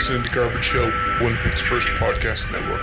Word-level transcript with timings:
listening 0.00 0.22
to 0.22 0.30
Garbage 0.30 0.70
Hill, 0.70 0.90
Winnipeg's 1.20 1.60
first 1.60 1.86
podcast 1.88 2.50
network. 2.50 2.80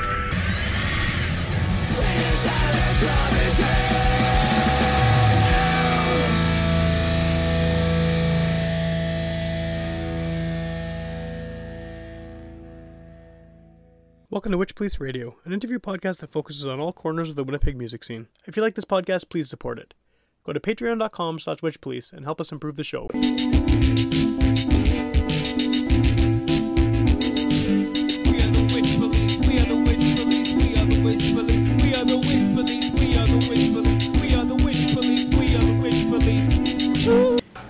Welcome 14.30 14.52
to 14.52 14.60
Witch 14.60 14.76
Police 14.76 15.00
Radio, 15.00 15.38
an 15.44 15.54
interview 15.54 15.80
podcast 15.80 16.20
that 16.20 16.32
focuses 16.32 16.68
on 16.68 16.80
all 16.80 16.94
corners 16.94 17.32
of 17.32 17.36
the 17.36 17.44
Winnipeg 17.44 17.76
music 17.76 18.04
scene. 18.04 18.28
If 18.46 18.56
you 18.56 18.62
like 18.62 18.76
this 18.76 18.86
podcast, 18.86 19.32
please 19.32 19.50
support 19.50 19.80
it. 19.80 19.96
Go 20.44 20.54
to 20.54 20.60
patreon.com 20.60 21.40
slash 21.40 21.58
witchpolice 21.62 22.14
and 22.14 22.26
help 22.26 22.40
us 22.40 22.52
improve 22.52 22.76
the 22.76 22.84
show. 22.84 23.08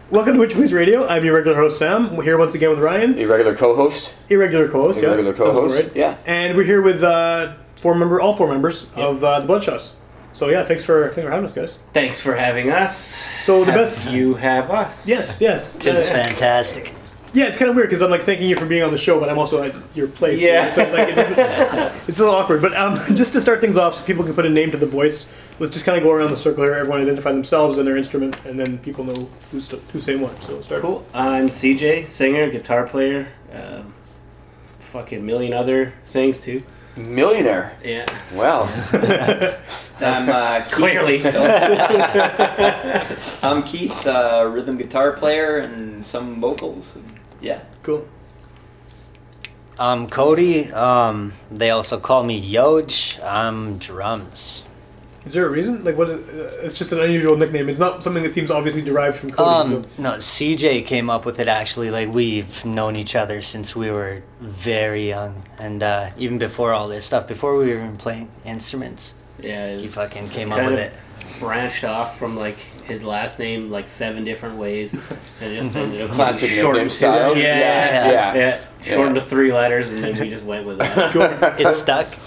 Welcome 0.10 0.34
to 0.36 0.40
Witch 0.40 0.54
Police 0.54 0.72
Radio. 0.72 1.06
I'm 1.08 1.24
your 1.24 1.36
regular 1.36 1.58
host, 1.58 1.78
Sam. 1.80 2.16
We're 2.16 2.24
here 2.24 2.38
once 2.38 2.56
again 2.56 2.70
with 2.70 2.80
Ryan, 2.80 3.18
Irregular 3.18 3.56
co-host. 3.56 4.14
irregular 4.30 4.70
co-host. 4.70 5.02
yeah, 5.02 5.10
Irregular 5.10 5.36
sounds 5.36 5.58
co-host, 5.58 5.76
right. 5.88 5.96
yeah. 5.96 6.16
And 6.26 6.56
we're 6.56 6.64
here 6.64 6.82
with 6.82 7.04
uh, 7.04 7.56
four 7.82 7.94
member, 7.94 8.22
all 8.22 8.36
four 8.36 8.48
members 8.48 8.88
of 8.96 9.22
uh, 9.24 9.42
the 9.42 9.48
Bloodshots. 9.48 9.96
So 10.34 10.48
yeah, 10.50 10.64
thanks 10.64 10.84
for 10.84 11.10
thanks 11.10 11.24
for 11.26 11.32
having 11.32 11.46
us, 11.46 11.54
guys. 11.54 11.78
Thanks 11.94 12.22
for 12.22 12.36
having 12.36 12.70
us. 12.72 13.26
So 13.42 13.66
the 13.66 13.72
Have 13.72 13.76
best- 13.82 14.10
you 14.10 14.36
have 14.36 14.70
us. 14.70 15.08
Yes, 15.08 15.42
yes. 15.42 15.86
It's 15.86 16.08
Uh, 16.10 16.14
fantastic. 16.24 16.94
Yeah, 17.34 17.46
it's 17.48 17.58
kind 17.58 17.70
of 17.70 17.76
weird 17.76 17.90
because 17.90 18.02
I'm 18.02 18.10
like 18.10 18.22
thanking 18.24 18.48
you 18.48 18.56
for 18.56 18.66
being 18.66 18.84
on 18.84 18.92
the 18.92 18.98
show, 18.98 19.20
but 19.20 19.30
I'm 19.30 19.38
also 19.38 19.62
at 19.64 19.76
your 19.96 20.08
place. 20.08 20.40
Yeah. 20.40 20.72
So, 20.72 20.84
like, 20.84 21.10
it's, 21.12 22.08
it's 22.10 22.20
a 22.20 22.24
little 22.24 22.36
awkward. 22.36 22.62
But 22.62 22.76
um, 22.78 22.96
just 23.16 23.34
to 23.34 23.42
start 23.42 23.60
things 23.60 23.78
off, 23.78 23.96
so 23.96 24.04
people 24.06 24.24
can 24.24 24.34
put 24.34 24.46
a 24.46 24.50
name 24.50 24.72
to 24.72 24.78
the 24.78 24.86
voice, 24.88 25.28
let's 25.60 25.74
just 25.74 25.86
kind 25.86 25.98
of 25.98 26.04
go 26.04 26.12
around 26.12 26.32
the 26.32 26.38
circle 26.38 26.64
here. 26.64 26.74
Everyone 26.74 27.02
identify 27.02 27.32
themselves 27.32 27.78
and 27.78 27.88
their 27.88 27.98
instrument, 27.98 28.44
and 28.46 28.58
then 28.58 28.78
people 28.80 29.04
know 29.04 29.30
who's 29.52 29.68
st- 29.68 29.82
who's 29.92 30.04
saying 30.04 30.22
what. 30.22 30.42
So 30.44 30.54
we'll 30.54 30.64
start. 30.64 30.82
Cool. 30.82 31.06
I'm 31.14 31.50
CJ, 31.50 32.10
singer, 32.10 32.50
guitar 32.50 32.88
player, 32.88 33.28
um, 33.54 33.94
fucking 34.80 35.26
million 35.26 35.54
other 35.54 35.94
things 36.08 36.42
too. 36.42 36.64
Millionaire. 36.96 37.78
Yeah. 37.84 38.06
Well, 38.34 38.66
That's 40.00 40.30
I'm 40.30 40.36
uh, 40.36 40.62
Keith. 40.64 40.74
clearly. 40.74 41.22
I'm 43.44 43.62
Keith, 43.64 44.08
uh, 44.08 44.50
rhythm 44.52 44.78
guitar 44.78 45.12
player 45.14 45.60
and 45.60 46.06
some 46.06 46.42
vocals. 46.42 46.96
And 46.96 47.06
yeah. 47.40 47.62
Cool. 47.84 48.08
I'm 49.80 50.08
Cody. 50.08 50.72
Um, 50.72 51.34
they 51.52 51.70
also 51.70 52.00
call 52.00 52.24
me 52.24 52.42
Yoj. 52.52 53.24
I'm 53.24 53.78
drums. 53.78 54.64
Is 55.28 55.34
there 55.34 55.46
a 55.46 55.50
reason? 55.50 55.84
Like, 55.84 55.98
what? 55.98 56.10
Is, 56.10 56.30
uh, 56.30 56.62
it's 56.64 56.78
just 56.78 56.94
an 56.94 57.02
unusual 57.02 57.36
nickname. 57.36 57.68
It's 57.68 57.80
not 57.80 58.02
something 58.02 58.24
that 58.24 58.34
seems 58.34 58.50
obviously 58.50 58.82
derived 58.82 59.18
from 59.18 59.32
Cody. 59.32 59.76
Um, 59.76 59.84
so. 59.84 60.02
no, 60.02 60.12
CJ 60.14 60.86
came 60.86 61.10
up 61.10 61.26
with 61.26 61.42
it 61.42 61.50
actually. 61.50 61.92
Like 61.92 62.08
we've 62.14 62.64
known 62.64 62.96
each 62.96 63.14
other 63.14 63.42
since 63.42 63.76
we 63.76 63.92
were 63.92 64.24
very 64.40 65.10
young, 65.10 65.44
and 65.60 65.84
uh, 65.84 66.12
even 66.18 66.38
before 66.38 66.74
all 66.74 66.88
this 66.88 67.04
stuff, 67.04 67.28
before 67.28 67.58
we 67.58 67.66
were 67.74 67.80
even 67.80 67.98
playing 67.98 68.30
instruments, 68.46 69.16
Yeah. 69.40 69.66
it 69.68 69.82
he 69.82 69.88
fucking 69.90 70.30
came 70.30 70.54
up 70.54 70.64
with 70.66 70.80
it. 70.80 70.94
Branched 71.42 71.84
off 71.84 72.18
from 72.18 72.38
like 72.38 72.58
his 72.86 73.04
last 73.04 73.38
name 73.38 73.70
like 73.70 73.90
seven 73.90 74.24
different 74.24 74.56
ways, 74.56 74.94
and 75.42 75.54
just 75.62 75.76
ended 75.76 76.04
up 76.04 76.12
Classic 76.12 76.50
short- 76.50 76.76
nickname 76.76 76.90
style. 76.90 77.36
Yeah, 77.36 77.60
Yeah, 77.60 78.12
yeah, 78.12 78.36
yeah. 78.36 78.60
Shortened 78.96 79.16
to 79.16 79.22
three 79.22 79.52
letters, 79.52 79.92
and 79.92 80.06
then 80.06 80.18
we 80.20 80.30
just 80.30 80.46
went 80.46 80.66
with 80.66 80.78
that. 80.78 81.60
It 81.60 81.74
stuck. 81.74 82.08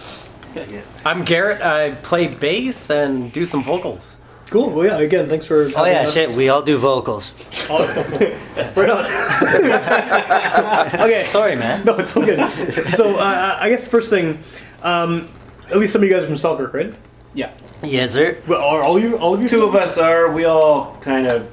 Yeah. 0.54 0.80
I'm 1.04 1.24
Garrett. 1.24 1.62
I 1.62 1.92
play 2.02 2.26
bass 2.28 2.90
and 2.90 3.32
do 3.32 3.46
some 3.46 3.62
vocals. 3.62 4.16
Cool. 4.50 4.70
Well, 4.70 4.84
yeah. 4.86 4.98
Again, 4.98 5.28
thanks 5.28 5.46
for. 5.46 5.68
Oh 5.76 5.84
yeah, 5.86 6.04
shit. 6.04 6.30
We 6.30 6.48
all 6.48 6.62
do 6.62 6.76
vocals. 6.76 7.40
right 7.70 8.90
on. 8.90 9.04
okay. 11.00 11.22
Sorry, 11.24 11.54
man. 11.56 11.84
No, 11.84 11.96
it's 11.96 12.16
all 12.16 12.24
good. 12.24 12.48
so 12.50 13.16
uh, 13.16 13.58
I 13.60 13.68
guess 13.68 13.84
the 13.84 13.90
first 13.90 14.10
thing, 14.10 14.40
um, 14.82 15.28
at 15.70 15.78
least 15.78 15.92
some 15.92 16.02
of 16.02 16.08
you 16.08 16.14
guys 16.14 16.24
are 16.24 16.26
from 16.26 16.36
Selkirk, 16.36 16.74
right? 16.74 16.94
yeah. 17.34 17.52
Yes, 17.82 18.12
sir. 18.12 18.36
Well, 18.46 18.60
are 18.60 18.82
all 18.82 18.98
you? 18.98 19.16
All 19.18 19.32
of 19.34 19.40
you? 19.42 19.48
Two 19.48 19.64
of 19.64 19.74
us 19.74 19.96
are. 19.98 20.30
We 20.32 20.44
all 20.44 20.96
kind 21.00 21.26
of 21.28 21.48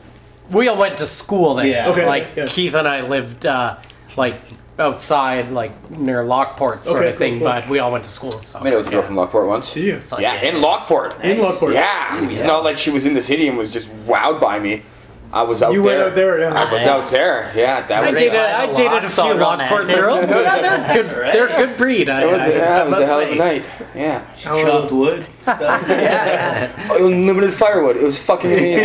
We 0.52 0.68
all 0.68 0.78
went 0.78 0.98
to 0.98 1.06
school 1.06 1.54
there. 1.56 1.68
Yeah. 1.68 1.90
Okay, 1.90 2.06
Like 2.06 2.28
yeah. 2.36 2.48
Keith 2.48 2.74
and 2.74 2.88
I 2.88 3.02
lived 3.02 3.46
uh, 3.46 3.78
like 4.18 4.42
outside, 4.80 5.50
like 5.52 5.90
near 5.92 6.24
Lockport 6.24 6.86
sort 6.86 7.00
Okay, 7.00 7.10
of 7.12 7.18
thing, 7.18 7.40
cool, 7.40 7.48
cool. 7.52 7.62
but 7.62 7.70
we 7.70 7.80
all 7.80 7.92
went 7.92 8.04
to 8.04 8.10
school. 8.10 8.32
So. 8.32 8.60
I 8.60 8.64
met 8.64 8.76
with 8.76 8.88
a 8.88 8.90
girl 8.92 9.04
from 9.04 9.16
Lockport 9.16 9.48
once. 9.48 9.74
Did 9.74 9.84
you? 9.84 10.00
Fuck 10.02 10.20
Yeah, 10.20 10.42
in 10.42 10.62
Lockport. 10.62 11.20
In 11.24 11.40
Lockport. 11.42 11.74
Yeah. 11.74 12.44
not 12.46 12.64
like 12.64 12.78
she 12.78 12.90
was 12.90 13.06
in 13.06 13.14
the 13.14 13.22
city 13.22 13.48
and 13.48 13.58
was 13.58 13.72
just 13.72 13.88
wowed 14.06 14.40
by 14.40 14.60
me. 14.60 14.84
I 15.34 15.42
was 15.42 15.62
out 15.62 15.68
there. 15.72 15.76
You 15.78 15.84
there. 15.84 15.98
went 15.98 16.10
out 16.10 16.16
there, 16.16 16.40
yeah. 16.40 16.54
I 16.54 16.64
was 16.72 16.82
Nice. 16.86 16.88
out 16.88 17.12
there. 17.12 17.52
Yeah, 17.54 17.86
that 17.88 18.04
I 18.04 18.12
was. 18.12 18.20
dated, 18.20 18.36
I 18.40 18.66
dated 18.68 18.86
a 18.86 18.90
locks, 18.94 19.16
few 19.16 19.24
all 19.26 19.36
Lockport 19.36 19.82
romantic. 19.82 19.96
girls. 19.98 20.30
Yeah, 20.30 20.62
they're 20.94 21.04
good. 21.04 21.34
They're 21.34 21.48
a 21.48 21.68
good 21.68 21.78
breed. 21.78 22.10
I, 22.10 22.22
It 22.24 22.26
was, 22.32 22.42
I- 22.42 22.50
yeah, 22.54 22.78
I 22.78 22.82
it 22.86 22.88
was 22.90 22.98
a 22.98 23.02
must 23.02 23.04
hell 23.04 23.20
of 23.20 23.28
say. 23.28 23.34
a 23.34 23.36
night. 23.36 23.66
Yeah. 23.94 24.34
chopped 24.36 24.92
wood 24.94 25.28
stuff. 25.56 26.90
Oh, 26.92 27.08
Unlimited 27.08 27.54
firewood. 27.54 27.98
It 27.98 28.04
was 28.04 28.18
fucking 28.20 28.52
amazing. 28.54 28.84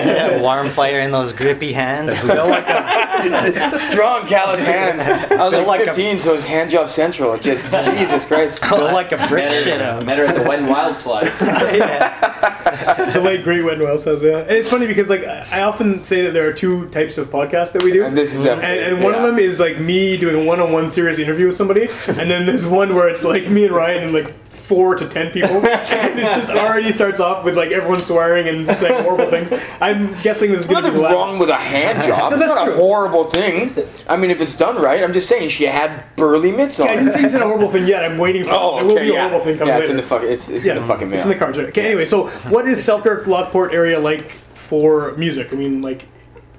Yeah, 0.00 0.40
warm 0.40 0.68
fire 0.70 1.00
in 1.00 1.10
those 1.10 1.32
grippy 1.32 1.72
hands. 1.72 2.16
Strong, 3.80 4.26
callous 4.26 4.62
hands. 4.62 5.02
I 5.32 5.44
was 5.44 5.52
like, 5.52 5.66
like 5.66 5.80
a- 5.82 5.86
15, 5.86 6.18
so 6.18 6.32
it 6.32 6.36
was 6.36 6.44
hand 6.46 6.70
job 6.70 6.90
central. 6.90 7.36
Just 7.38 7.70
Jesus 7.98 8.26
Christ. 8.26 8.64
Feel 8.64 8.84
like 8.84 9.12
a 9.12 9.16
brick 9.28 9.50
shit 9.50 9.80
her, 9.80 9.84
house. 9.84 10.04
met 10.06 10.18
her 10.18 10.24
at 10.26 10.34
the 10.42 10.48
Wet 10.48 10.58
and 10.60 10.68
Wild 10.68 10.96
Slides. 10.98 11.38
the 11.40 13.20
late 13.22 13.42
great 13.44 13.64
Wet 13.64 13.78
Wild 13.80 14.00
says, 14.00 14.22
yeah. 14.22 14.38
And 14.40 14.50
it's 14.50 14.70
funny 14.70 14.86
because 14.86 15.08
like 15.08 15.24
I 15.24 15.62
often 15.62 16.02
say 16.02 16.22
that 16.22 16.32
there 16.32 16.46
are 16.48 16.52
two 16.52 16.88
types 16.90 17.18
of 17.18 17.28
podcasts 17.30 17.72
that 17.72 17.82
we 17.82 17.92
do. 17.92 18.04
And 18.04 18.16
this 18.16 18.30
is 18.32 18.36
and, 18.44 18.60
definitely. 18.60 18.84
and 18.96 19.02
one 19.04 19.14
of 19.14 19.22
them 19.22 19.38
is 19.38 19.58
like 19.58 19.78
me 19.78 20.16
doing 20.16 20.36
a 20.36 20.44
one-on-one 20.44 20.90
serious 20.90 21.18
interview 21.18 21.46
with 21.46 21.56
somebody, 21.56 21.88
and 22.08 22.30
then 22.30 22.46
there's 22.46 22.66
one 22.66 22.94
where 22.94 23.08
it's 23.08 23.24
like 23.24 23.48
me 23.48 23.64
and 23.66 23.74
Ryan 23.74 24.04
and 24.04 24.12
like 24.12 24.34
four 24.66 24.94
to 24.96 25.08
ten 25.08 25.30
people, 25.30 25.50
and 25.66 26.18
it 26.18 26.22
just 26.22 26.50
already 26.50 26.92
starts 26.92 27.20
off 27.20 27.44
with 27.44 27.56
like 27.56 27.70
everyone 27.70 28.00
swearing 28.00 28.48
and 28.48 28.66
saying 28.66 29.02
horrible 29.04 29.30
things. 29.30 29.52
I'm 29.80 30.20
guessing 30.22 30.50
this 30.50 30.62
is 30.62 30.66
going 30.66 30.82
to 30.84 30.90
be 30.90 30.96
Nothing 30.96 31.02
the 31.02 31.02
last. 31.02 31.14
wrong 31.14 31.38
with 31.38 31.50
a 31.50 31.56
hand 31.56 32.02
job. 32.06 32.32
No, 32.32 32.36
It's 32.36 32.46
that's 32.46 32.54
not 32.54 32.68
a 32.68 32.72
horrible 32.74 33.24
thing. 33.24 33.74
I 34.08 34.16
mean, 34.16 34.30
if 34.30 34.40
it's 34.40 34.56
done 34.56 34.76
right, 34.80 35.02
I'm 35.02 35.12
just 35.12 35.28
saying 35.28 35.48
she 35.50 35.64
had 35.64 36.04
burly 36.16 36.52
mitts 36.52 36.80
on. 36.80 36.88
I 36.88 36.96
didn't 36.96 37.10
say 37.12 37.24
it's 37.24 37.34
a 37.34 37.40
horrible 37.40 37.68
thing 37.68 37.86
yet. 37.86 38.04
I'm 38.04 38.18
waiting 38.18 38.44
for. 38.44 38.50
Oh, 38.52 38.76
there 38.76 38.84
will 38.84 38.92
okay, 38.94 39.10
be 39.10 39.16
a 39.16 39.20
horrible 39.20 39.44
thing 39.44 39.58
coming 39.58 39.68
yeah, 39.74 39.78
later. 39.80 39.82
it's 39.84 39.90
in 39.90 39.96
the 39.96 40.02
fucking. 40.02 40.28
It's, 40.30 40.48
it's 40.48 40.66
in 40.66 40.76
the 40.76 40.84
fucking 40.86 41.08
mail. 41.08 41.16
It's 41.16 41.24
in 41.24 41.30
the 41.30 41.38
cards. 41.38 41.58
right? 41.58 41.66
Okay. 41.68 41.86
Anyway, 41.86 42.04
so 42.06 42.28
what 42.50 42.66
is 42.66 42.82
Selkirk 42.84 43.26
Lockport 43.26 43.72
area 43.72 43.98
like 44.00 44.30
for 44.32 45.12
music? 45.16 45.52
I 45.52 45.56
mean, 45.56 45.82
like, 45.82 46.06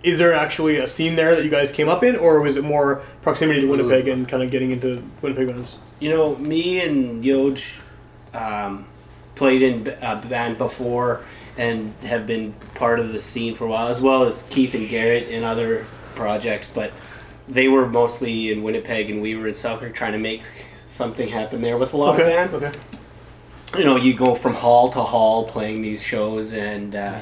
is 0.03 0.19
there 0.19 0.33
actually 0.33 0.77
a 0.77 0.87
scene 0.87 1.15
there 1.15 1.35
that 1.35 1.43
you 1.43 1.49
guys 1.49 1.71
came 1.71 1.89
up 1.89 2.03
in, 2.03 2.15
or 2.15 2.39
was 2.41 2.55
it 2.55 2.63
more 2.63 3.01
proximity 3.21 3.61
to 3.61 3.67
Winnipeg 3.67 4.07
and 4.07 4.27
kind 4.27 4.41
of 4.43 4.49
getting 4.51 4.71
into 4.71 5.03
Winnipeg 5.21 5.47
bands? 5.49 5.79
You 5.99 6.11
know, 6.11 6.35
me 6.37 6.79
and 6.81 7.23
Yoj 7.23 7.79
um, 8.37 8.85
played 9.35 9.61
in 9.61 9.87
a 10.01 10.15
band 10.15 10.57
before 10.57 11.23
and 11.57 11.93
have 12.03 12.27
been 12.27 12.53
part 12.75 12.99
of 12.99 13.11
the 13.13 13.19
scene 13.19 13.55
for 13.55 13.65
a 13.65 13.67
while, 13.67 13.87
as 13.87 13.99
well 14.01 14.23
as 14.23 14.43
Keith 14.43 14.75
and 14.75 14.87
Garrett 14.87 15.27
in 15.29 15.43
other 15.43 15.85
projects. 16.15 16.67
But 16.67 16.91
they 17.47 17.67
were 17.67 17.87
mostly 17.87 18.51
in 18.51 18.61
Winnipeg, 18.63 19.09
and 19.09 19.21
we 19.21 19.35
were 19.35 19.47
in 19.47 19.55
Selkirk 19.55 19.95
trying 19.95 20.11
to 20.13 20.19
make 20.19 20.43
something 20.85 21.29
happen 21.29 21.61
there 21.61 21.77
with 21.77 21.93
a 21.93 21.97
lot 21.97 22.13
Okay. 22.13 22.23
of 22.23 22.29
bands. 22.29 22.53
Okay. 22.53 22.71
You 23.77 23.83
know, 23.85 23.95
you 23.95 24.13
go 24.13 24.35
from 24.35 24.53
hall 24.53 24.89
to 24.89 25.01
hall 25.01 25.45
playing 25.45 25.81
these 25.81 26.01
shows, 26.01 26.53
and 26.53 26.95
uh, 26.95 27.19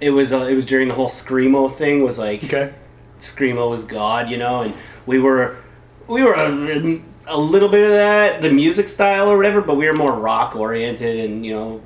it 0.00 0.10
was 0.10 0.32
uh, 0.32 0.40
it 0.40 0.54
was 0.54 0.66
during 0.66 0.88
the 0.88 0.94
whole 0.94 1.08
screamo 1.08 1.72
thing. 1.72 2.04
Was 2.04 2.18
like 2.18 2.44
Okay. 2.44 2.72
screamo 3.20 3.70
was 3.70 3.84
god, 3.84 4.28
you 4.28 4.36
know, 4.36 4.62
and 4.62 4.74
we 5.06 5.18
were 5.18 5.56
we 6.08 6.22
were 6.22 6.34
a, 6.34 7.00
a 7.26 7.38
little 7.38 7.68
bit 7.68 7.84
of 7.84 7.90
that, 7.90 8.42
the 8.42 8.50
music 8.52 8.88
style 8.88 9.28
or 9.30 9.36
whatever, 9.36 9.60
but 9.60 9.76
we 9.76 9.86
were 9.86 9.92
more 9.92 10.12
rock 10.12 10.56
oriented 10.56 11.18
and 11.30 11.44
you 11.46 11.52
know 11.54 11.80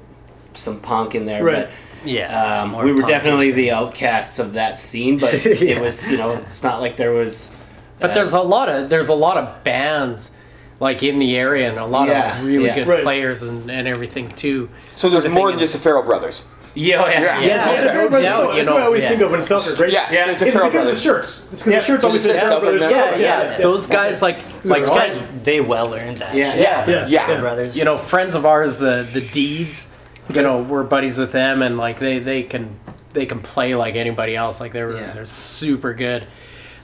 some 0.55 0.81
punk 0.81 1.15
in 1.15 1.27
there. 1.27 1.45
Right. 1.45 1.69
Yeah. 2.05 2.63
Um, 2.63 2.77
we 2.85 2.93
were 2.93 3.03
definitely 3.03 3.51
the 3.51 3.73
outcasts 3.73 4.39
of 4.39 4.53
that 4.55 4.79
scene, 4.79 5.19
but 5.19 5.35
it 5.47 5.81
was 5.81 6.11
you 6.11 6.17
know 6.19 6.31
it's 6.31 6.63
not 6.63 6.81
like 6.81 6.97
there 6.97 7.13
was. 7.13 7.55
But 7.99 8.11
uh, 8.11 8.15
there's 8.15 8.33
a 8.33 8.41
lot 8.43 8.69
of 8.69 8.89
there's 8.89 9.09
a 9.09 9.15
lot 9.15 9.37
of 9.39 9.65
bands 9.65 10.33
like 10.79 11.03
in 11.03 11.19
the 11.19 11.37
area 11.37 11.69
and 11.71 11.79
a 11.79 11.87
lot 11.87 12.09
Yeah, 12.09 12.39
of 12.39 12.45
really 12.45 12.67
yeah. 12.67 12.75
good 12.75 12.87
Right. 12.87 13.03
players 13.03 13.43
and, 13.43 13.71
and 13.71 13.89
everything 13.89 14.29
too. 14.29 14.69
So 14.95 15.09
there's 15.09 15.23
Sort 15.23 15.27
of 15.27 15.33
more 15.33 15.51
than 15.51 15.59
just 15.59 15.73
the 15.73 15.79
Farrell 15.79 16.03
brothers. 16.03 16.47
Yeah, 16.77 17.03
oh, 17.03 17.09
yeah, 17.09 17.21
Yeah. 17.21 17.41
Yeah, 17.41 17.47
Yeah. 17.47 17.57
that's, 17.57 17.95
no 17.95 18.09
that's, 18.09 18.25
doubt, 18.25 18.55
that's 18.55 18.69
you 18.69 18.75
what 18.75 18.83
I 18.83 18.87
always 18.87 19.03
yeah. 19.03 19.09
think 19.09 19.23
of 19.23 19.31
when 19.33 19.43
Selkirk, 19.43 19.79
right? 19.81 19.93
Yeah, 19.93 20.13
Yeah, 20.13 20.31
it's 20.31 20.43
It's 20.43 20.53
Farrell 20.55 20.71
because 20.71 20.87
of 20.87 20.95
the 20.95 21.01
shirts. 21.01 21.47
It's 21.53 21.63
because 21.63 21.73
the 21.75 21.81
shirts 21.81 22.05
always 22.05 22.23
say 22.23 22.33
say 22.35 22.39
Farrell 22.41 22.61
Brothers. 22.61 22.83
there? 22.83 23.19
Yeah, 23.19 23.51
yeah. 23.51 23.59
Those 23.59 23.87
guys 23.87 24.23
like 24.23 24.37
like 24.65 24.83
Those 24.83 24.89
Those 24.89 24.97
friends, 24.97 25.19
guys, 25.19 25.29
they 25.45 25.61
well 25.61 25.95
earned 25.95 26.19
that 26.19 26.35
Yeah. 26.35 26.51
shit. 26.53 26.61
Yeah. 26.61 26.91
Yeah. 26.91 27.07
Yeah. 27.09 27.41
brothers. 27.41 27.77
you 27.77 27.85
know, 27.85 27.97
friends 27.97 28.35
of 28.35 28.47
ours, 28.47 28.77
the 28.77 29.07
the 29.13 29.21
deeds, 29.23 29.93
you 30.33 30.43
know, 30.43 30.61
we're 30.63 30.85
buddies 30.85 31.19
with 31.19 31.33
them, 31.33 31.63
and 31.63 31.77
like 31.79 31.99
they 31.99 32.19
they 32.19 32.43
can 32.43 32.77
they 33.15 33.27
can 33.27 33.41
play 33.41 33.75
like 33.75 33.97
anybody 33.97 34.37
else. 34.37 34.61
Like 34.61 34.73
they're 34.73 34.93
Yeah. 34.95 35.13
they're 35.13 35.25
super 35.25 35.95
good. 35.95 36.27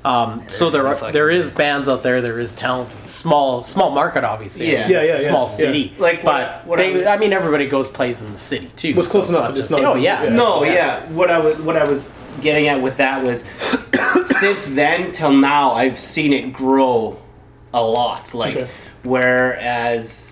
Um, 0.05 0.43
so 0.49 0.69
there 0.69 0.87
are, 0.89 0.97
fucking 0.97 1.13
there 1.13 1.29
good. 1.29 1.37
is 1.41 1.53
bands 1.53 1.89
out 1.89 2.03
there. 2.03 2.21
There 2.21 2.41
is 2.41 2.53
talent. 2.53 2.91
Small 2.91 3.63
small 3.63 3.91
market, 3.93 4.25
obviously. 4.25 4.73
Yeah. 4.73 4.89
Yeah, 4.89 5.03
yeah, 5.03 5.21
yeah, 5.21 5.29
Small 5.29 5.43
yeah. 5.47 5.55
city. 5.55 5.95
Like 5.99 6.25
what- 6.25 6.33
but 6.33 6.67
what 6.67 6.81
I 6.81 6.83
they, 6.83 6.99
was- 6.99 7.07
I 7.07 7.17
mean, 7.19 7.33
everybody 7.33 7.69
goes 7.69 7.89
plays 7.89 8.21
in 8.23 8.33
the 8.33 8.39
city 8.39 8.71
too. 8.75 8.95
Was 8.95 9.07
so 9.07 9.13
close 9.13 9.25
it's 9.25 9.31
enough 9.31 9.43
not 9.43 9.49
to 9.51 9.55
just 9.57 9.69
just- 9.71 9.81
not- 9.83 9.93
Oh 9.93 9.97
yeah. 9.97 10.25
yeah. 10.25 10.29
No, 10.31 10.65
Yeah. 10.65 10.73
yeah. 10.73 11.07
What 11.13 11.31
I 11.31 11.39
was 11.39 11.55
what 11.57 11.77
I 11.77 11.85
was 11.85 12.13
getting 12.41 12.67
at 12.67 12.81
with 12.83 12.97
that 12.97 13.25
was 13.25 13.47
since 14.41 14.67
then 14.67 15.13
till 15.13 15.33
now 15.33 15.73
I've 15.73 16.01
seen 16.01 16.33
it 16.33 16.53
grow 16.53 17.17
a 17.73 17.81
lot. 17.81 18.35
Like 18.35 18.57
Okay. 18.57 18.69
whereas 19.05 20.32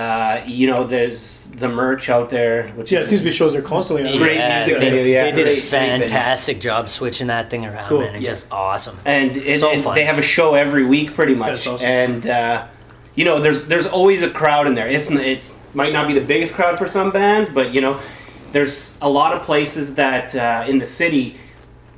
uh, 0.00 0.42
you 0.46 0.66
know 0.66 0.84
there's 0.84 1.44
the 1.56 1.68
merch 1.68 2.08
out 2.08 2.30
there, 2.30 2.68
which 2.76 2.90
Yeah, 2.90 3.00
it 3.00 3.02
is 3.02 3.08
seems 3.10 3.20
to 3.22 3.24
be 3.26 3.30
shows 3.30 3.52
they're 3.52 3.60
constantly 3.62 4.08
on. 4.10 4.16
Great 4.18 4.36
Yeah, 4.36 4.64
music 4.66 4.78
they, 4.82 4.90
video, 4.90 5.12
yeah. 5.12 5.24
they 5.24 5.30
did 5.32 5.34
Great- 5.44 5.58
a 5.58 5.60
great 5.60 5.64
video. 5.64 5.98
fantastic 6.06 6.60
job 6.60 6.88
switching 6.88 7.26
that 7.26 7.50
thing 7.50 7.66
around, 7.66 7.88
Cool. 7.88 8.00
man, 8.00 8.14
and 8.14 8.22
Yeah. 8.24 8.30
just 8.30 8.46
awesome. 8.50 8.96
and, 9.04 9.36
it, 9.36 9.60
So 9.60 9.70
and 9.70 9.82
fun. 9.82 9.94
they 9.94 10.04
have 10.04 10.18
a 10.18 10.22
show 10.22 10.54
every 10.54 10.84
week 10.86 11.14
pretty 11.14 11.34
much 11.34 11.66
awesome. 11.66 11.86
and 11.86 12.26
uh, 12.26 12.64
you 13.14 13.24
know 13.24 13.40
there's 13.40 13.64
there's 13.66 13.86
always 13.86 14.22
a 14.22 14.30
crowd 14.30 14.66
in 14.66 14.74
there 14.74 14.88
it's 14.88 15.10
it's 15.10 15.52
might 15.74 15.92
not 15.92 16.08
be 16.08 16.14
the 16.14 16.20
biggest 16.32 16.54
crowd 16.54 16.78
for 16.78 16.86
some 16.88 17.10
bands 17.10 17.50
but 17.52 17.72
you 17.74 17.80
know 17.80 17.98
there's 18.52 18.98
a 19.02 19.08
lot 19.08 19.32
of 19.34 19.42
places 19.42 19.94
that 19.96 20.34
uh, 20.34 20.64
in 20.66 20.78
the 20.78 20.86
city 20.86 21.36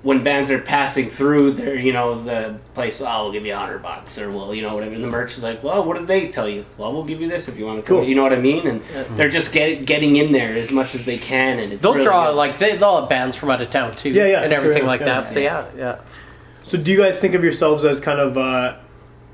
when 0.02 0.24
bands 0.24 0.50
are 0.50 0.58
passing 0.58 1.08
through 1.08 1.52
there 1.52 1.76
you 1.76 1.92
know 1.92 2.20
the 2.24 2.58
place 2.74 3.00
oh, 3.00 3.06
i'll 3.06 3.30
give 3.30 3.46
you 3.46 3.52
a 3.52 3.56
hundred 3.56 3.80
bucks 3.80 4.18
or 4.18 4.30
well 4.32 4.52
you 4.52 4.60
know 4.60 4.74
whatever 4.74 4.92
and 4.94 5.04
the 5.04 5.06
merch 5.08 5.36
is 5.38 5.44
like 5.44 5.62
well 5.62 5.84
what 5.84 5.96
did 5.96 6.08
they 6.08 6.26
tell 6.28 6.48
you 6.48 6.64
well 6.76 6.92
we'll 6.92 7.04
give 7.04 7.20
you 7.20 7.28
this 7.28 7.46
if 7.48 7.56
you 7.56 7.64
want 7.64 7.78
to 7.80 7.86
come 7.86 7.98
Cool. 7.98 8.08
you 8.08 8.14
know 8.16 8.22
what 8.24 8.32
i 8.32 8.36
mean 8.40 8.66
and 8.66 8.82
they're 9.16 9.28
just 9.28 9.52
get, 9.52 9.86
getting 9.86 10.16
in 10.16 10.32
there 10.32 10.52
as 10.56 10.72
much 10.72 10.96
as 10.96 11.04
they 11.04 11.18
can 11.18 11.60
and 11.60 11.72
it's 11.72 11.82
They'll 11.82 11.92
really 11.94 12.04
draw 12.04 12.30
good. 12.30 12.36
like 12.36 12.58
they, 12.58 12.76
they'll 12.76 13.00
have 13.00 13.08
bands 13.08 13.36
from 13.36 13.50
out 13.50 13.60
of 13.62 13.70
town 13.70 13.94
too. 13.94 14.10
Yeah, 14.10 14.26
yeah, 14.26 14.42
and 14.42 14.52
everything 14.52 14.82
yeah, 14.82 14.88
like 14.88 15.00
yeah. 15.00 15.06
that. 15.06 15.30
So 15.30 15.38
yeah, 15.38 15.66
yeah. 15.76 16.00
So 16.64 16.78
do 16.78 16.90
you 16.90 16.96
guys 16.98 17.20
think 17.20 17.34
of 17.34 17.42
yourselves 17.44 17.84
as 17.84 18.00
kind 18.00 18.18
of 18.20 18.36
uh, 18.38 18.78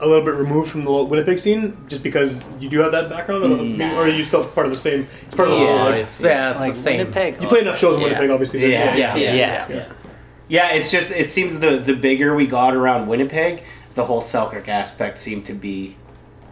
a 0.01 0.07
little 0.07 0.25
bit 0.25 0.35
removed 0.35 0.71
from 0.71 0.83
the 0.85 0.93
Winnipeg 0.93 1.39
scene, 1.39 1.77
just 1.89 2.03
because 2.03 2.41
you 2.61 2.69
do 2.69 2.79
have 2.81 2.93
that 2.93 3.09
background, 3.11 3.45
or, 3.45 3.63
Nah. 3.65 3.97
or 3.97 4.03
are 4.05 4.09
you 4.09 4.23
still 4.23 4.45
part 4.45 4.67
of 4.67 4.73
the 4.73 4.79
same? 4.79 5.03
It's 5.03 5.35
part 5.35 5.49
of 5.49 5.55
the 5.59 5.65
Yeah, 5.65 5.77
whole. 5.79 5.91
Like, 5.91 5.95
it's 6.05 6.23
yeah, 6.23 6.51
it's 6.51 6.61
like 6.61 6.73
the 6.73 6.79
same. 6.79 6.99
Winnipeg. 6.99 7.43
you 7.43 7.49
play 7.49 7.61
enough 7.61 7.79
shows 7.79 7.97
in 7.97 8.01
Yeah. 8.03 8.07
Winnipeg, 8.09 8.31
obviously. 8.31 8.61
that- 8.61 8.69
Yeah. 8.71 8.97
Yeah, 8.97 9.17
yeah, 9.17 9.67
yeah. 9.69 9.93
Yeah. 10.49 10.69
Yeah, 10.71 10.77
it's 10.77 10.91
just 10.91 11.11
it 11.13 11.29
seems 11.31 11.59
the 11.61 11.79
the 11.79 11.95
bigger 11.95 12.35
we 12.35 12.47
got 12.47 12.75
around 12.75 13.07
Winnipeg, 13.07 13.63
the 13.95 14.05
whole 14.05 14.21
Selkirk 14.21 14.69
aspect 14.69 15.19
seemed 15.19 15.47
to 15.47 15.53
be 15.55 15.97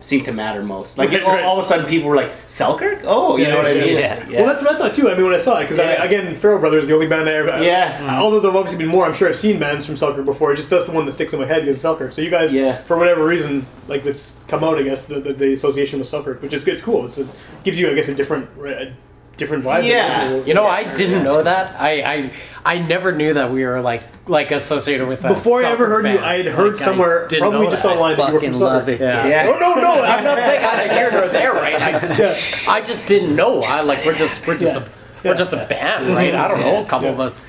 seemed 0.00 0.24
to 0.26 0.32
matter 0.32 0.62
most. 0.62 0.98
Like 0.98 1.10
Right, 1.10 1.22
all, 1.22 1.32
right. 1.32 1.42
all 1.44 1.58
of 1.58 1.64
a 1.64 1.66
sudden, 1.66 1.86
people 1.86 2.08
were 2.08 2.14
like 2.14 2.30
Selkirk. 2.46 3.00
Oh, 3.04 3.36
you 3.36 3.44
Yeah, 3.44 3.50
know 3.50 3.56
what 3.56 3.66
I 3.66 3.74
mean? 3.74 3.96
yeah. 3.98 4.14
Like, 4.26 4.30
Well, 4.36 4.46
that's 4.46 4.62
what 4.62 4.70
I 4.72 4.78
thought 4.78 4.94
too. 4.94 5.08
I 5.10 5.14
mean, 5.14 5.24
when 5.24 5.34
I 5.34 5.38
saw 5.38 5.56
it, 5.58 5.62
because 5.62 5.78
Yeah. 5.78 6.04
again, 6.04 6.36
Farrell 6.36 6.58
Brothers, 6.60 6.84
is 6.84 6.88
the 6.88 6.94
only 6.94 7.06
band 7.08 7.28
I 7.28 7.32
ever. 7.32 7.64
Yeah. 7.64 7.98
Uh, 8.02 8.22
although 8.22 8.38
there've 8.38 8.54
obviously 8.54 8.78
been 8.84 8.92
more, 8.92 9.04
I'm 9.06 9.14
sure 9.14 9.26
I've 9.28 9.34
seen 9.36 9.58
bands 9.58 9.84
from 9.86 9.96
Selkirk 9.96 10.26
before. 10.26 10.54
Just 10.54 10.68
that's 10.70 10.84
the 10.84 10.92
one 10.92 11.06
that 11.06 11.12
sticks 11.12 11.32
in 11.32 11.40
my 11.40 11.46
head 11.46 11.62
because 11.62 11.80
Selkirk. 11.80 12.12
So 12.12 12.20
you 12.20 12.30
guys, 12.30 12.54
Yeah. 12.54 12.76
for 12.82 12.96
whatever 12.98 13.24
reason, 13.24 13.66
like 13.88 14.04
that's 14.04 14.36
come 14.46 14.62
out, 14.62 14.78
I 14.78 14.82
guess 14.82 15.06
the, 15.06 15.18
the, 15.18 15.32
the 15.32 15.52
association 15.54 15.98
with 15.98 16.06
Selkirk, 16.08 16.40
which 16.42 16.52
is. 16.52 16.64
It's 16.68 16.82
cool. 16.82 17.06
It's, 17.06 17.16
it 17.18 17.26
gives 17.64 17.80
you, 17.80 17.90
I 17.90 17.94
guess, 17.94 18.08
a 18.08 18.14
different, 18.14 18.48
a 18.64 18.92
different 19.36 19.64
vibe. 19.64 19.86
Yeah. 19.86 20.34
You 20.44 20.54
know, 20.54 20.62
Yeah, 20.64 20.68
I 20.70 20.94
didn't 20.94 21.24
know 21.24 21.42
that. 21.42 21.80
I, 21.80 22.02
I 22.02 22.32
I 22.64 22.78
never 22.78 23.12
knew 23.12 23.34
that 23.34 23.50
we 23.50 23.64
were 23.64 23.80
like 23.80 24.02
like 24.28 24.50
associated 24.50 25.06
with 25.06 25.22
that. 25.22 25.28
Before 25.28 25.62
I 25.64 25.70
ever 25.70 25.84
soccer 25.84 25.90
heard 26.02 26.06
you. 26.06 26.18
I 26.18 26.36
had 26.38 26.46
heard 26.46 26.68
Like, 26.74 26.76
somewhere, 26.78 27.28
probably 27.28 27.68
just 27.68 27.82
that. 27.84 27.90
online, 27.92 28.16
that 28.16 28.28
you 28.28 28.34
were 28.34 28.40
from 28.40 28.52
Fucking 28.52 28.60
love 28.66 28.88
it. 28.88 29.00
Yeah. 29.00 29.26
Yeah. 29.26 29.46
Oh 29.54 29.58
no, 29.58 29.74
no, 29.80 30.02
I'm 30.02 30.24
not 30.24 30.38
saying 30.38 30.64
either 30.64 30.92
here 30.94 31.10
nor 31.12 31.28
there, 31.28 31.52
right? 31.52 31.80
I 31.80 31.92
just, 32.00 32.18
Yeah. 32.18 32.72
I 32.72 32.80
just 32.80 33.06
didn't 33.06 33.36
know. 33.36 33.60
I 33.60 33.82
like 33.82 34.04
we're 34.04 34.14
just 34.14 34.46
we're 34.46 34.58
just 34.58 34.80
Yeah. 34.80 34.86
a, 35.24 35.28
we're 35.32 35.36
just 35.36 35.52
a 35.52 35.64
band, 35.66 36.06
right? 36.08 36.34
I 36.34 36.48
don't 36.48 36.60
know. 36.60 36.82
A 36.82 36.86
couple 36.86 37.08
of 37.08 37.20
us 37.20 37.44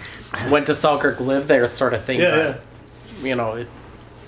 went 0.51 0.67
to 0.67 0.75
Selkirk, 0.75 1.19
lived 1.19 1.47
there, 1.47 1.65
sort 1.67 1.93
of 1.93 2.03
thing. 2.03 2.19
Yeah, 2.19 2.31
but, 2.31 2.61
yeah. 3.21 3.27
You 3.29 3.35
know, 3.35 3.53
it, 3.53 3.67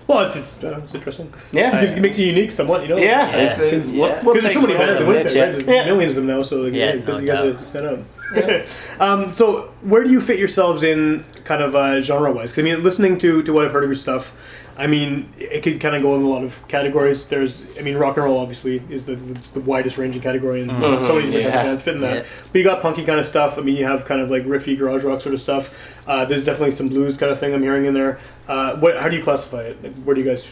Well, 0.14 0.26
it's 0.26 0.36
it's, 0.36 0.64
uh, 0.64 0.82
it's 0.84 0.96
interesting. 0.96 1.32
Yeah. 1.52 1.78
it, 1.78 1.82
gives, 1.82 1.94
it 1.94 2.02
makes 2.02 2.18
you 2.18 2.26
unique 2.26 2.50
somewhat, 2.50 2.82
you 2.82 2.88
know. 2.90 2.98
Yeah, 2.98 3.30
it's, 3.36 3.60
it's 3.60 3.92
Yeah. 3.92 4.24
we'll- 4.24 4.34
Because 4.34 4.42
there's 4.42 4.54
so 4.56 4.62
many 4.62 4.74
bands 4.74 5.00
in 5.02 5.06
Winnipeg, 5.08 5.36
Yeah. 5.36 5.42
right? 5.44 5.52
There's 5.52 5.64
Yeah. 5.68 5.86
millions 5.86 6.14
of 6.18 6.26
them 6.26 6.36
now, 6.36 6.42
so 6.42 6.62
like, 6.62 6.74
Yeah, 6.74 6.86
yeah, 6.86 6.96
because 6.96 7.16
no 7.16 7.22
you 7.22 7.28
guys 7.28 7.40
doubt. 7.54 7.62
are 7.62 7.66
stand 7.66 7.86
out. 7.88 9.00
um, 9.00 9.32
so 9.32 9.72
where 9.82 10.04
do 10.04 10.10
you 10.10 10.20
fit 10.20 10.40
yourselves 10.40 10.82
in, 10.82 11.24
kind 11.44 11.62
of 11.62 11.76
uh, 11.76 12.02
genre-wise? 12.02 12.52
'Cause, 12.52 12.60
I 12.60 12.64
mean, 12.64 12.82
listening 12.84 13.20
to 13.20 13.44
to 13.44 13.54
what 13.54 13.66
I've 13.66 13.72
heard 13.72 13.84
of 13.84 13.90
your 13.90 13.96
stuff, 13.96 14.34
I 14.80 14.88
mean, 14.88 15.32
it 15.38 15.62
could 15.62 15.82
kind 15.82 15.94
of 15.94 16.02
go 16.02 16.16
in 16.16 16.24
a 16.24 16.30
lot 16.30 16.42
of 16.42 16.66
categories. 16.70 17.28
There's, 17.28 17.66
I 17.78 17.82
mean, 17.82 17.98
rock 17.98 18.16
and 18.16 18.26
roll 18.26 18.40
obviously 18.40 18.82
is 18.90 19.04
the, 19.04 19.16
the, 19.16 19.60
the 19.60 19.60
widest 19.60 19.98
ranging 19.98 20.22
category, 20.22 20.62
and 20.62 20.72
so 21.04 21.16
many 21.16 21.26
different 21.26 21.34
kinds 21.34 21.36
of 21.36 21.42
yeah. 21.42 21.64
bands 21.64 21.82
fit 21.82 21.96
in 21.96 22.02
that. 22.02 22.24
Yeah. 22.24 22.32
But 22.50 22.60
you 22.60 22.64
got 22.64 22.82
punky 22.82 23.04
kind 23.04 23.20
of 23.20 23.26
stuff. 23.26 23.58
I 23.58 23.62
mean, 23.62 23.76
you 23.76 23.84
have 23.84 24.06
kind 24.06 24.22
of 24.22 24.32
like 24.32 24.44
riffy 24.44 24.78
garage 24.78 25.04
rock 25.04 25.20
sort 25.20 25.34
of 25.36 25.42
stuff. 25.42 26.08
Uh, 26.08 26.24
there's 26.24 26.46
definitely 26.46 26.72
some 26.72 26.88
blues 26.88 27.18
kind 27.18 27.30
of 27.30 27.40
thing 27.42 27.54
I'm 27.54 27.62
hearing 27.62 27.86
in 27.86 27.94
there. 27.94 28.20
Uh, 28.48 28.78
what, 28.78 28.98
how 28.98 29.10
do 29.10 29.18
you 29.18 29.22
classify 29.22 29.64
it? 29.64 29.84
Like, 29.84 29.96
where 30.04 30.16
do 30.16 30.22
you 30.22 30.28
guys 30.28 30.50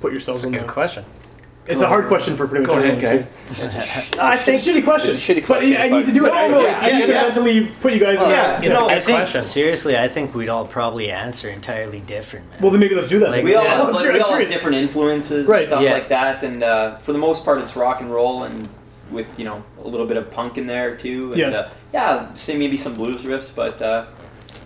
put 0.00 0.10
yourselves 0.10 0.40
it's 0.40 0.44
a 0.44 0.48
in 0.48 0.54
good 0.54 0.62
there? 0.64 0.72
question. 0.72 1.04
It's 1.68 1.82
a 1.82 1.86
hard 1.86 2.06
question 2.06 2.34
for 2.34 2.46
pretty 2.48 2.62
much 2.62 2.70
Go 2.70 2.78
ahead, 2.78 2.94
everyone. 3.02 3.16
guys. 3.18 4.10
too. 4.12 4.18
I 4.20 4.36
think 4.38 4.56
it's 4.56 4.66
a 4.66 4.72
shitty 4.72 4.84
question. 4.84 5.14
It's 5.14 5.28
a 5.28 5.32
shitty 5.34 5.40
But 5.46 5.58
question, 5.58 5.76
I 5.76 5.88
need 5.88 6.06
to 6.06 6.12
do 6.12 6.24
it. 6.24 6.28
No, 6.30 6.34
I, 6.34 6.48
no, 6.48 6.60
I 6.60 6.62
it's- 6.62 6.92
need 6.92 7.06
to 7.06 7.12
yeah. 7.12 7.22
mentally 7.22 7.66
put 7.82 7.92
you 7.92 8.00
guys 8.00 8.20
in 8.22 8.30
Yeah, 8.30 8.36
that. 8.52 8.62
you 8.62 8.70
know, 8.70 8.88
I 8.88 9.00
think 9.00 9.18
question. 9.18 9.42
seriously, 9.42 9.98
I 9.98 10.08
think 10.08 10.34
we'd 10.34 10.48
all 10.48 10.64
probably 10.66 11.10
answer 11.10 11.48
entirely 11.50 12.00
different, 12.00 12.48
man. 12.50 12.58
Well, 12.62 12.70
then 12.70 12.80
maybe 12.80 12.94
let's 12.94 13.08
do 13.08 13.18
that. 13.18 13.30
Like, 13.30 13.44
We 13.44 13.54
all, 13.54 13.64
Yeah. 13.64 13.84
have, 13.84 13.94
like, 13.94 14.12
we 14.12 14.20
all 14.20 14.32
have 14.32 14.48
different 14.48 14.76
influences 14.76 15.46
Right. 15.46 15.58
and 15.58 15.66
stuff 15.66 15.82
Yeah. 15.82 15.92
like 15.92 16.08
that, 16.08 16.42
and 16.42 16.62
uh, 16.62 16.96
for 16.96 17.12
the 17.12 17.18
most 17.18 17.44
part, 17.44 17.58
it's 17.58 17.76
rock 17.76 18.00
and 18.00 18.10
roll, 18.12 18.44
and 18.44 18.68
with 19.10 19.26
you 19.38 19.44
know 19.44 19.62
a 19.82 19.88
little 19.88 20.06
bit 20.06 20.16
of 20.18 20.30
punk 20.30 20.58
in 20.58 20.66
there 20.66 20.94
too. 20.94 21.28
And, 21.32 21.36
Yeah. 21.38 21.48
uh, 21.48 21.68
yeah, 21.92 22.26
say 22.34 22.56
maybe 22.56 22.76
some 22.78 22.94
blues 22.94 23.22
riffs, 23.24 23.50
but 23.54 23.80
uh, 23.82 24.04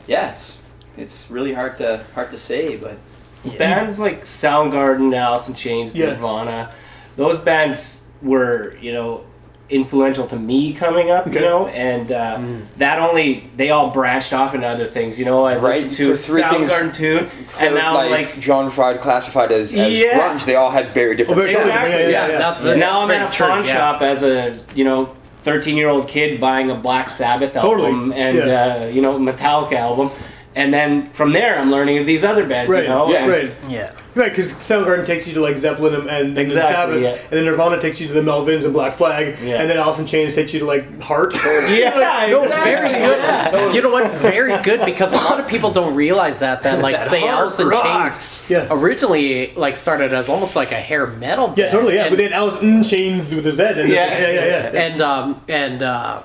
yeah, 0.07 0.31
it's 0.31 0.59
it's 0.97 1.27
really 1.31 1.53
hard 1.53 1.79
to 1.79 2.05
hard 2.15 2.31
to 2.31 2.37
say, 2.39 2.77
but 2.77 2.97
bands 3.59 3.99
like 3.99 4.25
Soundgarden, 4.25 5.15
Alice 5.17 5.49
in 5.49 5.55
Chains, 5.55 5.95
Yeah. 5.95 6.07
Nirvana, 6.11 6.71
those 7.17 7.39
bands 7.39 8.07
were 8.23 8.77
you 8.81 8.93
know 8.93 9.25
influential 9.71 10.27
to 10.27 10.37
me 10.37 10.75
coming 10.75 11.11
up, 11.11 11.27
Okay. 11.27 11.37
you 11.39 11.45
know, 11.47 11.67
and 11.69 12.13
uh, 12.13 12.39
that 12.77 12.99
only 12.99 13.49
they 13.57 13.71
all 13.71 13.91
branched 13.91 14.35
off 14.35 14.55
into 14.55 14.67
other 14.67 14.87
things. 14.87 15.19
You 15.19 15.25
know, 15.25 15.45
I 15.45 15.57
Right, 15.57 15.77
listened 15.77 15.95
to 15.97 16.11
for 16.11 16.17
three 16.17 16.43
things- 16.43 16.71
Soundgarden 16.71 16.95
tune, 16.95 17.31
and 17.59 17.75
now 17.75 17.95
like, 17.95 18.11
like. 18.11 18.39
John 18.41 18.69
Fried 18.69 19.01
classified 19.01 19.51
as, 19.51 19.73
as 19.73 19.99
Yeah. 19.99 20.19
grunge, 20.19 20.45
they 20.45 20.57
all 20.57 20.71
had 20.71 20.89
very 20.89 21.17
different 21.17 21.39
Oh, 21.39 21.43
very 21.43 21.55
styles. 21.55 21.67
different. 21.69 21.87
Exactly. 21.89 22.13
Yeah, 22.13 22.27
Yeah, 22.27 22.33
yeah, 22.33 22.39
that's 22.39 22.67
yeah. 22.67 22.75
now 22.75 23.01
I'm 23.01 23.09
very 23.09 23.21
at 23.21 23.33
a 23.33 23.37
true, 23.37 23.47
pawn 23.47 23.65
yeah. 23.65 23.73
shop 23.75 24.03
as 24.03 24.23
a 24.23 24.55
you 24.75 24.85
know 24.85 25.09
13 25.43 25.77
year 25.77 25.89
old 25.89 26.07
kid 26.07 26.39
buying 26.39 26.71
a 26.71 26.75
Black 26.75 27.09
Sabbath 27.09 27.55
Totally, 27.55 27.87
album 27.87 28.13
and 28.15 28.37
yeah. 28.37 28.45
uh, 28.83 28.87
you 28.93 29.01
know 29.01 29.19
Metallica 29.19 29.75
album, 29.77 30.11
and 30.55 30.75
then 30.75 31.07
from 31.13 31.33
there 31.33 31.59
I'm 31.59 31.71
learning 31.71 31.97
of 31.97 32.05
these 32.05 32.25
other 32.25 32.45
bands. 32.47 32.71
Right, 32.71 32.83
You 32.83 32.89
know, 32.91 33.11
yeah, 33.11 33.23
and- 33.23 33.31
right, 33.31 33.51
yeah. 33.71 33.93
Right. 34.15 34.31
Because 34.31 34.53
Soundgarden 34.55 35.07
takes 35.07 35.27
you 35.27 35.35
to 35.35 35.41
like 35.41 35.57
Zeppelin 35.57 35.95
and, 35.95 36.09
and, 36.11 36.39
Exactly, 36.39 37.03
Sabbath, 37.03 37.03
yeah. 37.03 37.23
and 37.25 37.31
then 37.31 37.45
Nirvana 37.45 37.81
takes 37.81 38.01
you 38.01 38.07
to 38.09 38.13
the 38.13 38.21
Melvins 38.21 38.65
and 38.65 38.73
Black 38.73 38.93
Flag, 38.93 39.39
Yeah. 39.43 39.57
and 39.61 39.69
then 39.71 39.77
Alice 39.79 39.99
in 40.01 40.07
Chains 40.07 40.35
takes 40.35 40.53
you 40.55 40.61
to 40.61 40.67
like 40.67 41.01
Heart. 41.01 41.35
Yeah, 41.69 42.27
No, 42.31 42.43
exactly. 42.45 42.71
very 42.73 42.89
good. 42.93 43.75
You 43.75 43.83
know 43.83 43.91
what? 43.91 44.11
Very 44.13 44.61
good 44.63 44.85
because 44.85 45.13
a 45.13 45.17
lot 45.17 45.41
of 45.41 45.49
people 45.49 45.71
don't 45.73 45.95
realize 45.95 46.41
that. 46.41 46.63
That 46.63 46.81
like 46.83 46.95
That 46.95 47.09
say 47.09 47.21
hard 47.21 47.33
Alice 47.51 47.59
in. 47.59 47.71
Chains 47.71 48.47
Yeah. 48.51 48.67
originally 48.71 49.53
like 49.57 49.77
started 49.77 50.13
as 50.13 50.29
almost 50.29 50.57
like 50.57 50.73
a 50.73 50.77
hair 50.81 51.07
metal. 51.07 51.49
Band. 51.49 51.59
Yeah, 51.59 51.69
totally. 51.71 51.95
Yeah, 51.95 52.03
And, 52.05 52.11
but 52.13 52.17
they 52.19 52.25
had 52.25 52.33
Alice 52.33 52.61
in 52.63 52.83
Chains 52.83 53.35
with 53.35 53.47
a 53.47 53.53
Z. 53.53 53.63
And 53.63 53.89
Yeah. 53.89 54.07
yeah, 54.19 54.31
yeah, 54.31 54.73
yeah. 54.73 54.81
and 54.81 55.01
um 55.03 55.41
and 55.49 55.83
uh, 55.83 56.23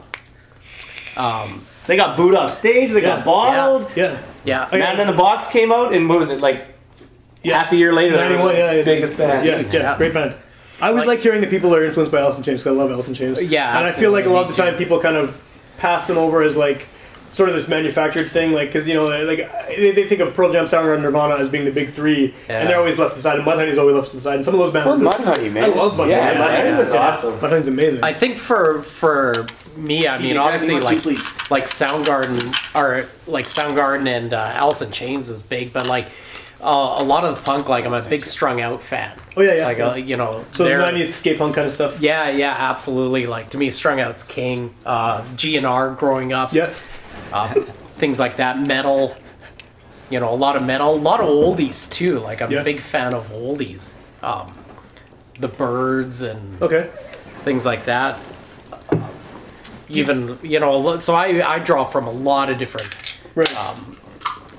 um 1.15 1.63
They 1.87 1.95
got 1.95 2.17
booed 2.17 2.35
off 2.35 2.51
stage. 2.51 2.91
They 2.91 3.01
Yeah. 3.01 3.17
got 3.17 3.25
bottled. 3.25 3.89
yeah. 3.95 4.17
yeah. 4.43 4.67
Yeah. 4.71 4.77
Man 4.77 4.99
in 4.99 5.07
the 5.07 5.13
Box 5.13 5.47
came 5.49 5.71
out, 5.71 5.93
and 5.93 6.07
what 6.09 6.19
was 6.19 6.29
it 6.31 6.41
like? 6.41 6.67
Yeah. 7.47 7.63
Half 7.63 7.71
a 7.71 7.75
year 7.75 7.93
later, 7.93 8.15
they 8.17 8.23
were 8.23 8.29
91, 8.29 8.55
yeah, 8.55 8.71
the 8.73 8.77
yeah. 8.79 8.83
biggest 8.83 9.17
band. 9.17 9.45
Yeah, 9.45 9.59
yeah, 9.59 9.71
Yeah. 9.71 9.97
great 9.97 10.13
band. 10.13 10.35
I 10.81 10.89
always 10.89 10.99
like, 11.01 11.07
Like- 11.07 11.19
hearing 11.21 11.41
that 11.41 11.49
people 11.49 11.73
are 11.75 11.83
influenced 11.83 12.11
by 12.11 12.19
Alice 12.19 12.37
in 12.37 12.43
Chains 12.43 12.61
because 12.63 12.75
I 12.77 12.79
love 12.79 12.91
Alice 12.91 13.07
in 13.07 13.13
Chains. 13.15 13.41
Yeah, 13.41 13.77
and 13.77 13.85
I 13.87 13.91
feel 13.91 14.11
like 14.11 14.25
a 14.25 14.29
lot 14.29 14.47
of 14.49 14.55
the 14.55 14.61
time 14.61 14.75
people 14.75 14.99
kind 14.99 15.17
of 15.17 15.41
pass 15.77 16.05
them 16.07 16.17
over 16.17 16.41
as 16.43 16.55
like 16.55 16.87
sort 17.29 17.49
of 17.49 17.55
this 17.55 17.67
manufactured 17.67 18.31
thing, 18.31 18.51
like 18.53 18.69
because 18.69 18.87
you 18.87 18.93
know, 18.93 19.07
like 19.25 19.49
they, 19.67 19.91
they 19.91 20.07
think 20.07 20.21
of 20.21 20.33
Pearl 20.33 20.51
Jam, 20.51 20.65
Soundgarden, 20.65 21.01
Nirvana 21.01 21.35
as 21.35 21.49
being 21.49 21.65
the 21.65 21.71
big 21.71 21.89
three, 21.89 22.33
Yeah. 22.47 22.59
and 22.59 22.69
they're 22.69 22.77
always 22.77 22.97
left 22.99 23.15
aside. 23.17 23.37
And 23.39 23.47
Mudhoney's 23.47 23.77
always 23.77 23.95
left 23.95 24.09
to 24.11 24.15
the 24.17 24.21
side. 24.21 24.35
And 24.35 24.45
some 24.45 24.53
of 24.53 24.59
those 24.59 24.71
bands, 24.71 24.93
Or 24.93 24.97
Mudhoney, 24.97 25.51
man. 25.51 25.63
I 25.63 25.67
love 25.67 25.95
Mudhoney. 25.97 26.09
Yeah, 26.11 26.35
Mudhoney 26.35 26.65
yeah, 26.65 26.77
was 26.79 26.89
yeah. 26.91 27.07
awesome. 27.07 27.33
Mudhoney's 27.39 27.67
amazing. 27.67 27.99
I 28.03 28.13
think 28.13 28.37
for 28.37 28.81
for 28.83 29.45
me, 29.75 30.07
I 30.07 30.19
mean, 30.19 30.37
obviously, 30.37 30.75
one 30.75 30.83
like 30.83 31.49
like 31.51 31.65
Soundgarden 31.65 32.75
or 32.79 33.07
like 33.27 33.45
Soundgarden 33.45 34.07
and 34.07 34.33
uh, 34.33 34.51
Alice 34.53 34.81
in 34.81 34.91
Chains 34.91 35.27
was 35.29 35.41
big, 35.41 35.73
but 35.73 35.87
like 35.87 36.07
uh, 36.61 36.97
a 36.99 37.03
lot 37.03 37.23
of 37.23 37.35
the 37.37 37.43
punk, 37.43 37.69
like 37.69 37.85
I'm 37.85 37.93
a 37.93 38.01
big 38.01 38.25
strung 38.25 38.61
out 38.61 38.81
fan. 38.81 39.17
oh 39.35 39.41
yeah, 39.41 39.53
yeah. 39.55 39.65
Like 39.65 39.79
uh, 39.79 39.93
you 39.93 40.17
know, 40.17 40.43
so 40.51 40.63
the 40.63 40.69
they're- 40.69 40.79
'90s 40.79 41.05
skate 41.11 41.37
punk 41.37 41.55
kind 41.55 41.65
of 41.65 41.71
stuff. 41.71 41.99
Yeah, 42.01 42.29
yeah, 42.29 42.55
absolutely. 42.57 43.27
Like 43.27 43.49
to 43.51 43.57
me, 43.57 43.69
strung 43.69 43.99
out's 43.99 44.23
king. 44.23 44.73
Uh, 44.85 45.21
GNR 45.35 45.97
growing 45.97 46.33
up, 46.33 46.51
Yeah. 46.53 46.73
uh, 47.31 47.53
things 47.97 48.19
like 48.19 48.37
that. 48.37 48.59
Metal, 48.59 49.15
you 50.09 50.19
know, 50.19 50.33
a 50.33 50.35
lot 50.35 50.55
of 50.55 50.65
metal, 50.65 50.93
a 50.93 50.95
lot 50.95 51.19
of 51.19 51.27
oldies 51.27 51.89
too. 51.89 52.19
Like 52.19 52.41
I'm 52.41 52.51
Yeah. 52.51 52.61
a 52.61 52.63
big 52.63 52.79
fan 52.79 53.13
of 53.13 53.29
oldies. 53.31 53.93
Um, 54.23 54.51
the 55.39 55.47
Byrds 55.47 56.21
and 56.23 56.59
Okay. 56.61 56.89
things 57.43 57.65
like 57.65 57.85
that. 57.85 58.17
Even 59.89 60.37
you 60.43 60.59
know, 60.59 60.97
so 60.97 61.13
I 61.15 61.55
I 61.55 61.59
draw 61.59 61.85
from 61.85 62.07
a 62.07 62.11
lot 62.11 62.49
of 62.49 62.57
different 62.57 62.89
Right. 63.35 63.55
Um, 63.57 63.95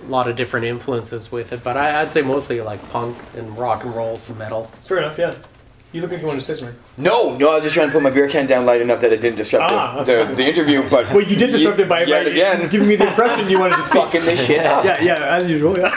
lot 0.08 0.28
of 0.28 0.36
different 0.36 0.66
influences 0.66 1.30
with 1.32 1.52
it, 1.52 1.62
but 1.62 1.76
I, 1.76 2.00
I'd 2.02 2.10
say 2.12 2.22
mostly 2.22 2.60
like 2.60 2.86
punk 2.90 3.16
and 3.36 3.56
rock 3.58 3.84
and 3.84 3.94
roll, 3.94 4.16
some 4.16 4.38
metal. 4.38 4.64
Fair 4.80 4.98
enough. 4.98 5.18
Yeah. 5.18 5.34
You 5.90 6.02
look 6.02 6.10
like 6.10 6.20
you 6.20 6.26
wanted 6.26 6.40
to 6.40 6.44
say 6.44 6.54
something. 6.54 6.78
No, 6.98 7.34
no, 7.38 7.50
I 7.50 7.54
was 7.54 7.64
just 7.64 7.74
trying 7.74 7.86
to 7.88 7.92
put 7.94 8.02
my 8.02 8.10
beer 8.10 8.28
can 8.28 8.46
down 8.46 8.66
light 8.66 8.82
enough 8.82 9.00
that 9.00 9.10
it 9.10 9.22
didn't 9.22 9.36
disrupt 9.38 9.72
Ah, 9.72 10.02
the, 10.04 10.18
okay. 10.20 10.28
the, 10.30 10.34
the 10.36 10.44
interview. 10.46 10.82
But 10.90 11.06
Well, 11.12 11.22
you 11.22 11.34
did 11.34 11.50
disrupt 11.50 11.80
it 11.80 11.88
by, 11.88 12.04
yet 12.04 12.24
by 12.24 12.30
again 12.30 12.68
giving 12.68 12.88
me 12.88 12.96
the 12.96 13.08
impression 13.08 13.48
you 13.48 13.58
wanted 13.58 13.76
to 13.76 13.82
speak. 13.82 14.02
fucking 14.02 14.24
this 14.26 14.46
shit 14.46 14.66
up. 14.66 14.84
Yeah, 14.84 15.00
yeah, 15.02 15.36
as 15.36 15.48
usual. 15.48 15.78
Yeah. 15.78 15.90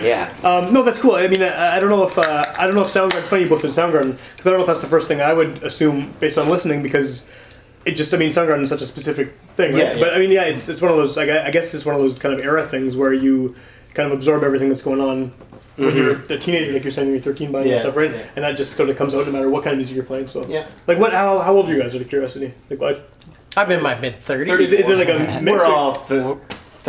Yeah. 0.00 0.32
Um, 0.44 0.72
no, 0.72 0.82
that's 0.82 0.98
cool. 0.98 1.16
I 1.16 1.26
mean, 1.26 1.42
I, 1.42 1.76
I 1.76 1.78
don't 1.78 1.90
know 1.90 2.02
if 2.04 2.16
uh, 2.16 2.44
I 2.58 2.66
don't 2.66 2.74
know 2.74 2.82
if 2.82 2.88
Soundgarden. 2.88 3.20
Funny 3.28 3.42
you 3.42 3.48
both 3.48 3.60
said 3.60 3.70
Soundgarden 3.70 4.12
because 4.12 4.46
I 4.46 4.50
don't 4.50 4.54
know 4.54 4.60
if 4.60 4.66
that's 4.66 4.80
the 4.80 4.86
first 4.86 5.08
thing 5.08 5.20
I 5.20 5.32
would 5.34 5.62
assume 5.62 6.14
based 6.20 6.38
on 6.38 6.48
listening 6.48 6.82
because 6.82 7.28
it 7.88 7.96
just. 7.96 8.12
I 8.14 8.16
mean, 8.18 8.30
Soundgarden 8.30 8.62
is 8.62 8.70
such 8.70 8.82
a 8.82 8.86
specific 8.86 9.34
thing, 9.56 9.72
right? 9.72 9.82
Yeah, 9.84 9.92
yeah. 9.94 10.00
But 10.00 10.14
I 10.14 10.18
mean, 10.18 10.30
yeah, 10.30 10.44
it's 10.44 10.68
it's 10.68 10.80
one 10.82 10.90
of 10.90 10.96
those. 10.96 11.16
I 11.18 11.26
gue- 11.26 11.42
I 11.44 11.50
guess 11.50 11.74
it's 11.74 11.84
one 11.86 11.94
of 11.94 12.00
those 12.00 12.18
kind 12.18 12.34
of 12.34 12.40
era 12.40 12.64
things 12.66 12.96
where 12.96 13.12
you 13.12 13.54
kind 13.94 14.06
of 14.10 14.16
absorb 14.16 14.42
everything 14.44 14.68
that's 14.68 14.82
going 14.82 15.00
on 15.00 15.32
when 15.76 15.96
you're 15.96 16.20
a 16.22 16.38
teenager, 16.38 16.72
like 16.72 16.82
you're 16.82 16.90
saying, 16.90 17.06
when 17.06 17.14
you're 17.14 17.22
13 17.22 17.52
buying 17.52 17.64
Mm-hmm. 17.66 17.68
Yeah, 17.70 17.74
and 17.76 17.80
stuff, 17.82 17.96
right? 17.96 18.10
yeah. 18.12 18.26
And 18.34 18.44
that 18.44 18.56
just 18.56 18.76
kind 18.76 18.90
of 18.90 18.96
comes 18.96 19.14
out 19.14 19.26
no 19.26 19.32
matter 19.32 19.48
what 19.48 19.62
kind 19.62 19.74
of 19.74 19.78
music 19.78 19.94
you're 19.94 20.04
playing. 20.04 20.26
So, 20.26 20.44
Yeah. 20.48 20.66
like, 20.88 20.98
what? 20.98 21.12
How, 21.12 21.38
how 21.38 21.54
old 21.54 21.68
are 21.68 21.72
you 21.72 21.80
guys? 21.80 21.94
Out 21.94 22.00
of 22.00 22.08
curiosity, 22.08 22.52
like, 22.68 22.80
what? 22.80 23.08
I'm 23.56 23.70
in 23.70 23.80
my 23.82 23.94
mid 23.98 24.20
30s. 24.20 24.58
Is, 24.60 24.72
is 24.72 24.88
it 24.88 24.98
like 24.98 25.08
a 25.08 25.40
mix? 25.40 25.62
We're 25.62 25.68
or- 25.68 25.72
all 25.74 25.94
th- 25.94 26.36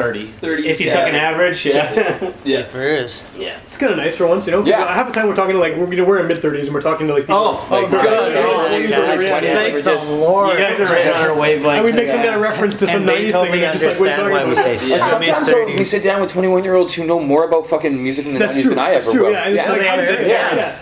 30. 0.02 0.22
30s, 0.42 0.66
If 0.66 0.82
you 0.82 0.88
yeah. 0.88 0.96
took 1.00 1.10
an 1.10 1.16
average, 1.16 1.66
yeah. 1.66 2.32
Yeah. 2.46 2.62
There 2.64 2.98
is. 2.98 3.24
yeah. 3.38 3.60
It's 3.68 3.78
kind 3.78 3.92
of 3.92 3.98
nice 3.98 4.16
for 4.18 4.26
once, 4.28 4.46
you 4.48 4.52
know. 4.54 4.60
'cause 4.62 4.70
Yeah. 4.70 4.92
Half 4.94 5.08
the 5.08 5.14
time 5.14 5.28
we're 5.28 5.36
talking 5.36 5.54
to 5.54 5.60
like 5.60 5.76
we're, 5.76 5.90
you 5.92 5.98
know, 5.98 6.06
we're 6.06 6.20
in 6.20 6.28
mid 6.28 6.38
30s 6.38 6.66
and 6.66 6.74
we're 6.74 6.82
talking 6.82 7.08
to 7.08 7.14
like 7.14 7.24
people. 7.24 7.36
Oh, 7.38 7.68
Like, 7.70 7.92
they're 7.92 8.04
God, 8.04 8.34
God, 8.34 8.68
20s 8.72 8.86
or 8.86 8.90
God, 8.90 9.00
whatever, 9.02 9.24
yeah. 9.24 9.40
Thank 9.54 9.84
the 9.84 10.12
Lord. 10.16 10.58
You 10.58 10.64
guys 10.66 10.80
are 10.80 10.86
right 10.86 11.08
on 11.08 11.30
our 11.30 11.36
wavelength. 11.38 11.78
And 11.80 11.86
we 11.86 11.92
make 11.92 12.08
some 12.08 12.22
kind 12.24 12.36
of 12.36 12.42
reference 12.42 12.80
to 12.80 12.88
some 12.88 13.02
And 13.02 13.10
they 13.10 13.26
90s 13.26 13.32
totally 13.32 13.52
thing. 13.60 13.64
and 13.70 13.80
just 13.80 14.02
like, 14.02 14.18
what 14.18 14.24
are 14.24 14.30
you 14.30 14.36
understand 14.36 14.58
why 14.58 14.72
we 14.72 14.78
say 14.78 14.90
Yeah. 14.90 15.10
sometimes 15.10 15.48
though, 15.48 15.66
we 15.66 15.84
sit 15.86 16.04
down 16.04 16.22
with 16.22 16.32
21 16.32 16.64
year 16.64 16.76
olds 16.76 16.94
who 16.94 17.06
know 17.06 17.20
more 17.20 17.44
about 17.46 17.68
fucking 17.68 18.02
music 18.02 18.26
in 18.26 18.34
the 18.34 18.40
That's 18.40 18.54
90s 18.54 18.62
true. 18.62 18.70
than 18.72 18.80
I 18.80 18.92
That's 18.92 19.08
ever 19.08 19.16
true. 19.18 19.26
will. 19.26 19.32
Yeah, 19.34 19.50
Yeah, 19.50 20.22
yeah. 20.22 20.80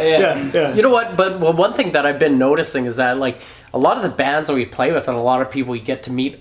yeah, 0.00 0.50
yeah. 0.52 0.74
You 0.74 0.82
know 0.82 0.90
what? 0.90 1.16
But 1.16 1.40
one 1.40 1.72
thing 1.74 1.92
that 1.92 2.06
I've 2.06 2.18
been 2.18 2.38
noticing 2.38 2.86
is 2.86 2.96
that 2.96 3.18
like 3.18 3.38
a 3.72 3.78
lot 3.78 3.96
of 3.96 4.02
the 4.02 4.08
bands 4.08 4.48
that 4.48 4.54
we 4.54 4.66
play 4.66 4.92
with 4.92 5.08
and 5.08 5.16
a 5.16 5.20
lot 5.20 5.40
of 5.40 5.50
people 5.50 5.72
we 5.72 5.80
get 5.80 6.02
to 6.04 6.12
meet 6.12 6.40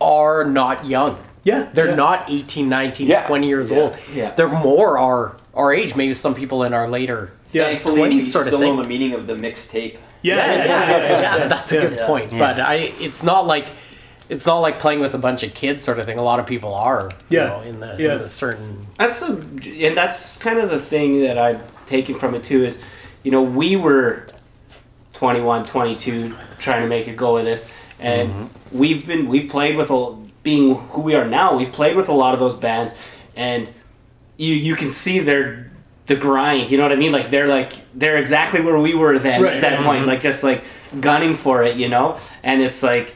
are 0.00 0.44
not 0.44 0.86
young. 0.86 1.18
Yeah, 1.44 1.68
They're 1.72 1.90
yeah. 1.90 1.94
not 1.94 2.24
18, 2.28 2.68
19, 2.68 3.06
Yeah. 3.06 3.26
20 3.26 3.46
years 3.48 3.70
old. 3.70 3.96
yeah. 4.12 4.30
They're 4.32 4.48
more 4.48 4.98
our 4.98 5.36
our 5.54 5.72
age, 5.72 5.94
maybe 5.96 6.12
some 6.12 6.34
people 6.34 6.64
in 6.64 6.74
our 6.74 6.88
later. 6.88 7.32
Yeah. 7.52 7.64
Thankfully, 7.64 8.00
20s 8.02 8.08
we 8.10 8.20
sort 8.20 8.42
of 8.44 8.48
still 8.48 8.60
thing. 8.60 8.76
know 8.76 8.82
the 8.82 8.88
meaning 8.88 9.14
of 9.14 9.26
the 9.26 9.32
mixtape. 9.34 9.96
Yeah, 10.22 10.36
yeah, 10.36 10.54
yeah, 10.56 10.64
yeah, 10.64 10.88
yeah, 10.98 11.36
yeah. 11.38 11.48
that's 11.54 11.72
a 11.72 11.80
good 11.80 11.96
Yeah. 11.98 12.06
point. 12.06 12.30
But 12.36 12.58
I 12.60 12.92
it's 13.00 13.22
not 13.22 13.46
like 13.46 13.68
it's 14.28 14.44
not 14.44 14.58
like 14.58 14.80
playing 14.80 14.98
with 15.00 15.14
a 15.14 15.18
bunch 15.18 15.44
of 15.44 15.54
kids 15.54 15.84
sort 15.84 15.98
of 16.00 16.04
thing. 16.06 16.18
A 16.18 16.22
lot 16.22 16.40
of 16.40 16.46
people 16.46 16.74
are, 16.74 17.08
you 17.28 17.38
Yeah. 17.38 17.46
know, 17.46 17.60
in 17.60 17.78
the, 17.80 17.94
Yeah. 17.96 18.16
in 18.16 18.22
the 18.22 18.28
certain 18.28 18.88
That's 18.98 19.20
the, 19.20 19.46
and 19.86 19.96
that's 19.96 20.36
kind 20.38 20.58
of 20.58 20.68
the 20.68 20.80
thing 20.80 21.20
that 21.22 21.38
I've 21.38 21.60
taken 21.86 22.16
from 22.16 22.34
it 22.34 22.42
too 22.42 22.64
is, 22.64 22.82
you 23.22 23.30
know, 23.30 23.42
we 23.42 23.76
were 23.76 24.26
21, 25.12 25.62
22, 25.64 26.34
trying 26.58 26.82
to 26.82 26.88
make 26.88 27.06
a 27.06 27.12
go 27.12 27.36
of 27.36 27.44
this, 27.44 27.68
and 28.00 28.30
mm-hmm. 28.30 28.78
we've 28.78 29.06
been 29.06 29.28
we've 29.28 29.50
played 29.50 29.76
with 29.76 29.90
a 29.90 30.16
being 30.42 30.74
who 30.74 31.02
we 31.02 31.14
are 31.14 31.24
now. 31.24 31.56
We've 31.56 31.72
played 31.72 31.96
with 31.96 32.08
a 32.08 32.12
lot 32.12 32.34
of 32.34 32.40
those 32.40 32.54
bands, 32.54 32.94
and 33.34 33.68
you 34.36 34.54
you 34.54 34.76
can 34.76 34.90
see 34.90 35.18
their 35.18 35.70
the 36.06 36.16
grind. 36.16 36.70
You 36.70 36.78
know 36.78 36.84
what 36.84 36.92
I 36.92 36.96
mean? 36.96 37.12
Like 37.12 37.30
they're 37.30 37.48
like 37.48 37.72
they're 37.94 38.18
exactly 38.18 38.60
where 38.60 38.78
we 38.78 38.94
were 38.94 39.18
then 39.18 39.42
Right, 39.42 39.54
at 39.54 39.60
that 39.62 39.76
right. 39.78 39.84
point, 39.84 40.00
mm-hmm. 40.00 40.08
like 40.08 40.20
just 40.20 40.42
like 40.42 40.64
gunning 41.00 41.36
for 41.36 41.62
it. 41.62 41.76
You 41.76 41.88
know, 41.88 42.18
and 42.42 42.62
it's 42.62 42.82
like. 42.82 43.14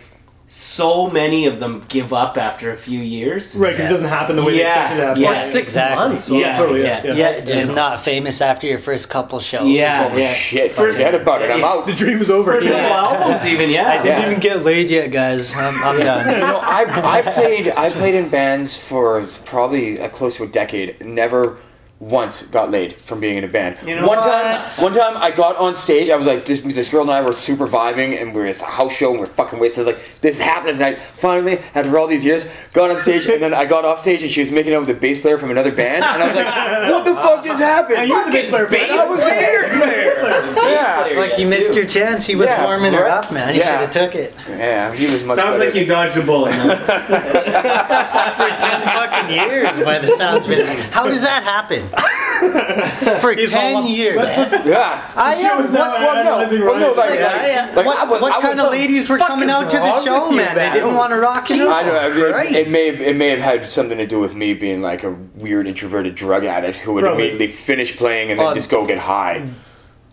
So 0.52 1.08
many 1.08 1.46
of 1.46 1.60
them 1.60 1.84
give 1.86 2.12
up 2.12 2.36
after 2.36 2.72
a 2.72 2.76
few 2.76 2.98
years. 2.98 3.54
Right, 3.54 3.70
because 3.72 3.86
it 3.86 3.92
doesn't 3.92 4.08
happen 4.08 4.34
the 4.34 4.42
way 4.42 4.54
they 4.54 4.58
Yeah, 4.62 4.82
expected 4.82 4.96
it 4.96 5.00
to 5.00 5.06
happen. 5.06 5.22
yeah. 5.22 5.30
or 5.30 5.44
six 5.44 5.62
exactly. 5.62 5.96
months. 6.08 6.28
Yeah, 6.28 6.56
totally, 6.56 6.82
yeah, 6.82 7.02
yeah, 7.04 7.12
Yeah, 7.14 7.40
just 7.40 7.66
And- 7.68 7.76
not 7.76 8.00
famous 8.00 8.40
after 8.40 8.66
your 8.66 8.78
first 8.78 9.08
couple 9.08 9.38
shows. 9.38 9.68
Yeah, 9.68 10.10
Oh, 10.12 10.16
yeah. 10.16 10.34
shit. 10.34 10.72
First- 10.72 10.98
Forget 10.98 11.14
about 11.14 11.42
it. 11.42 11.52
I'm 11.52 11.62
out. 11.62 11.86
The 11.86 11.92
dream 11.92 12.20
is 12.20 12.30
over. 12.30 12.54
First 12.54 12.66
Yeah. 12.66 12.80
couple 12.88 12.96
albums, 13.20 13.46
even 13.46 13.70
yeah. 13.70 13.90
I 13.90 14.02
didn't 14.02 14.18
Yeah. 14.22 14.26
even 14.26 14.40
get 14.40 14.64
laid 14.64 14.90
yet, 14.90 15.12
guys. 15.12 15.54
I'm, 15.56 15.84
I'm 15.84 15.98
done. 16.00 16.28
You 16.34 16.40
know, 16.40 16.58
I, 16.60 17.18
I 17.18 17.22
played 17.22 17.72
I 17.76 17.90
played 17.90 18.16
in 18.16 18.28
bands 18.28 18.76
for 18.76 19.24
probably 19.44 20.00
uh, 20.00 20.08
close 20.08 20.36
to 20.38 20.42
a 20.42 20.48
decade. 20.48 20.96
Never 21.06 21.58
once 22.00 22.42
got 22.46 22.70
laid 22.70 22.98
from 22.98 23.20
being 23.20 23.36
in 23.36 23.44
a 23.44 23.48
band. 23.48 23.76
You 23.86 23.94
know 23.96 24.06
one 24.06 24.16
what? 24.18 24.24
time, 24.24 24.82
one 24.82 24.94
time 24.94 25.16
I 25.18 25.30
got 25.30 25.56
on 25.56 25.74
stage. 25.74 26.08
I 26.08 26.16
was 26.16 26.26
like, 26.26 26.46
this 26.46 26.62
this 26.62 26.88
girl 26.88 27.02
and 27.02 27.10
I 27.10 27.20
were 27.20 27.34
super 27.34 27.66
vibing, 27.68 28.18
and 28.20 28.34
we 28.34 28.40
were 28.40 28.46
at 28.46 28.60
a 28.62 28.64
house 28.64 28.94
show, 28.96 29.10
and 29.10 29.18
we 29.20 29.24
are 29.24 29.28
fucking 29.28 29.58
wasted. 29.58 29.86
I 29.86 29.90
was 29.90 29.96
like, 29.98 30.20
this 30.22 30.36
is 30.36 30.40
happening 30.40 30.76
tonight. 30.76 31.02
Finally, 31.02 31.58
after 31.74 31.98
all 31.98 32.06
these 32.06 32.24
years, 32.24 32.46
got 32.72 32.90
on 32.90 32.98
stage, 32.98 33.26
and 33.26 33.42
then 33.42 33.52
I 33.52 33.66
got 33.66 33.84
off 33.84 34.00
stage, 34.00 34.22
and 34.22 34.30
she 34.30 34.40
was 34.40 34.50
making 34.50 34.72
out 34.72 34.80
with 34.80 34.88
a 34.90 34.94
bass 34.98 35.20
player 35.20 35.36
from 35.38 35.50
another 35.50 35.72
band, 35.72 36.02
and 36.02 36.22
I 36.22 36.26
was 36.26 36.36
like, 36.36 36.90
what 36.90 37.04
the 37.04 37.14
fuck 37.16 37.44
just 37.44 37.60
happened? 37.60 37.98
And 37.98 38.08
you're 38.08 38.24
the 38.24 38.30
bass 38.30 38.48
player. 38.48 38.66
Fucking 38.66 38.78
bass 38.80 39.06
player. 39.06 40.70
yeah, 40.72 41.12
Like 41.18 41.38
you 41.38 41.48
missed 41.48 41.74
your 41.74 41.84
chance. 41.86 42.26
He 42.26 42.34
was 42.34 42.46
Yeah, 42.46 42.64
warming 42.64 42.94
her 42.94 43.06
up, 43.08 43.30
man. 43.30 43.54
You 43.54 43.60
Yeah. 43.60 43.66
should 43.86 43.94
have 43.94 44.12
took 44.12 44.14
it. 44.14 44.34
yeah, 44.48 44.90
he 44.94 45.06
was 45.06 45.22
much 45.24 45.36
Sounds 45.36 45.58
better. 45.58 45.70
like 45.70 45.74
you 45.78 45.84
dodged 45.86 46.16
a 46.16 46.22
bullet. 46.22 46.52
For 46.60 48.48
ten 48.48 48.80
fucking 48.88 49.30
years, 49.34 49.84
by 49.84 49.98
the 49.98 50.08
sounds 50.16 50.46
of 50.46 50.50
it. 50.52 50.66
How 50.92 51.04
does 51.06 51.22
that 51.22 51.42
happen? 51.42 51.89
For 53.20 53.32
He's 53.34 53.50
ten 53.50 53.86
years. 53.86 54.16
Yeah. 54.64 55.10
I 55.16 55.30
was 55.56 55.66
am. 55.66 55.72
now 55.74 55.92
What, 56.06 56.16
analyzing 56.18 56.60
Well, 56.62 56.78
no, 56.78 56.92
like, 56.92 57.10
like, 57.10 57.20
like, 57.20 57.76
like, 57.76 57.86
what, 57.86 58.08
was, 58.08 58.22
what 58.22 58.42
kind 58.42 58.58
of 58.60 58.70
ladies 58.70 59.08
were 59.10 59.18
coming 59.18 59.50
out 59.50 59.68
to 59.70 59.76
the 59.76 60.00
show, 60.02 60.30
you, 60.30 60.36
man? 60.36 60.54
They 60.56 60.70
didn't 60.70 60.94
want 60.94 61.10
to 61.12 61.18
rock 61.18 61.50
and 61.50 61.60
roll. 61.60 61.70
I 61.70 61.82
don't 61.82 62.18
know. 62.18 62.38
It, 62.38 62.52
it 62.52 62.70
may 62.70 62.86
have 62.90 63.00
it 63.00 63.16
may 63.16 63.28
have 63.28 63.40
had 63.40 63.66
something 63.66 63.98
to 63.98 64.06
do 64.06 64.20
with 64.20 64.34
me 64.34 64.54
being 64.54 64.80
like 64.82 65.04
a 65.04 65.10
weird 65.34 65.66
introverted 65.66 66.14
drug 66.14 66.44
addict 66.44 66.78
who 66.78 66.94
would 66.94 67.02
Probably. 67.04 67.28
immediately 67.30 67.52
finish 67.54 67.96
playing 67.96 68.30
and 68.30 68.40
then 68.40 68.46
Oh. 68.46 68.54
just 68.54 68.70
go 68.70 68.86
get 68.86 68.98
high. 68.98 69.46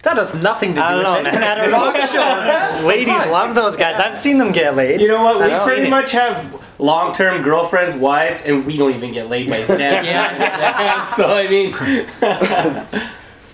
That 0.07 0.15
has 0.15 0.41
nothing 0.41 0.69
to 0.69 0.75
do 0.75 0.81
I 0.81 0.93
don't 0.93 1.03
know, 1.03 1.17
with 1.21 1.33
it. 1.35 1.39
man. 1.41 1.43
At 1.59 1.67
a 1.67 1.69
rock 1.69 1.97
show, 1.99 2.87
ladies 2.87 3.25
love 3.27 3.55
those 3.55 3.75
guys. 3.75 3.99
I've 3.99 4.17
seen 4.17 4.37
them 4.37 4.53
get 4.53 4.73
laid. 4.73 5.01
You 5.01 5.09
know 5.09 5.21
what? 5.21 5.35
We 5.39 5.43
I've 5.43 5.57
seen 5.57 5.65
pretty 5.67 5.81
it. 5.83 5.89
much 5.89 6.11
have 6.11 6.63
long-term 6.79 7.41
girlfriends, 7.41 7.93
wives, 7.95 8.41
and 8.43 8.65
we 8.65 8.77
don't 8.77 8.93
even 8.95 9.11
get 9.11 9.27
laid 9.27 9.49
by 9.49 9.63
them. 9.63 10.05
Yeah. 10.05 11.05
so 11.17 11.27
I 11.27 11.49
mean, 11.49 11.73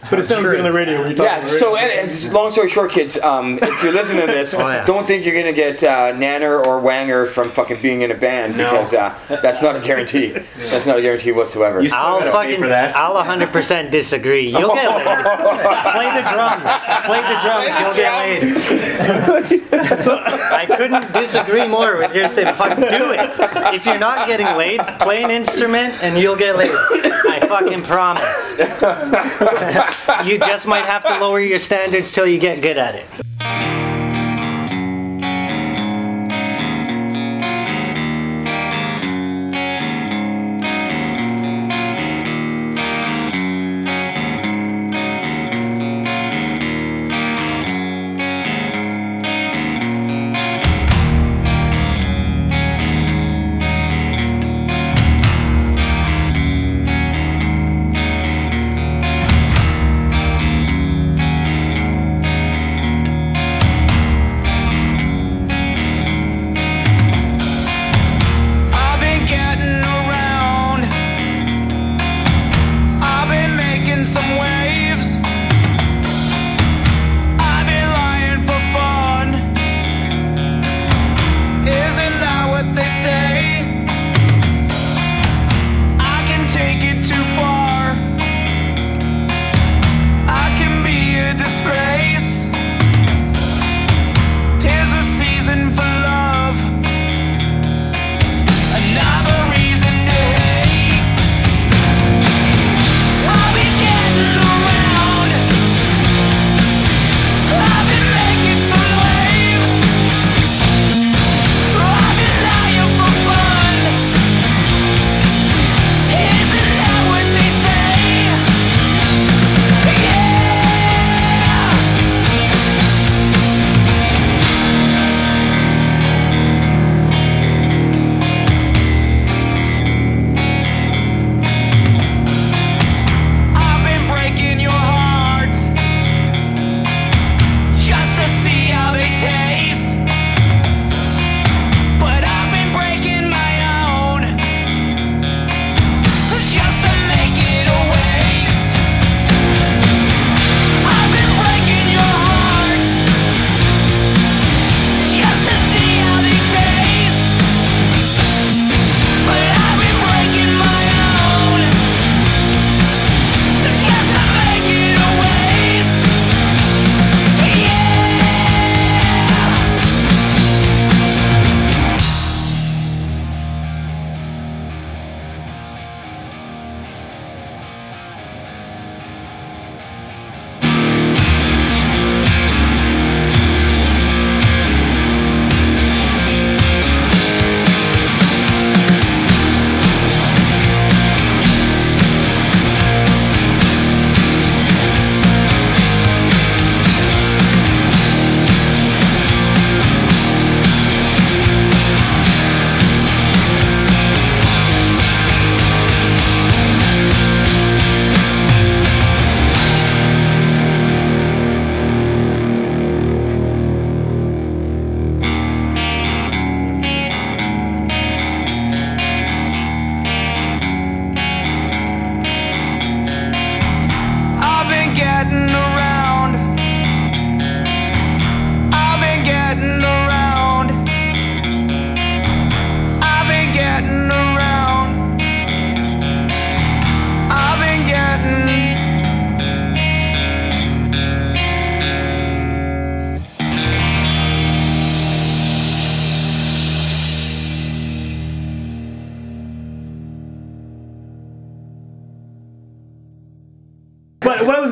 But 0.10 0.20
it 0.20 0.24
sounds 0.24 0.44
good 0.46 0.60
on 0.60 0.66
the 0.66 0.72
radio 0.74 1.00
when 1.02 1.16
you're 1.16 1.18
talking. 1.18 1.32
Yeah. 1.32 1.38
on 1.48 1.54
the 1.54 1.60
So, 1.60 1.76
and, 1.78 2.10
and 2.12 2.34
long 2.34 2.52
story 2.52 2.70
short, 2.70 2.92
kids, 2.92 3.18
um, 3.22 3.58
if 3.62 3.84
you're 3.84 3.94
listening 3.94 4.28
to 4.28 4.32
this, 4.32 4.54
Oh, 4.58 4.68
yeah. 4.68 4.86
don't 4.86 5.08
think 5.08 5.26
you're 5.26 5.36
gonna 5.36 5.54
get 5.54 5.82
uh, 5.84 6.12
Nanner 6.14 6.64
or 6.66 6.82
Wanger 6.82 7.30
from 7.30 7.50
fucking 7.50 7.82
being 7.82 8.02
in 8.02 8.12
a 8.12 8.16
band 8.16 8.58
No. 8.58 8.70
because 8.72 8.94
uh, 8.94 9.18
that's 9.42 9.62
not 9.62 9.76
a 9.76 9.80
guarantee. 9.80 10.30
That's 10.74 10.86
not 10.86 10.98
a 10.98 11.02
guarantee 11.02 11.32
whatsoever. 11.32 11.82
You 11.82 11.90
still 11.90 12.00
I'll 12.02 12.20
gotta 12.20 12.32
fucking, 12.32 12.60
for 12.60 12.68
that. 12.68 12.96
I'll 12.96 13.16
100% 13.24 13.92
disagree. 13.92 14.48
You'll 14.50 14.74
get 14.74 14.90
laid. 14.90 15.06
Play 15.94 16.10
the 16.12 16.24
drums. 16.32 16.64
Play 17.06 17.22
the 17.22 17.38
drums. 17.42 17.72
You'll 17.80 17.96
get 17.96 18.12
laid. 18.20 20.02
so 20.02 20.18
I 20.20 20.66
couldn't 20.68 21.12
disagree 21.14 21.68
more 21.68 21.98
with 21.98 22.14
your 22.16 22.28
saying, 22.30 22.56
fuck, 22.56 22.76
do 22.78 23.12
it. 23.12 23.74
If 23.76 23.86
you're 23.86 24.00
not 24.00 24.28
getting 24.28 24.48
laid, 24.58 24.82
play 25.00 25.24
an 25.24 25.32
instrument 25.32 25.94
and 26.04 26.18
you'll 26.18 26.36
get 26.38 26.56
laid. 26.58 26.72
I 26.74 27.40
fucking 27.48 27.84
promise. 27.84 28.58
You 30.26 30.38
just 30.40 30.68
might 30.68 30.86
have 30.86 31.04
to 31.06 31.20
lower 31.20 31.40
your 31.40 31.60
standards 31.60 32.12
till 32.12 32.28
you 32.28 32.40
get 32.40 32.62
good 32.62 32.78
at 32.78 32.96
it. 32.96 33.06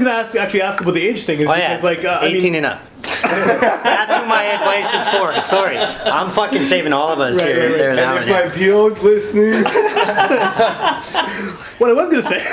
Gonna 0.03 0.15
ask, 0.17 0.35
actually 0.35 0.61
ask 0.63 0.81
about 0.81 0.93
the 0.93 1.07
age 1.07 1.23
thing 1.23 1.39
is 1.39 1.47
Oh 1.49 1.53
yeah, 1.55 1.69
because 1.75 1.83
like 1.83 2.03
uh, 2.05 2.19
I 2.21 2.25
18 2.27 2.43
mean, 2.43 2.55
and 2.55 2.65
up. 2.65 2.81
That's 3.23 4.15
who 4.15 4.25
my 4.27 4.43
advice 4.43 4.93
is 4.93 5.07
for. 5.07 5.31
Sorry, 5.41 5.77
I'm 5.77 6.29
fucking 6.29 6.65
saving 6.65 6.93
all 6.93 7.09
of 7.09 7.19
us 7.19 7.37
Right, 7.37 7.47
here, 7.47 7.59
right, 7.61 7.69
right. 7.69 7.77
there, 7.77 7.95
now, 7.95 8.15
And 8.17 8.29
and 8.29 8.29
if 8.29 8.51
my 8.51 8.57
PO's 8.57 9.03
listening. 9.03 9.63
what 11.77 11.89
I 11.89 11.93
was 11.93 12.09
gonna 12.09 12.21
say 12.21 12.43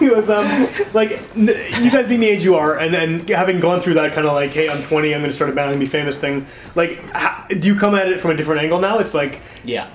was 0.10 0.28
um 0.30 0.46
like 0.94 1.12
n- 1.36 1.48
you 1.82 1.90
guys 1.90 2.06
being 2.08 2.20
the 2.20 2.28
age 2.28 2.42
you 2.44 2.56
are 2.56 2.78
and 2.78 2.94
and 2.96 3.28
having 3.28 3.60
gone 3.60 3.80
through 3.80 3.94
that 3.94 4.12
kind 4.12 4.26
of 4.26 4.32
like 4.34 4.50
hey 4.50 4.68
I'm 4.68 4.82
20 4.82 5.14
I'm 5.14 5.20
gonna 5.20 5.32
start 5.32 5.50
a 5.50 5.52
band 5.52 5.70
and 5.70 5.80
be 5.80 5.86
famous 5.86 6.18
thing 6.18 6.44
like 6.74 6.98
how, 7.14 7.44
do 7.48 7.68
you 7.68 7.76
come 7.76 7.94
at 7.94 8.08
it 8.08 8.20
from 8.20 8.32
a 8.32 8.34
different 8.36 8.62
angle 8.62 8.80
now? 8.80 8.98
It's 8.98 9.14
like 9.14 9.40
Yeah. 9.64 9.86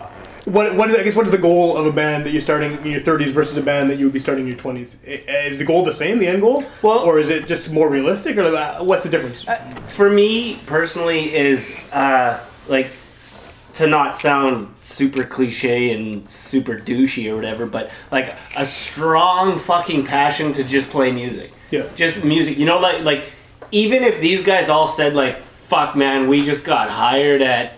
What 0.49 0.75
what 0.75 0.89
is, 0.89 0.95
I 0.97 1.03
guess 1.03 1.15
what 1.15 1.25
is 1.25 1.31
the 1.31 1.37
goal 1.37 1.77
of 1.77 1.85
a 1.85 1.91
band 1.91 2.25
that 2.25 2.31
you're 2.31 2.41
starting 2.41 2.71
in 2.85 2.91
your 2.91 3.01
30s 3.01 3.29
versus 3.31 3.57
a 3.57 3.61
band 3.61 3.89
that 3.89 3.97
you 3.99 4.05
would 4.05 4.13
be 4.13 4.19
starting 4.19 4.45
in 4.45 4.51
your 4.51 4.57
20s? 4.59 4.97
Is 5.05 5.57
the 5.57 5.63
goal 5.65 5.83
the 5.83 5.93
same, 5.93 6.19
the 6.19 6.27
end 6.27 6.41
goal, 6.41 6.63
Well- 6.81 6.99
or 6.99 7.19
is 7.19 7.29
it 7.29 7.47
just 7.47 7.71
more 7.71 7.89
realistic, 7.89 8.37
or 8.37 8.43
uh, 8.55 8.83
what's 8.83 9.03
the 9.03 9.09
difference? 9.09 9.45
For 9.87 10.09
me 10.09 10.59
personally, 10.65 11.35
is 11.35 11.75
uh, 11.93 12.39
like 12.67 12.87
to 13.75 13.87
not 13.87 14.17
sound 14.17 14.73
super 14.81 15.23
cliche 15.23 15.93
and 15.93 16.27
super 16.29 16.75
douchey 16.75 17.31
or 17.31 17.35
whatever, 17.35 17.65
but 17.65 17.89
like 18.11 18.35
a 18.57 18.65
strong 18.65 19.57
fucking 19.57 20.05
passion 20.05 20.51
to 20.53 20.63
just 20.63 20.89
play 20.89 21.11
music. 21.11 21.51
Yeah. 21.71 21.83
Just 21.95 22.23
music. 22.25 22.57
You 22.57 22.65
know, 22.65 22.79
like 22.79 23.03
like 23.03 23.23
even 23.71 24.03
if 24.03 24.19
these 24.19 24.43
guys 24.43 24.67
all 24.69 24.87
said 24.87 25.13
like, 25.13 25.43
"Fuck, 25.43 25.95
man, 25.95 26.27
we 26.27 26.43
just 26.43 26.65
got 26.65 26.89
hired 26.89 27.41
at." 27.41 27.73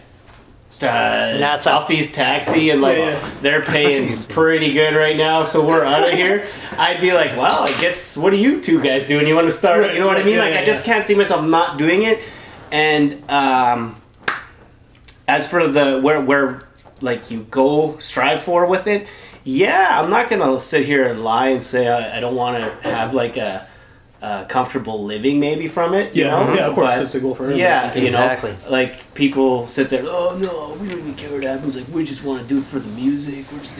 Uh, 0.84 1.38
NASA. 1.39 1.65
Duffy's 1.65 2.12
taxi 2.12 2.70
and 2.70 2.82
like 2.82 2.98
Yeah, 2.98 3.10
yeah. 3.10 3.32
they're 3.41 3.62
paying 3.62 4.17
pretty 4.30 4.74
good 4.74 4.96
right 4.96 5.15
now, 5.17 5.44
so 5.44 5.65
we're 5.65 5.86
out 5.86 6.08
of 6.08 6.13
here. 6.13 6.48
I'd 6.78 7.02
be 7.02 7.13
like, 7.13 7.36
well, 7.38 7.63
I 7.63 7.70
guess 7.82 8.17
what 8.17 8.34
are 8.34 8.38
you 8.38 8.62
two 8.62 8.82
guys 8.82 9.08
doing? 9.08 9.28
You 9.28 9.36
want 9.36 9.48
to 9.48 9.52
start? 9.54 9.82
Right, 9.82 9.94
you 9.94 10.00
know 10.00 10.08
what 10.08 10.17
I 10.17 10.24
mean? 10.24 10.36
yeah, 10.36 10.41
like 10.44 10.54
yeah, 10.54 10.62
I 10.62 10.63
just 10.63 10.86
can't 10.86 11.06
see 11.06 11.15
myself 11.15 11.46
not 11.46 11.78
doing 11.78 12.04
it. 12.04 12.20
And 12.72 13.30
um, 13.30 14.02
as 15.28 15.48
for 15.48 15.67
the 15.67 16.00
where 16.02 16.22
where 16.22 16.62
like 17.02 17.32
you 17.32 17.41
go 17.50 17.98
strive 18.00 18.41
for 18.44 18.65
with 18.67 18.88
it, 18.88 19.08
yeah, 19.44 20.00
I'm 20.02 20.10
not 20.10 20.30
gonna 20.30 20.60
sit 20.60 20.86
here 20.86 21.08
and 21.08 21.24
lie 21.24 21.50
and 21.50 21.63
say 21.63 21.88
I, 21.88 22.17
I 22.17 22.20
don't 22.20 22.36
want 22.36 22.63
to 22.63 22.70
have 22.89 23.13
like 23.13 23.38
a, 23.38 23.67
a 24.22 24.46
comfortable 24.48 25.04
living 25.04 25.40
maybe 25.40 25.68
from 25.68 25.94
it. 25.94 26.16
You 26.16 26.26
Yeah, 26.26 26.30
know? 26.46 26.54
yeah, 26.54 26.68
of 26.68 26.76
course, 26.76 26.92
But, 26.94 27.00
that's 27.00 27.14
the 27.14 27.20
goal 27.20 27.34
for 27.36 27.44
everyone. 27.44 27.60
Yeah, 27.60 27.94
you 27.96 28.06
Exactly. 28.08 28.52
know, 28.52 28.70
like 28.70 29.14
people 29.16 29.68
sit 29.68 29.90
there. 29.90 30.04
Oh 30.06 30.38
no, 30.40 30.78
we 30.80 30.88
don't 30.88 31.00
even 31.00 31.16
care 31.16 31.32
what 31.32 31.44
happens. 31.44 31.76
Like 31.76 31.88
we 31.92 32.04
just 32.04 32.24
want 32.24 32.42
to 32.42 32.48
do 32.48 32.60
it 32.60 32.66
for 32.66 32.80
the 32.80 32.90
music. 32.90 33.46
We're 33.52 33.60
just 33.60 33.80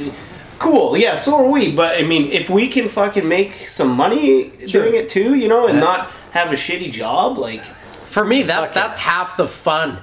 cool. 0.58 0.98
Yeah, 0.98 1.16
so 1.16 1.36
are 1.38 1.50
we. 1.50 1.72
But 1.76 2.00
I 2.00 2.04
mean, 2.04 2.32
if 2.32 2.50
we 2.50 2.68
can 2.68 2.90
fucking 2.90 3.28
make 3.28 3.68
some 3.68 3.90
money 3.90 4.52
Sure. 4.68 4.84
doing 4.84 4.96
it 4.96 5.10
too, 5.10 5.36
you 5.36 5.48
know, 5.48 5.68
and 5.68 5.80
not 5.80 6.10
have 6.32 6.52
a 6.52 6.56
shitty 6.56 6.92
job, 6.92 7.38
like 7.38 7.62
For 7.62 8.26
me, 8.26 8.44
that 8.44 8.74
that's 8.74 9.00
half 9.00 9.38
the 9.38 9.48
fun. 9.48 10.00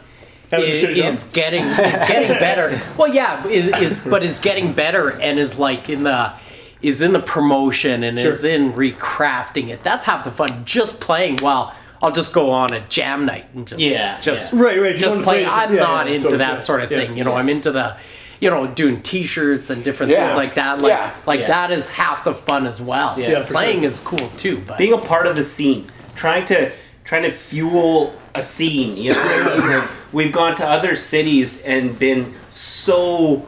Is, 0.51 0.83
is 0.83 1.25
getting 1.35 1.63
is 1.63 1.95
getting 2.09 2.31
better. 2.39 2.81
Well, 2.97 3.13
yeah, 3.13 3.47
is, 3.47 3.67
is 3.83 4.01
but 4.09 4.23
is 4.23 4.39
getting 4.39 4.73
better 4.73 5.11
and 5.11 5.39
is 5.39 5.59
like 5.59 5.91
in 5.91 6.05
the 6.05 6.33
is 6.83 7.03
in 7.03 7.13
the 7.13 7.21
promotion 7.21 8.05
and 8.05 8.19
is 8.19 8.45
in 8.45 8.73
recrafting 8.75 9.69
it. 9.69 9.83
That's 9.83 10.07
half 10.07 10.25
the 10.25 10.31
fun. 10.31 10.65
Just 10.65 11.01
playing 11.01 11.39
while 11.39 11.75
I'll 12.01 12.13
just 12.13 12.33
go 12.33 12.51
on 12.51 12.73
a 12.73 12.81
jam 12.89 13.27
night 13.27 13.47
and 13.55 13.67
just 13.67 13.81
Yeah, 13.81 14.21
just 14.21 14.53
yeah. 14.53 14.63
Right, 14.63 14.81
right, 14.81 14.97
Just 14.97 15.17
wanna 15.17 15.25
play. 15.25 15.45
play 15.45 15.47
I'm 15.53 15.75
yeah, 15.75 15.81
not 15.81 16.07
yeah, 16.07 16.13
into 16.15 16.23
totally, 16.29 16.39
that 16.39 16.53
yeah. 16.55 16.61
sort 16.61 16.83
of 16.83 16.91
Yeah. 16.93 16.99
thing. 16.99 17.17
You 17.17 17.25
know, 17.25 17.35
I'm 17.35 17.49
into 17.49 17.73
the 17.73 17.95
you 18.41 18.49
know 18.51 18.69
doing 18.69 19.01
T-shirts 19.03 19.69
and 19.71 19.83
different 19.83 20.13
Yeah. 20.13 20.29
things 20.29 20.37
like 20.37 20.55
that. 20.55 20.81
Like 20.81 20.91
Yeah. 20.91 21.11
like 21.27 21.41
Yeah. 21.41 21.47
that 21.49 21.71
is 21.73 21.91
half 21.91 22.23
the 22.23 22.35
fun 22.35 22.67
as 22.69 22.81
well. 22.81 23.15
Yeah, 23.19 23.31
Yeah, 23.31 23.43
playing 23.45 23.81
sure. 23.81 23.89
is 23.89 24.01
cool 24.01 24.31
too. 24.37 24.63
But 24.65 24.79
being 24.79 24.93
a 24.93 24.99
part 24.99 25.27
of 25.27 25.35
the 25.35 25.43
scene, 25.45 25.87
trying 26.15 26.45
to 26.47 26.71
trying 27.05 27.23
to 27.23 27.31
fuel 27.33 28.15
a 28.37 28.43
scene. 28.43 28.97
You 28.97 29.11
know, 29.13 29.19
what 29.19 29.53
I 29.53 29.59
mean? 29.59 29.69
Like, 29.81 29.89
we've 30.13 30.33
gone 30.33 30.55
to 30.57 30.67
other 30.67 30.95
cities 30.95 31.63
and 31.63 31.99
been 31.99 32.35
so 32.49 33.45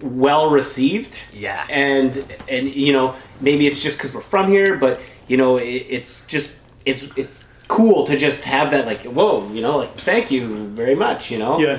well 0.00 0.50
received. 0.50 1.16
Yeah. 1.32 1.66
and 1.70 2.24
and 2.48 2.68
you 2.74 2.92
know 2.92 3.14
maybe 3.40 3.66
it's 3.66 3.82
just 3.82 3.98
because 3.98 4.14
we're 4.14 4.20
from 4.20 4.50
here, 4.50 4.76
but 4.76 5.00
you 5.28 5.36
know 5.36 5.56
it, 5.56 5.64
it's 5.88 6.26
just 6.26 6.60
it's 6.84 7.02
it's 7.16 7.48
cool 7.68 8.04
to 8.06 8.16
just 8.16 8.44
have 8.44 8.70
that 8.72 8.84
like 8.86 9.00
whoa 9.04 9.50
you 9.50 9.62
know 9.62 9.78
like 9.78 9.90
thank 9.96 10.30
you 10.30 10.66
very 10.68 10.94
much 10.94 11.30
you 11.30 11.38
know 11.38 11.58
Yeah, 11.58 11.78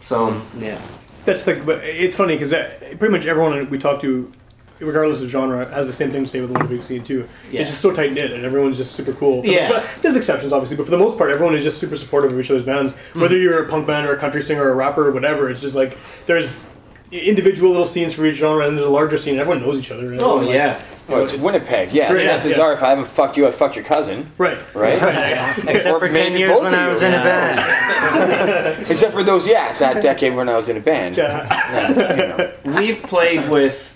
so 0.00 0.42
yeah 0.58 0.80
that's 1.24 1.44
the. 1.44 1.54
but 1.64 1.84
it's 1.84 2.16
funny 2.16 2.34
because 2.36 2.50
pretty 2.98 3.08
much 3.12 3.26
everyone 3.26 3.70
we 3.70 3.78
talk 3.78 4.00
to, 4.00 4.32
regardless 4.80 5.22
of 5.22 5.28
genre, 5.28 5.68
has 5.72 5.86
the 5.86 5.92
same 5.92 6.10
thing 6.10 6.24
to 6.24 6.30
say 6.30 6.40
with 6.40 6.50
the 6.52 6.58
one 6.58 6.66
big 6.66 6.82
scene 6.82 7.04
too. 7.04 7.28
Yeah. 7.52 7.60
It's 7.60 7.68
just 7.70 7.82
so 7.82 7.92
tight 7.92 8.12
knit, 8.12 8.32
and 8.32 8.42
everyone's 8.44 8.78
just 8.78 8.94
super 8.94 9.12
cool. 9.12 9.42
For 9.42 9.46
the- 9.48 9.52
Yeah. 9.52 9.80
for- 9.82 10.00
there's 10.00 10.16
exceptions, 10.16 10.50
obviously, 10.52 10.78
but 10.78 10.86
for 10.86 10.90
the 10.90 10.98
most 10.98 11.18
part, 11.18 11.30
everyone 11.30 11.54
is 11.54 11.62
just 11.62 11.76
super 11.78 11.94
supportive 11.96 12.32
of 12.32 12.40
each 12.40 12.50
other's 12.50 12.62
bands. 12.64 12.94
Mm-hmm. 12.94 13.20
Whether 13.20 13.36
you're 13.36 13.62
a 13.62 13.68
punk 13.68 13.86
band 13.86 14.06
or 14.06 14.14
a 14.14 14.18
country 14.18 14.40
singer 14.42 14.64
or 14.64 14.70
a 14.72 14.74
rapper 14.74 15.06
or 15.08 15.12
whatever, 15.12 15.50
it's 15.50 15.60
just 15.60 15.74
like 15.74 15.98
there's 16.24 16.58
individual 17.12 17.70
little 17.70 17.86
scenes 17.86 18.14
for 18.14 18.24
each 18.26 18.36
genre, 18.36 18.66
and 18.66 18.76
there's 18.76 18.86
a 18.86 18.90
larger 18.90 19.16
scene. 19.16 19.38
Everyone 19.38 19.62
knows 19.62 19.78
each 19.78 19.90
other. 19.90 20.12
and 20.12 20.20
oh 20.22 20.36
everyone, 20.38 20.46
like- 20.46 20.54
yeah 20.54 20.80
Well, 21.08 21.24
it's, 21.24 21.32
It's- 21.32 21.44
Winnipeg. 21.44 21.92
Yeah, 21.92 22.10
great, 22.10 22.24
chances 22.24 22.56
yeah. 22.56 22.62
are, 22.62 22.72
if 22.72 22.82
I 22.82 22.90
haven't 22.90 23.08
fucked 23.08 23.36
you, 23.36 23.46
I 23.48 23.50
fucked 23.50 23.74
your 23.74 23.84
cousin, 23.84 24.30
right. 24.38 24.58
right? 24.74 24.94
Except 25.68 25.98
for 25.98 26.08
10 26.08 26.36
years 26.36 26.58
when 26.60 26.74
I 26.74 26.86
was 26.88 27.02
in 27.02 27.12
a 27.12 27.22
band. 27.22 28.80
Except 28.90 29.12
for 29.12 29.22
those, 29.24 29.46
yeah, 29.46 29.76
that 29.78 30.02
decade 30.02 30.34
when 30.36 30.48
I 30.48 30.56
was 30.56 30.68
in 30.68 30.76
a 30.76 30.80
band. 30.80 31.16
Yeah. 31.16 32.52
we've 32.64 33.02
played 33.02 33.48
with 33.50 33.88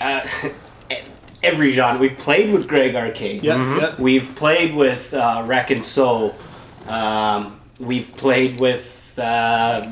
uh, 0.00 0.26
every 1.42 1.70
genre 1.72 2.00
we've 2.00 2.16
played 2.18 2.50
with 2.52 2.66
Greg 2.66 2.94
Arcade 2.96 3.42
Yeah, 3.44 3.78
yeah. 3.80 3.94
we've 3.98 4.34
played 4.36 4.74
with 4.74 5.12
uh, 5.14 5.42
Wreck 5.46 5.70
and 5.70 5.82
Soul. 5.84 6.34
um, 6.88 7.60
we've 7.78 8.10
played 8.16 8.58
with 8.60 9.16
uh, 9.18 9.86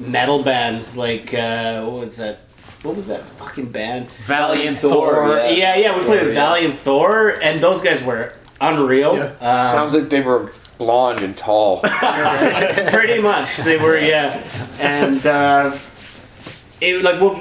metal 0.00 0.42
bands 0.42 0.96
like 0.96 1.32
uh, 1.34 1.84
what 1.84 2.06
was 2.06 2.16
that 2.16 2.38
what 2.82 2.96
was 2.96 3.06
that 3.08 3.22
fucking 3.38 3.70
band 3.70 4.10
Valient 4.26 4.78
Thorr, 4.78 5.14
Thor. 5.14 5.36
yeah. 5.36 5.50
yeah 5.50 5.76
yeah 5.76 5.98
we 5.98 6.04
played 6.04 6.16
Yeah, 6.20 6.24
with 6.26 6.34
yeah. 6.34 6.40
Valient 6.48 6.74
Thorr 6.74 7.38
and 7.42 7.62
those 7.62 7.82
guys 7.82 8.02
were 8.02 8.32
unreal 8.60 9.16
Yeah. 9.16 9.24
Um, 9.40 9.68
Sounds 9.76 9.94
like 9.94 10.08
they 10.08 10.20
were 10.22 10.52
blonde 10.78 11.20
and 11.20 11.36
tall. 11.36 11.80
pretty 12.90 13.20
much 13.20 13.56
they 13.58 13.76
were 13.76 13.98
yeah 13.98 14.42
and 14.80 15.24
uh, 15.26 15.76
it 16.80 17.02
like 17.04 17.20
well 17.20 17.38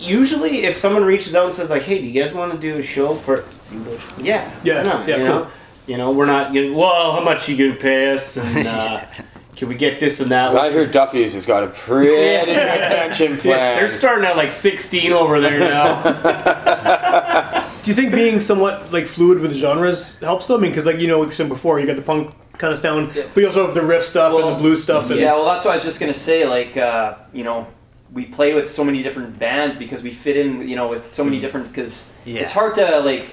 usually 0.00 0.64
if 0.64 0.76
someone 0.76 1.04
reaches 1.04 1.34
out 1.36 1.44
and 1.46 1.54
says 1.54 1.70
like 1.70 1.82
hey 1.82 1.98
do 2.00 2.06
you 2.06 2.22
guys 2.22 2.32
want 2.34 2.52
to 2.52 2.58
do 2.58 2.76
a 2.78 2.82
show 2.82 3.14
for 3.14 3.44
yeah 4.20 4.50
Yeah, 4.64 4.78
why 4.78 4.82
not, 4.82 5.08
yeah, 5.08 5.16
you 5.16 5.24
cool. 5.26 5.34
know 5.40 5.48
you 5.86 5.96
know 5.96 6.10
we're 6.10 6.26
not 6.26 6.52
you 6.52 6.70
know, 6.70 6.76
well 6.78 7.12
how 7.12 7.20
much 7.22 7.48
you 7.48 7.56
gonna 7.56 7.78
pay 7.80 8.12
us 8.12 8.36
and 8.36 8.66
uh, 8.66 9.04
can 9.60 9.68
we 9.68 9.74
get 9.74 10.00
this 10.00 10.20
and 10.20 10.30
that 10.30 10.56
I 10.56 10.70
hear 10.70 10.86
Duffy's 10.86 11.34
has 11.34 11.44
got 11.44 11.62
a 11.62 11.66
pretty 11.66 12.08
good 12.08 12.46
pension 12.46 13.36
plan. 13.36 13.76
they're 13.76 13.88
starting 13.88 14.24
at 14.24 14.34
like 14.34 14.50
16 14.50 15.12
over 15.12 15.38
there 15.38 15.60
now 15.60 16.02
Do 17.82 17.90
you 17.90 17.94
think 17.94 18.12
being 18.12 18.38
somewhat 18.38 18.90
like 18.90 19.06
fluid 19.06 19.40
with 19.40 19.54
genres 19.54 20.18
helps 20.20 20.46
though? 20.46 20.56
I 20.56 20.60
mean, 20.60 20.70
because 20.70 20.86
like 20.86 20.98
you 20.98 21.08
know, 21.08 21.20
we 21.20 21.32
said 21.32 21.48
before, 21.48 21.78
you 21.80 21.86
got 21.86 21.96
the 21.96 22.02
punk 22.02 22.34
kind 22.58 22.72
of 22.72 22.78
sound, 22.78 23.08
but 23.34 23.40
you 23.40 23.46
also 23.46 23.64
have 23.64 23.74
the 23.74 23.82
riff 23.82 24.02
stuff 24.02 24.34
and 24.34 24.54
the 24.54 24.58
blues 24.58 24.82
stuff. 24.82 25.08
And, 25.10 25.18
Yeah, 25.18 25.32
well, 25.32 25.46
that's 25.46 25.64
what 25.64 25.72
I 25.72 25.74
was 25.76 25.84
just 25.84 25.98
gonna 25.98 26.12
say. 26.12 26.46
Like, 26.46 26.76
uh, 26.76 27.14
you 27.32 27.42
know, 27.42 27.66
we 28.12 28.26
play 28.26 28.52
with 28.54 28.70
so 28.70 28.84
many 28.84 29.02
different 29.02 29.38
bands 29.38 29.76
because 29.76 30.02
we 30.02 30.10
fit 30.10 30.36
in, 30.36 30.68
you 30.68 30.76
know, 30.76 30.88
with 30.88 31.06
so 31.06 31.24
many 31.24 31.40
different. 31.40 31.68
Because 31.68 32.10
Yeah. 32.26 32.40
it's 32.40 32.52
hard 32.52 32.74
to 32.74 33.00
like 33.00 33.28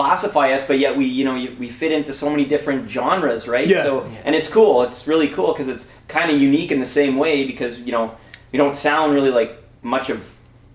classify 0.00 0.52
us, 0.52 0.66
but 0.66 0.78
yet 0.78 0.96
we, 0.96 1.04
you 1.04 1.24
know, 1.24 1.34
we 1.58 1.68
fit 1.68 1.92
into 1.92 2.12
so 2.12 2.30
many 2.30 2.44
different 2.44 2.90
genres, 2.90 3.46
right? 3.46 3.68
Yeah. 3.68 3.82
So, 3.82 4.04
and 4.24 4.34
it's 4.34 4.48
cool. 4.50 4.82
It's 4.82 5.06
really 5.06 5.28
cool 5.28 5.52
because 5.52 5.68
it's 5.68 5.92
kind 6.08 6.30
of 6.30 6.40
unique 6.40 6.72
in 6.72 6.78
the 6.80 6.86
same 7.00 7.16
way 7.16 7.46
because 7.46 7.80
you 7.80 7.92
know 7.92 8.16
we 8.52 8.56
don't 8.56 8.74
sound 8.74 9.14
really 9.14 9.30
like 9.30 9.52
much 9.82 10.08
of 10.10 10.18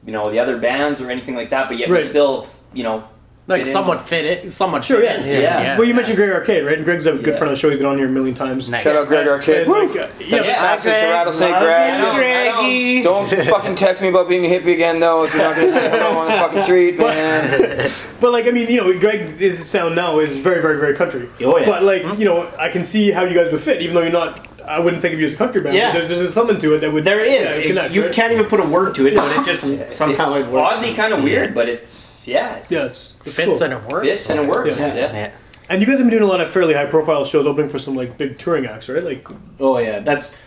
you 0.05 0.11
know 0.11 0.29
the 0.31 0.39
other 0.39 0.57
bands 0.57 1.01
or 1.01 1.09
anything 1.09 1.35
like 1.35 1.49
that, 1.49 1.67
but 1.69 1.77
yet 1.77 1.89
Right. 1.89 2.01
we 2.01 2.07
still, 2.07 2.47
you 2.73 2.83
know, 2.83 3.03
Like 3.47 3.59
fit 3.61 3.67
in. 3.67 3.73
somewhat 3.73 4.01
fit 4.01 4.25
it. 4.25 4.51
Somewhat 4.51 4.83
Sure, 4.83 5.01
fit 5.01 5.19
yeah. 5.21 5.25
it, 5.25 5.41
Yeah. 5.41 5.77
Well, 5.77 5.87
you 5.87 5.93
mentioned 5.93 6.17
Greg 6.17 6.31
Arcade, 6.31 6.65
right? 6.65 6.77
And 6.77 6.83
Greg's 6.83 7.05
a 7.05 7.11
good 7.11 7.27
Yeah. 7.27 7.37
friend 7.37 7.51
of 7.51 7.57
the 7.57 7.61
show. 7.61 7.69
He's 7.69 7.77
been 7.77 7.85
on 7.85 7.97
here 7.97 8.07
a 8.07 8.09
million 8.09 8.33
times. 8.33 8.71
Nice. 8.71 8.83
Shout 8.83 8.95
out 8.95 9.07
Greg 9.07 9.27
Arcade. 9.27 9.67
And, 9.67 9.71
like, 9.71 9.89
uh, 9.95 10.07
yeah, 10.19 10.43
Yeah. 10.43 10.51
Access 10.53 10.83
to 10.83 10.89
Greg. 11.01 11.11
Rattlesnake 11.11 11.51
Love 11.51 11.61
Greg. 11.61 11.93
you, 11.93 11.99
know, 11.99 12.09
I 12.09 12.13
know. 12.13 12.61
Greggy. 12.61 13.03
Don't 13.03 13.29
fucking 13.49 13.75
text 13.75 14.01
me 14.01 14.07
about 14.07 14.27
being 14.27 14.45
a 14.45 14.49
hippie 14.49 14.73
again, 14.73 14.99
though, 14.99 15.23
if 15.25 15.33
you're 15.35 15.43
not 15.43 15.55
gonna 15.55 15.71
say 15.71 15.89
hello 15.89 16.17
on 16.17 16.25
the 16.27 16.33
fucking 16.33 16.61
street, 16.63 16.97
man. 16.99 17.89
but 18.19 18.31
like 18.31 18.47
I 18.47 18.51
mean, 18.51 18.67
you 18.69 18.77
know, 18.81 18.99
Greg 18.99 19.37
his 19.37 19.63
sound 19.63 19.95
now 19.95 20.17
is 20.19 20.35
very, 20.37 20.61
very, 20.61 20.79
very 20.79 20.95
country. 20.95 21.29
Oh, 21.43 21.57
yeah. 21.59 21.65
But 21.67 21.83
like 21.83 22.17
you 22.17 22.25
know, 22.25 22.47
I 22.59 22.69
can 22.69 22.83
see 22.83 23.11
how 23.11 23.25
you 23.25 23.35
guys 23.35 23.51
would 23.51 23.61
fit, 23.61 23.81
even 23.81 23.93
though 23.93 24.01
you're 24.01 24.11
not. 24.11 24.47
I 24.67 24.79
wouldn't 24.79 25.03
think 25.03 25.13
of 25.13 25.19
you 25.19 25.27
as 25.27 25.33
a 25.35 25.37
country 25.37 25.61
band. 25.61 25.75
Yeah. 25.75 25.93
but 25.93 26.07
there's 26.07 26.33
something 26.33 26.57
to 26.57 26.73
it 26.73 26.79
that 26.79 26.91
would. 26.91 27.03
There 27.03 27.19
is. 27.19 27.31
yeah, 27.45 27.51
is 27.51 27.57
It- 27.65 27.67
connect, 27.67 27.93
you 27.93 28.01
right? 28.05 28.11
can't 28.11 28.33
even 28.33 28.45
put 28.45 28.59
a 28.59 28.63
word 28.63 28.95
to 28.95 29.05
it 29.05 29.15
but 29.15 29.31
it 29.37 29.45
just 29.45 29.61
somehow 29.95 30.33
it's 30.33 30.47
it 30.47 30.51
works 30.51 30.77
oddly 30.77 30.95
kind 30.95 31.13
of 31.13 31.21
weird, 31.23 31.53
but 31.53 31.69
it's 31.69 31.93
yeah, 32.27 32.55
it's, 32.57 32.71
Yeah, 32.71 32.85
it's, 32.85 33.13
it's 33.25 33.35
fits 33.35 33.59
cool. 33.59 33.63
and 33.63 33.73
it 33.73 33.91
works. 33.91 34.07
fits 34.07 34.29
and 34.29 34.39
it 34.41 34.47
works. 34.47 34.79
Yeah. 34.79 34.93
Yeah. 34.95 35.13
Yeah. 35.13 35.35
And 35.69 35.81
you 35.81 35.87
guys 35.87 35.97
have 35.97 36.05
been 36.05 36.11
doing 36.11 36.23
a 36.23 36.27
lot 36.31 36.41
of 36.41 36.51
fairly 36.51 36.73
high 36.73 36.85
profile 36.85 37.25
shows, 37.25 37.45
opening 37.45 37.69
for 37.69 37.79
some 37.79 37.95
like 37.95 38.17
big 38.17 38.37
touring 38.37 38.65
acts, 38.67 38.87
right? 38.89 39.03
Like 39.03 39.27
Oh 39.59 39.77
yeah, 39.79 39.99
that's 39.99 40.37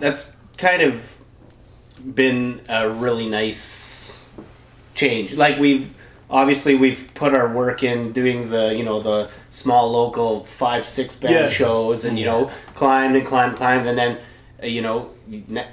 that's 0.00 0.34
kind 0.56 0.82
of 0.82 1.16
been 2.14 2.60
a 2.68 2.88
really 2.88 3.28
nice 3.28 4.24
change. 4.94 5.34
Like 5.34 5.58
we've 5.58 5.92
obviously 6.30 6.74
we've 6.74 7.08
put 7.14 7.34
our 7.34 7.52
work 7.52 7.82
in 7.82 8.12
doing 8.12 8.50
the 8.50 8.74
you 8.74 8.84
know 8.84 9.00
the 9.00 9.30
small 9.50 9.90
local 9.90 10.44
five 10.44 10.84
six 10.86 11.14
band 11.16 11.32
Yes. 11.34 11.52
shows 11.52 12.04
and 12.04 12.18
you 12.18 12.24
know 12.26 12.50
climbed 12.74 13.16
and 13.16 13.26
climbed 13.26 13.56
climbed 13.56 13.86
and 13.86 13.96
then 13.96 14.18
Uh, 14.60 14.66
you 14.66 14.82
know 14.82 15.10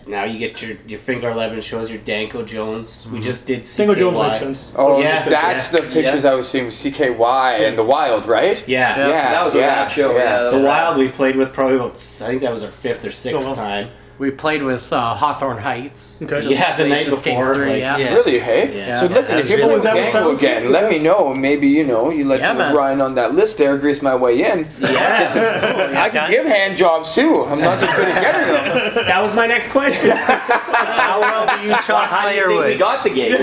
now 0.06 0.26
you 0.26 0.38
get 0.38 0.62
your 0.62 0.78
your 0.86 1.00
finger 1.00 1.32
11 1.32 1.60
shows 1.62 1.90
your 1.90 1.98
danko 2.02 2.44
jones 2.44 3.08
we 3.08 3.14
mm-hmm. 3.14 3.22
just 3.24 3.48
did 3.48 3.66
Single 3.66 3.96
Jones 3.96 4.16
CKY. 4.18 4.24
makes 4.24 4.38
sense. 4.38 4.76
Oh, 4.78 5.02
Yeah. 5.02 5.26
that's 5.28 5.74
Yeah. 5.74 5.80
the 5.82 5.88
pictures 5.92 6.24
I 6.24 6.36
was 6.36 6.48
seeing 6.48 6.66
with 6.66 6.76
CKY 6.76 7.68
and 7.68 7.76
the 7.80 7.84
Wild, 7.84 8.28
right? 8.28 8.64
yeah, 8.68 8.96
Yeah, 8.98 9.32
That 9.32 9.44
was 9.44 9.56
a 9.56 9.60
yeah, 9.60 9.68
rad 9.82 9.88
show. 9.92 10.12
Yeah, 10.16 10.44
yeah. 10.44 10.50
the 10.56 10.64
wild 10.64 10.98
we 10.98 11.08
played 11.08 11.36
with 11.36 11.52
probably 11.52 11.78
about 11.78 11.94
s- 11.94 12.22
i 12.22 12.28
think 12.28 12.42
that 12.42 12.52
was 12.52 12.64
our 12.64 12.70
fifth 12.70 13.04
or 13.04 13.12
sixth 13.12 13.44
Oh, 13.44 13.50
wow. 13.50 13.56
time 13.56 13.90
We 14.18 14.32
played 14.32 14.64
with 14.64 14.94
uh, 14.94 15.14
Hawthorne 15.14 15.58
Heights. 15.58 16.22
Okay. 16.22 16.48
Yeah, 16.48 16.78
the 16.78 16.84
they 16.84 16.90
night 16.90 17.06
just 17.06 17.22
before, 17.22 17.54
through, 17.56 17.66
like- 17.66 17.80
yeah. 17.80 17.98
Yeah. 17.98 18.14
Really, 18.16 18.40
hey? 18.40 18.78
Yeah. 18.78 19.00
So 19.02 19.08
listen, 19.08 19.38
if 19.40 19.50
you're 19.50 19.58
was 19.60 19.60
playing 19.60 19.60
really- 19.60 19.74
with 19.74 19.84
Was 19.84 19.84
that 19.84 19.94
Danko 20.14 20.36
again, 20.38 20.62
sounds- 20.62 20.72
let 20.72 20.90
me 20.90 21.00
know. 21.00 21.34
Maybe 21.34 21.68
you 21.68 21.84
know 21.84 22.10
you 22.12 22.24
let 22.26 22.40
Yeah, 22.40 22.54
the 22.54 22.60
man. 22.60 22.74
Brian 22.74 23.02
on 23.02 23.16
that 23.16 23.36
list 23.36 23.58
there, 23.58 23.78
grease 23.78 24.02
my 24.02 24.16
way 24.16 24.42
in. 24.50 24.60
yeah 24.80 25.92
I 26.02 26.10
can 26.10 26.32
give 26.32 26.46
hand 26.46 26.78
jobs 26.78 27.14
too. 27.14 27.44
I'm 27.44 27.60
not 27.60 27.78
just 27.82 27.94
good 27.94 28.08
at 28.08 28.22
getting 28.22 28.48
them. 28.96 29.06
that 29.06 29.22
was 29.22 29.36
my 29.36 29.48
next 29.48 29.72
question 29.74 30.12
How 30.16 31.20
well 31.20 31.46
do 31.58 31.66
you 31.68 31.72
chop 31.82 32.08
How 32.10 32.32
do 32.32 32.60
we 32.64 32.78
got 32.78 33.04
the 33.04 33.10
gig? 33.10 33.34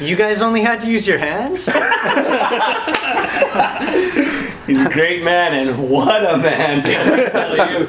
You 0.00 0.16
guys 0.16 0.42
only 0.42 0.60
had 0.62 0.80
to 0.80 0.86
use 0.90 1.06
your 1.08 1.18
hands? 1.18 1.68
He's 4.66 4.84
a 4.84 4.90
great 4.90 5.22
man 5.22 5.54
and 5.68 5.90
what 5.90 6.22
a 6.24 6.36
man 6.38 6.78
you. 7.80 7.86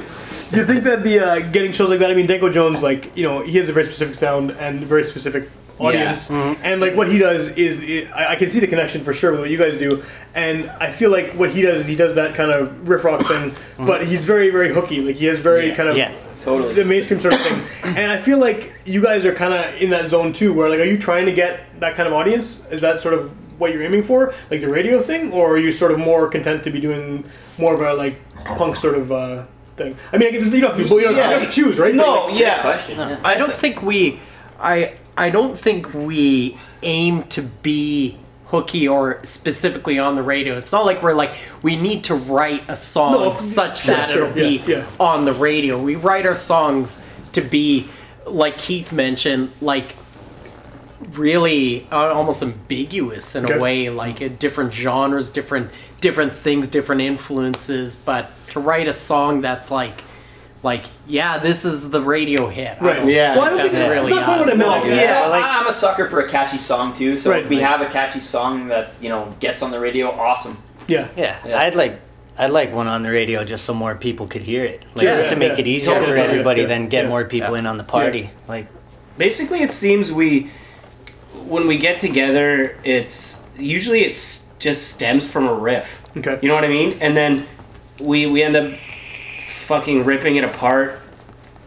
Do 0.52 0.60
you 0.60 0.66
think 0.66 0.84
that 0.84 1.04
the 1.04 1.20
uh, 1.20 1.40
getting 1.52 1.72
shows 1.72 1.90
like 1.90 2.00
that? 2.00 2.12
I 2.12 2.14
mean, 2.14 2.28
Danko 2.28 2.50
Jones, 2.50 2.82
like 2.84 3.16
you 3.18 3.24
know, 3.24 3.42
he 3.44 3.58
has 3.58 3.70
a 3.70 3.74
very 3.74 3.86
specific 3.86 4.14
sound 4.16 4.52
and 4.52 4.84
a 4.84 4.86
very 4.86 5.04
specific 5.04 5.50
audience, 5.80 6.30
and 6.30 6.80
like 6.80 6.96
what 6.96 7.08
he 7.08 7.18
does 7.18 7.50
is, 7.50 7.82
it, 7.82 8.12
I, 8.14 8.34
I 8.34 8.36
can 8.36 8.52
see 8.52 8.60
the 8.60 8.68
connection 8.68 9.04
for 9.04 9.12
sure 9.14 9.32
with 9.32 9.40
what 9.42 9.50
you 9.50 9.58
guys 9.58 9.78
do, 9.80 10.04
and 10.36 10.70
I 10.80 10.92
feel 10.92 11.10
like 11.10 11.32
what 11.32 11.50
he 11.50 11.64
does 11.64 11.82
is 11.82 11.88
he 11.88 11.96
does 11.96 12.14
that 12.16 12.36
kind 12.36 12.52
of 12.52 12.88
riff 12.88 13.04
rock 13.04 13.26
thing, 13.26 13.52
but 13.80 14.06
he's 14.06 14.26
very 14.26 14.52
very 14.52 14.72
hooky. 14.72 15.02
Like 15.02 15.16
he 15.16 15.26
has 15.26 15.40
very 15.40 15.70
Yeah. 15.70 15.76
kind 15.76 15.90
of 15.90 15.98
Yeah. 15.98 16.14
Totally. 16.42 16.74
the 16.74 16.84
mainstream 16.86 17.20
sort 17.20 17.34
of 17.34 17.40
thing, 17.42 17.62
and 17.98 18.12
I 18.12 18.18
feel 18.20 18.38
like 18.38 18.74
you 18.86 19.02
guys 19.02 19.26
are 19.26 19.34
kind 19.34 19.54
of 19.54 19.82
in 19.82 19.90
that 19.90 20.08
zone 20.08 20.34
too, 20.34 20.54
where 20.54 20.70
like, 20.70 20.80
are 20.80 20.84
you 20.86 20.98
trying 21.00 21.26
to 21.26 21.32
get 21.34 21.80
that 21.80 21.96
kind 21.96 22.08
of 22.08 22.14
audience? 22.14 22.62
Is 22.70 22.82
that 22.82 23.00
sort 23.00 23.16
of 23.16 23.32
what 23.64 23.74
you're 23.74 23.82
aiming 23.82 24.04
for, 24.04 24.34
like 24.52 24.62
the 24.62 24.70
radio 24.70 25.00
thing, 25.00 25.32
or 25.32 25.54
are 25.56 25.58
you 25.58 25.72
sort 25.72 25.92
of 25.92 25.98
more 26.00 26.28
content 26.28 26.64
to 26.66 26.70
be 26.70 26.80
doing 26.80 27.26
more 27.58 27.74
of 27.74 27.82
a 27.82 27.94
like 27.94 28.20
punk 28.46 28.76
sort 28.76 28.96
of 28.96 29.12
uh, 29.12 29.46
thing? 29.78 29.96
I 30.12 30.18
mean, 30.18 30.28
I 30.28 30.32
guess 30.32 30.46
you 30.52 30.62
don't 30.62 30.72
have 30.72 30.78
to, 30.78 30.84
you 30.84 30.90
don't, 30.90 31.00
you 31.16 31.22
don't 31.22 31.32
have 31.32 31.42
to 31.42 31.50
choose, 31.50 31.80
right? 31.80 31.96
no 31.96 32.26
like, 32.26 32.40
yeah 32.40 32.62
Question. 32.62 32.98
Yeah. 32.98 33.20
I 33.24 33.36
don't 33.36 33.54
think 33.54 33.82
we, 33.82 34.20
I 34.60 34.94
I 35.18 35.30
don't 35.30 35.58
think 35.60 35.94
we 35.94 36.58
aim 36.82 37.24
to 37.30 37.42
be 37.42 38.18
hooky 38.48 38.88
or 38.88 39.20
specifically 39.24 39.98
on 39.98 40.16
the 40.16 40.22
radio. 40.24 40.58
It's 40.58 40.72
not 40.72 40.86
like 40.86 41.02
we're 41.02 41.14
like 41.16 41.34
we 41.62 41.76
need 41.76 42.04
to 42.06 42.16
write 42.16 42.64
a 42.70 42.76
song 42.76 43.14
No, 43.14 43.32
of- 43.32 43.40
such 43.40 43.84
sure, 43.84 43.96
that 43.96 44.10
sure, 44.12 44.26
it'll 44.26 44.36
be 44.36 44.58
yeah, 44.68 44.78
yeah. 44.80 44.86
on 45.00 45.26
the 45.26 45.34
radio. 45.34 45.82
We 45.82 45.96
write 45.96 46.26
our 46.26 46.36
songs 46.36 47.02
to 47.32 47.42
be 47.42 47.88
like 48.26 48.58
Keith 48.58 48.92
mentioned, 48.92 49.52
like 49.62 49.96
really 51.12 51.86
uh, 51.92 52.14
almost 52.14 52.42
ambiguous 52.44 53.36
in 53.36 53.46
Okay. 53.46 53.56
a 53.56 53.60
way 53.60 53.90
like 53.90 54.22
uh, 54.22 54.30
different 54.40 54.74
genres 54.74 55.32
different 55.32 55.70
different 56.02 56.34
things 56.34 56.70
different 56.70 57.02
influences 57.02 57.96
but 57.96 58.32
to 58.50 58.60
write 58.60 58.88
a 58.88 58.94
song 58.94 59.42
that's 59.42 59.70
like 59.72 60.04
like 60.64 60.86
yeah 61.08 61.38
this 61.38 61.66
is 61.66 61.90
the 61.92 62.02
radio 62.02 62.48
hit 62.48 62.80
Right. 62.80 63.06
Yeah, 63.06 63.36
Well, 63.36 63.44
I 63.46 63.50
don't 63.50 63.60
think 63.62 63.74
that's 63.74 63.96
it's, 63.96 63.96
really 63.96 64.12
it's 64.12 64.16
not 64.16 64.26
quite 64.26 64.40
what 64.40 64.48
I 64.50 64.52
us. 64.52 64.58
meant. 64.58 64.60
No, 64.60 64.68
like, 64.70 64.86
yeah. 64.86 65.02
Yeah, 65.22 65.28
like- 65.28 65.44
I'm 65.44 65.68
a 65.68 65.72
sucker 65.74 66.10
for 66.10 66.22
a 66.22 66.30
catchy 66.30 66.58
song 66.58 66.94
too. 66.94 67.18
So 67.18 67.32
Right. 67.32 67.42
if 67.44 67.50
we 67.50 67.58
have 67.58 67.82
a 67.82 67.88
catchy 67.88 68.20
song 68.22 68.68
that 68.70 68.94
you 69.02 69.10
know 69.10 69.34
gets 69.40 69.62
on 69.62 69.72
the 69.72 69.80
radio, 69.80 70.10
awesome. 70.12 70.58
yeah. 70.88 71.08
Yeah, 71.18 71.36
Yeah. 71.46 71.60
I'd 71.60 71.76
like 71.76 72.00
I'd 72.38 72.50
like 72.52 72.74
one 72.74 72.88
on 72.88 73.04
the 73.04 73.12
radio 73.12 73.44
just 73.44 73.64
so 73.66 73.74
more 73.74 73.96
people 73.96 74.26
could 74.26 74.42
hear 74.42 74.64
it. 74.64 74.84
Like 74.96 75.04
Sure, 75.04 75.14
just 75.14 75.30
to 75.32 75.36
make 75.36 75.54
yeah. 75.54 75.60
it 75.60 75.68
easier 75.68 75.94
Totally, 75.94 76.12
for 76.12 76.18
everybody, 76.18 76.62
yeah, 76.62 76.68
then 76.68 76.88
get 76.88 77.04
yeah. 77.04 77.10
more 77.10 77.26
people 77.26 77.54
Yeah. 77.54 77.60
in 77.60 77.68
on 77.68 77.78
the 77.78 77.84
party. 77.84 78.30
Like 78.48 78.68
basically 79.18 79.62
it 79.64 79.72
seems 79.72 80.12
we 80.14 80.50
when 81.48 81.68
we 81.68 81.78
get 81.78 82.00
together 82.00 82.78
it's 82.84 83.44
usually 83.58 84.04
it's 84.04 84.50
just 84.60 84.94
stems 84.94 85.30
from 85.30 85.48
a 85.48 85.54
riff 85.54 86.02
Okay. 86.18 86.40
you 86.42 86.48
know 86.48 86.56
what 86.56 86.64
i 86.66 86.68
mean 86.70 86.98
and 87.02 87.16
then 87.18 87.46
we 88.02 88.26
we 88.28 88.42
end 88.44 88.56
up 88.56 88.72
fucking 88.72 90.06
ripping 90.06 90.36
it 90.36 90.44
apart 90.44 91.00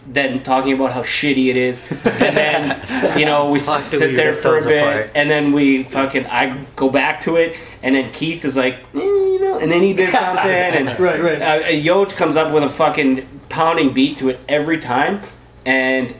then 0.08 0.42
talking 0.44 0.72
about 0.72 0.92
how 0.92 1.02
shitty 1.02 1.48
it 1.48 1.56
is 1.56 1.82
and 2.04 2.36
then 2.36 3.18
you 3.18 3.24
know 3.24 3.50
we 3.50 3.58
Fuck, 3.70 3.80
sit 3.80 4.14
there 4.14 4.34
for 4.34 4.58
a 4.58 4.62
bit 4.64 4.78
apart. 4.82 5.10
and 5.14 5.28
then 5.30 5.52
we 5.52 5.82
fucking 5.82 6.26
i 6.26 6.56
go 6.76 6.88
back 6.90 7.20
to 7.22 7.36
it 7.36 7.58
and 7.82 7.94
then 7.94 8.12
keith 8.12 8.44
is 8.44 8.56
like 8.56 8.74
eh, 8.94 8.98
you 9.00 9.40
know 9.40 9.58
and 9.58 9.70
then 9.70 9.82
he 9.82 9.92
does 9.92 10.12
something 10.12 10.46
and 10.50 10.88
Right, 11.00 11.20
right. 11.20 11.42
uh, 11.42 11.62
Yoj 11.68 12.16
comes 12.16 12.36
up 12.36 12.52
with 12.52 12.62
a 12.62 12.70
fucking 12.70 13.26
pounding 13.48 13.92
beat 13.92 14.16
to 14.18 14.28
it 14.28 14.38
every 14.48 14.78
time, 14.78 15.20
and 15.64 16.14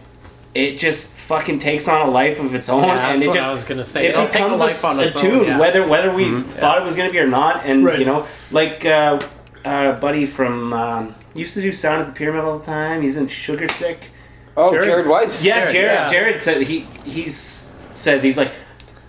it 0.57 0.79
just 0.79 1.13
fucking 1.13 1.59
takes 1.59 1.87
on 1.89 2.09
a 2.09 2.11
life 2.11 2.41
of 2.41 2.55
its 2.55 2.69
own. 2.69 2.85
Yeah, 2.85 3.11
and 3.11 3.23
it 3.23 3.27
what 3.29 3.35
just 3.35 3.47
I 3.47 3.53
was 3.53 3.65
gonna 3.65 3.85
say. 3.85 4.07
it 4.07 4.11
It'll 4.11 4.25
take 4.27 4.35
a 4.41 4.45
becomes 4.45 4.61
life 4.61 4.83
a, 4.85 4.87
on 4.87 4.99
a 5.01 5.03
its 5.03 5.17
own, 5.17 5.23
tune, 5.23 5.45
yeah. 5.47 5.59
whether 5.59 5.87
whether 5.87 6.13
we 6.13 6.41
thought 6.43 6.79
it 6.81 6.85
was 6.85 6.95
gonna 6.95 7.11
be 7.11 7.19
or 7.19 7.27
not. 7.29 7.65
And 7.65 7.85
Right. 7.85 7.99
you 7.99 8.05
know, 8.05 8.27
like 8.51 8.85
uh, 8.85 9.19
our 9.65 9.93
buddy 9.95 10.27
from 10.27 10.73
um, 10.73 11.15
used 11.35 11.55
to 11.55 11.63
do 11.63 11.73
sound 11.73 12.01
at 12.03 12.07
the 12.09 12.13
pyramid 12.13 12.45
all 12.45 12.59
the 12.59 12.65
time. 12.65 13.03
He's 13.03 13.17
in 13.17 13.27
Sugar 13.29 13.69
Sick. 13.69 14.11
Oh, 14.57 14.71
Jared. 14.71 14.87
Jared, 14.87 15.07
Weiss. 15.07 15.45
Yeah, 15.45 15.55
Jared, 15.67 15.73
Jared. 15.73 15.93
yeah. 15.93 16.09
Jared 16.09 16.41
said 16.41 16.63
he 16.63 16.81
he's 17.05 17.71
says 17.95 18.23
he's 18.23 18.37
like. 18.39 18.53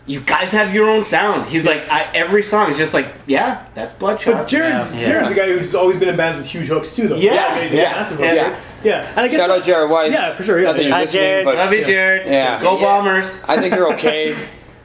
You 0.08 0.22
guys 0.22 0.54
have 0.54 0.74
your 0.74 0.89
own 0.89 1.04
sound. 1.04 1.50
He's 1.50 1.65
like, 1.65 1.88
I, 1.89 2.04
every 2.13 2.41
song 2.41 2.70
is 2.70 2.78
just 2.78 2.93
like, 2.93 3.08
yeah, 3.28 3.67
that's 3.74 3.93
Bloodshot. 3.93 4.34
But 4.36 4.48
Jared's 4.48 4.96
Yeah. 4.96 5.06
Jared's 5.06 5.32
a 5.32 5.36
guy 5.36 5.48
who's 5.48 5.76
always 5.76 5.98
been 5.98 6.08
in 6.08 6.15
bands 6.15 6.38
with 6.38 6.48
huge 6.48 6.67
hooks 6.67 6.96
too, 6.96 7.10
though. 7.10 7.17
Yeah, 7.17 7.48
Like, 7.52 7.63
he's 7.63 7.74
yeah, 7.74 7.91
massive 7.91 8.17
hooks, 8.20 8.36
yeah. 8.36 8.50
right? 8.52 8.60
Yeah, 8.86 9.10
and 9.10 9.20
I 9.20 9.28
guess 9.28 9.39
Shout 9.41 9.50
out 9.50 9.63
Jared 9.65 9.91
Weiss. 9.91 10.13
Yeah, 10.13 10.34
for 10.34 10.43
sure, 10.43 10.60
yeah, 10.60 10.67
Not 10.67 10.76
that 10.78 10.84
you're 10.84 10.93
Hi, 10.93 11.02
listening, 11.02 11.22
Jared. 11.24 11.46
but 11.46 11.56
Love 11.56 11.74
you, 11.74 11.84
Jared. 11.84 12.26
Yeah. 12.28 12.62
Go 12.62 12.78
Yeah. 12.80 12.84
Bombers. 12.86 13.43
I 13.50 13.58
think 13.60 13.74
they're 13.74 13.89
okay. 13.96 14.36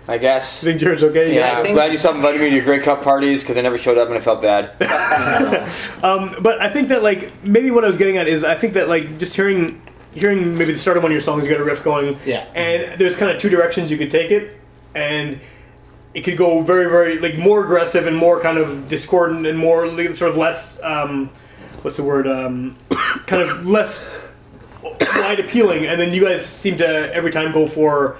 I 0.08 0.18
guess. 0.18 0.64
I 0.64 0.66
think 0.66 0.80
Jared's 0.80 1.04
okay. 1.04 1.36
Yeah, 1.36 1.52
I 1.52 1.58
I'm 1.58 1.62
think- 1.62 1.76
glad 1.76 1.92
you 1.92 1.98
stopped 1.98 2.16
inviting 2.16 2.40
me 2.40 2.50
to 2.50 2.56
your 2.56 2.64
Grey 2.64 2.80
Cup 2.80 3.04
parties 3.04 3.42
because 3.42 3.56
I 3.56 3.60
never 3.60 3.78
showed 3.78 3.98
up 3.98 4.08
and 4.08 4.16
I 4.18 4.20
felt 4.20 4.42
bad. 4.42 4.72
Um, 6.02 6.34
but 6.42 6.60
I 6.60 6.68
think 6.68 6.88
that 6.88 7.04
like 7.04 7.30
maybe 7.44 7.70
what 7.70 7.84
I 7.84 7.86
was 7.86 7.96
getting 7.96 8.16
at 8.16 8.26
is 8.26 8.42
I 8.42 8.56
think 8.56 8.72
that 8.72 8.88
like 8.88 9.18
just 9.18 9.36
hearing 9.36 9.80
hearing 10.12 10.58
maybe 10.58 10.72
the 10.72 10.78
start 10.78 10.96
of 10.96 11.04
one 11.04 11.12
of 11.12 11.14
your 11.14 11.20
songs, 11.22 11.44
you 11.44 11.50
got 11.50 11.60
a 11.60 11.64
riff 11.64 11.84
going, 11.84 12.16
Yeah. 12.26 12.44
and 12.54 12.98
there's 13.00 13.14
kind 13.16 13.30
of 13.30 13.40
two 13.40 13.48
directions 13.48 13.90
you 13.90 13.96
could 13.96 14.10
take 14.10 14.30
it, 14.32 14.58
and 14.94 15.40
it 16.14 16.22
could 16.22 16.36
go 16.36 16.62
very 16.62 16.90
very 16.90 17.18
like 17.18 17.38
more 17.38 17.64
aggressive 17.64 18.06
and 18.06 18.16
more 18.16 18.40
kind 18.40 18.58
of 18.58 18.88
discordant 18.88 19.46
and 19.46 19.58
more 19.58 19.88
sort 20.12 20.30
of 20.30 20.36
less 20.36 20.82
um, 20.82 21.30
what's 21.82 21.96
the 21.96 22.04
word 22.04 22.26
um, 22.26 22.74
kind 23.26 23.42
of 23.42 23.66
less 23.66 24.30
wide 24.82 25.40
appealing, 25.40 25.86
and 25.86 26.00
then 26.00 26.12
you 26.12 26.22
guys 26.24 26.44
seem 26.44 26.76
to 26.78 27.14
every 27.14 27.30
time 27.30 27.52
go 27.52 27.66
for. 27.66 28.16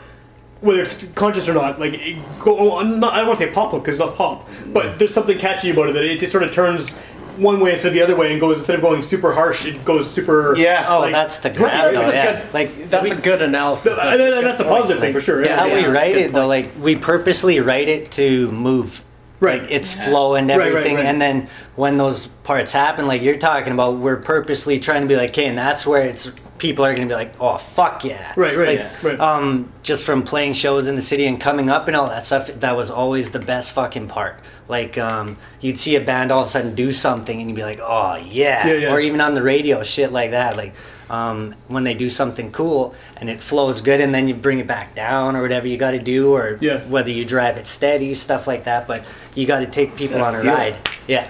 Whether 0.60 0.82
it's 0.82 1.04
conscious 1.16 1.48
or 1.48 1.54
not, 1.54 1.80
like 1.80 1.94
it 1.94 2.22
go, 2.38 2.80
not, 2.82 3.14
I 3.14 3.16
don't 3.16 3.26
want 3.26 3.40
to 3.40 3.46
say 3.48 3.52
pop 3.52 3.72
hook 3.72 3.82
because 3.82 3.96
it's 3.96 4.04
not 4.04 4.14
pop, 4.14 4.48
but 4.68 4.96
there's 4.96 5.12
something 5.12 5.36
catchy 5.36 5.70
about 5.70 5.88
it 5.88 5.94
that 5.94 6.04
it, 6.04 6.22
it 6.22 6.30
sort 6.30 6.44
of 6.44 6.52
turns 6.52 7.02
one 7.38 7.60
way 7.60 7.72
instead 7.72 7.88
of 7.88 7.94
the 7.94 8.02
other 8.02 8.16
way 8.16 8.32
and 8.32 8.40
goes 8.40 8.58
instead 8.58 8.76
of 8.76 8.82
going 8.82 9.02
super 9.02 9.32
harsh, 9.32 9.64
it 9.66 9.84
goes 9.84 10.10
super. 10.10 10.54
Yeah. 10.56 10.86
oh, 10.88 11.00
like- 11.00 11.12
that's 11.12 11.38
the 11.38 11.48
That's 11.50 11.58
grab 11.58 11.92
a 11.92 11.96
though. 11.96 12.10
good- 12.10 12.54
like 12.54 12.90
That's 12.90 13.04
we- 13.04 13.10
a 13.10 13.14
good 13.16 13.42
analysis. 13.42 13.98
and, 13.98 14.20
a 14.20 14.36
and 14.38 14.46
that's 14.46 14.60
a 14.60 14.64
good 14.64 14.68
point. 14.70 14.80
positive 14.82 15.00
thing 15.00 15.12
for 15.12 15.20
sure. 15.20 15.44
Yeah. 15.44 15.56
how 15.56 15.72
we 15.72 15.84
write 15.86 16.14
good 16.14 16.22
it 16.26 16.32
though, 16.32 16.46
like 16.46 16.70
we 16.80 16.96
purposely 16.96 17.60
write 17.60 17.88
it 17.88 18.10
to 18.12 18.50
move. 18.52 19.02
Right. 19.42 19.62
Like 19.62 19.70
its 19.72 19.92
flow 19.92 20.36
and 20.36 20.48
Right, 20.48 20.56
right, 20.58 20.68
everything, 20.68 20.96
right. 20.96 21.04
and 21.06 21.20
then 21.20 21.48
when 21.76 21.96
those 21.98 22.28
parts 22.28 22.70
happen, 22.72 23.06
like 23.06 23.22
you're 23.22 23.34
talking 23.34 23.72
about, 23.72 23.96
we're 23.96 24.16
purposely 24.16 24.78
trying 24.78 25.02
to 25.02 25.08
be 25.08 25.16
like, 25.16 25.30
okay, 25.30 25.46
and 25.48 25.58
that's 25.58 25.84
where 25.84 26.00
it's 26.02 26.30
people 26.58 26.84
are 26.84 26.94
gonna 26.94 27.08
be 27.08 27.14
like, 27.14 27.32
oh 27.40 27.58
fuck 27.58 28.04
yeah, 28.04 28.32
Right, 28.36 28.56
right, 28.56 28.68
Like, 28.68 28.78
yeah, 28.78 28.92
right. 29.02 29.18
Um, 29.20 29.72
just 29.82 30.04
from 30.04 30.22
playing 30.22 30.52
shows 30.52 30.86
in 30.86 30.94
the 30.94 31.02
city 31.02 31.26
and 31.26 31.40
coming 31.40 31.68
up 31.70 31.88
and 31.88 31.96
all 31.96 32.06
that 32.06 32.24
stuff, 32.24 32.46
that 32.46 32.76
was 32.76 32.88
always 32.88 33.32
the 33.32 33.40
best 33.40 33.72
fucking 33.72 34.06
part. 34.06 34.36
Like 34.68 34.96
um, 34.96 35.36
you'd 35.60 35.76
see 35.76 35.96
a 35.96 36.00
band 36.00 36.30
all 36.30 36.42
of 36.42 36.46
a 36.46 36.50
sudden 36.50 36.74
do 36.76 36.92
something, 36.92 37.40
and 37.40 37.50
you'd 37.50 37.56
be 37.56 37.64
like, 37.64 37.80
oh 37.82 38.14
yeah, 38.24 38.64
Yeah, 38.66 38.74
yeah. 38.74 38.94
or 38.94 39.00
even 39.00 39.20
on 39.20 39.34
the 39.34 39.42
radio, 39.42 39.82
shit 39.82 40.12
like 40.12 40.30
that, 40.30 40.56
like. 40.56 40.74
Um, 41.12 41.54
when 41.68 41.84
they 41.84 41.92
do 41.92 42.08
something 42.08 42.50
cool 42.52 42.94
and 43.18 43.28
it 43.28 43.42
flows 43.42 43.82
good, 43.82 44.00
and 44.00 44.14
then 44.14 44.28
you 44.28 44.34
bring 44.34 44.58
it 44.60 44.66
back 44.66 44.94
down 44.94 45.36
or 45.36 45.42
whatever 45.42 45.68
you 45.68 45.76
got 45.76 45.90
to 45.90 45.98
do, 45.98 46.32
or 46.34 46.56
Yeah. 46.60 46.78
whether 46.88 47.10
you 47.10 47.26
drive 47.26 47.58
it 47.58 47.66
steady, 47.66 48.14
stuff 48.14 48.46
like 48.46 48.64
that. 48.64 48.88
But 48.88 49.04
you 49.34 49.46
got 49.46 49.60
to 49.60 49.66
take 49.66 49.94
people 49.94 50.22
on 50.24 50.34
a 50.34 50.40
feel 50.40 50.50
it. 50.50 50.54
ride. 50.54 50.76
Yeah, 51.06 51.26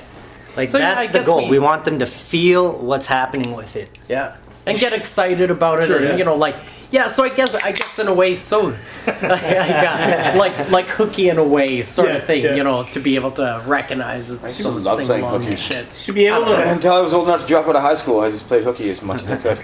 like 0.57 0.69
So, 0.69 0.79
that's 0.79 1.03
I 1.03 1.07
the 1.09 1.25
goal. 1.25 1.45
we- 1.45 1.51
We, 1.51 1.59
want 1.59 1.85
them 1.85 1.99
to 1.99 2.07
feel 2.07 2.71
what's 2.75 3.07
happening 3.07 3.57
with 3.57 3.75
it. 3.75 3.91
Yeah. 4.09 4.35
And 4.67 4.79
get 4.79 4.93
excited 4.93 5.51
about 5.51 5.81
it, 5.81 5.87
Sure, 5.89 5.97
and 5.99 6.09
yeah. 6.11 6.17
you 6.17 6.25
know, 6.25 6.37
like 6.37 6.55
yeah. 6.93 7.09
So 7.09 7.25
I 7.25 7.31
guess 7.31 7.57
I 7.65 7.73
guess 7.73 7.99
in 7.99 8.07
a 8.07 8.15
way, 8.15 8.37
so 8.37 8.73
like, 9.07 10.35
like 10.37 10.71
like 10.71 10.87
hooky 10.87 11.29
in 11.31 11.39
a 11.39 11.45
way, 11.45 11.83
sort 11.83 12.09
Yeah, 12.11 12.17
of 12.17 12.25
thing. 12.25 12.45
yeah. 12.45 12.55
You 12.55 12.63
know, 12.63 12.85
to 12.93 13.01
be 13.01 13.17
able 13.17 13.33
to 13.33 13.61
recognize 13.67 14.31
it, 14.31 14.41
used 14.43 14.57
to 14.59 14.63
some 14.63 14.85
love 14.85 14.99
sing 14.99 15.07
playing 15.07 15.25
along 15.25 15.41
hooky. 15.41 15.47
and 15.49 15.59
shit. 15.59 15.87
Should 15.97 16.15
be 16.15 16.27
able 16.27 16.45
to. 16.47 16.71
Until 16.71 16.93
I 16.93 17.01
was 17.01 17.13
old 17.13 17.27
enough 17.27 17.41
to 17.43 17.47
drop 17.49 17.67
out 17.67 17.75
of 17.75 17.83
high 17.83 17.95
school, 17.97 18.21
I 18.21 18.31
just 18.31 18.47
played 18.47 18.63
hooky 18.63 18.89
as 18.91 19.03
much 19.03 19.25
as 19.25 19.31
I 19.33 19.37
could. 19.39 19.61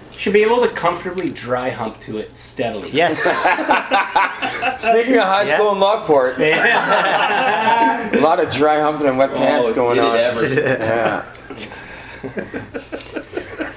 should 0.16 0.32
be 0.32 0.42
able 0.42 0.62
to 0.66 0.68
comfortably 0.68 1.28
dry 1.28 1.68
hump 1.68 2.00
to 2.00 2.16
it 2.16 2.34
steadily. 2.34 2.88
Yes. 2.92 3.18
Speaking 4.80 5.18
of 5.18 5.24
high 5.24 5.42
Yeah. 5.42 5.54
school 5.56 5.72
in 5.72 5.78
Lockport, 5.80 6.38
a 6.38 8.20
lot 8.22 8.40
of 8.40 8.50
dry 8.52 8.80
humping 8.80 9.08
and 9.08 9.18
wet 9.18 9.30
oh, 9.34 9.36
pants 9.36 9.68
Oh, 9.72 9.74
going 9.74 9.98
on. 10.00 10.16
ever. 10.16 10.46
Yeah. 10.54 11.24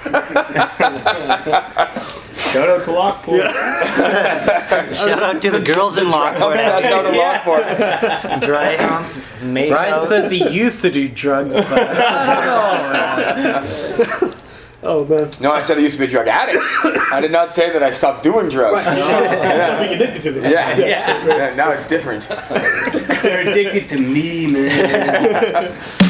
Shout 2.52 2.68
out 2.68 2.84
to 2.86 2.92
Lockport. 2.92 3.42
Shout 4.94 5.22
out 5.22 5.40
to 5.42 5.52
the 5.52 5.60
girls 5.60 5.98
in 6.00 6.10
Lockport. 6.10 6.56
That's 6.56 6.84
down 6.84 7.04
to 7.04 7.12
Lockport. 7.12 7.62
Dry 8.42 8.76
hump. 8.78 9.08
Make 9.44 9.72
Ryan 9.72 9.94
out. 9.94 10.08
says 10.08 10.32
he 10.32 10.50
used 10.50 10.82
to 10.82 10.90
do 10.92 11.08
drugs, 11.08 11.56
but 11.56 11.68
I 11.72 12.46
don't 12.46 13.44
know. 13.44 14.34
Oh 14.82 15.06
man. 15.06 15.30
No, 15.42 15.52
I 15.52 15.62
said 15.62 15.78
I 15.78 15.82
used 15.82 15.96
to 15.96 16.00
be 16.00 16.06
a 16.06 16.10
drug 16.10 16.28
addict. 16.28 16.64
I 17.12 17.20
did 17.20 17.32
not 17.32 17.52
say 17.52 17.70
that 17.72 17.84
I 17.84 17.92
stopped 17.92 18.24
doing 18.24 18.50
drugs. 18.50 18.82
Stop 18.82 19.80
being 19.80 19.94
addicted 19.94 20.22
to 20.24 20.32
them. 20.32 20.52
Yeah. 20.52 20.78
yeah. 20.78 21.54
Now 21.54 21.72
it's 21.72 21.88
different. 21.88 22.28
They're 22.28 23.42
addicted 23.42 23.90
to 23.90 24.00
me, 24.00 24.48
man. 24.48 25.78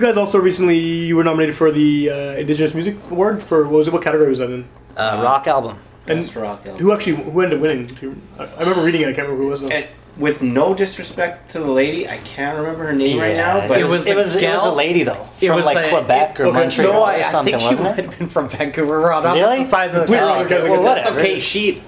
you 0.00 0.06
guys 0.06 0.16
also 0.16 0.38
recently 0.38 0.78
you 0.78 1.16
were 1.16 1.24
nominated 1.24 1.54
for 1.54 1.70
the 1.70 2.10
uh, 2.10 2.14
Indigenous 2.36 2.74
Music 2.74 2.96
Award 3.10 3.42
for 3.42 3.64
what 3.64 3.72
was 3.72 3.88
it? 3.88 3.92
What 3.92 4.02
category 4.02 4.28
was 4.30 4.38
that 4.38 4.50
in? 4.50 4.66
Uh, 4.96 5.20
rock 5.22 5.46
album. 5.46 5.78
And 6.06 6.18
Best 6.20 6.34
rock 6.34 6.64
album. 6.66 6.80
who 6.82 6.92
actually 6.92 7.16
who 7.22 7.40
ended 7.42 7.58
up 7.58 7.62
winning? 7.62 8.16
I 8.38 8.44
I 8.44 8.60
remember 8.60 8.82
reading 8.82 9.02
it. 9.02 9.08
I 9.08 9.12
can't 9.12 9.28
remember 9.28 9.42
who 9.42 9.48
it 9.48 9.50
was. 9.50 9.60
Though. 9.62 9.68
And 9.68 9.86
with 10.16 10.42
no 10.42 10.74
disrespect 10.74 11.52
to 11.52 11.60
the 11.60 11.70
lady, 11.70 12.08
I 12.08 12.16
can't 12.18 12.56
remember 12.58 12.84
her 12.86 12.92
name 12.92 13.18
right 13.18 13.36
now, 13.36 13.66
but 13.68 13.78
It 13.80 13.84
was 13.84 14.06
it 14.06 14.16
was, 14.16 14.36
a 14.36 14.44
it 14.44 14.48
was 14.54 14.64
a 14.66 14.72
lady 14.72 15.02
though, 15.04 15.28
it 15.40 15.46
from 15.48 15.56
was 15.56 15.64
like 15.64 15.86
a- 15.86 15.88
Quebec 15.88 16.40
or 16.40 16.46
okay. 16.46 16.58
Montreal 16.58 16.92
No, 16.92 17.00
or 17.02 17.06
I, 17.06 17.20
I 17.20 17.44
think 17.44 17.60
she 17.60 17.66
wasn't 17.66 17.82
might 17.82 17.98
it? 17.98 18.04
have 18.06 18.18
been 18.18 18.28
from 18.28 18.48
Vancouver. 18.48 19.00
We're 19.00 19.12
on 19.12 19.22
Really? 19.34 19.42
opposite 19.60 19.70
sides 19.70 19.94
of 19.94 20.00
the 20.00 20.06
Completely 20.06 20.26
town. 20.26 20.36
wrong, 20.36 20.46
okay, 20.46 20.70
well, 20.70 20.82
That's 20.82 21.06
okay. 21.08 21.38
She 21.40 21.82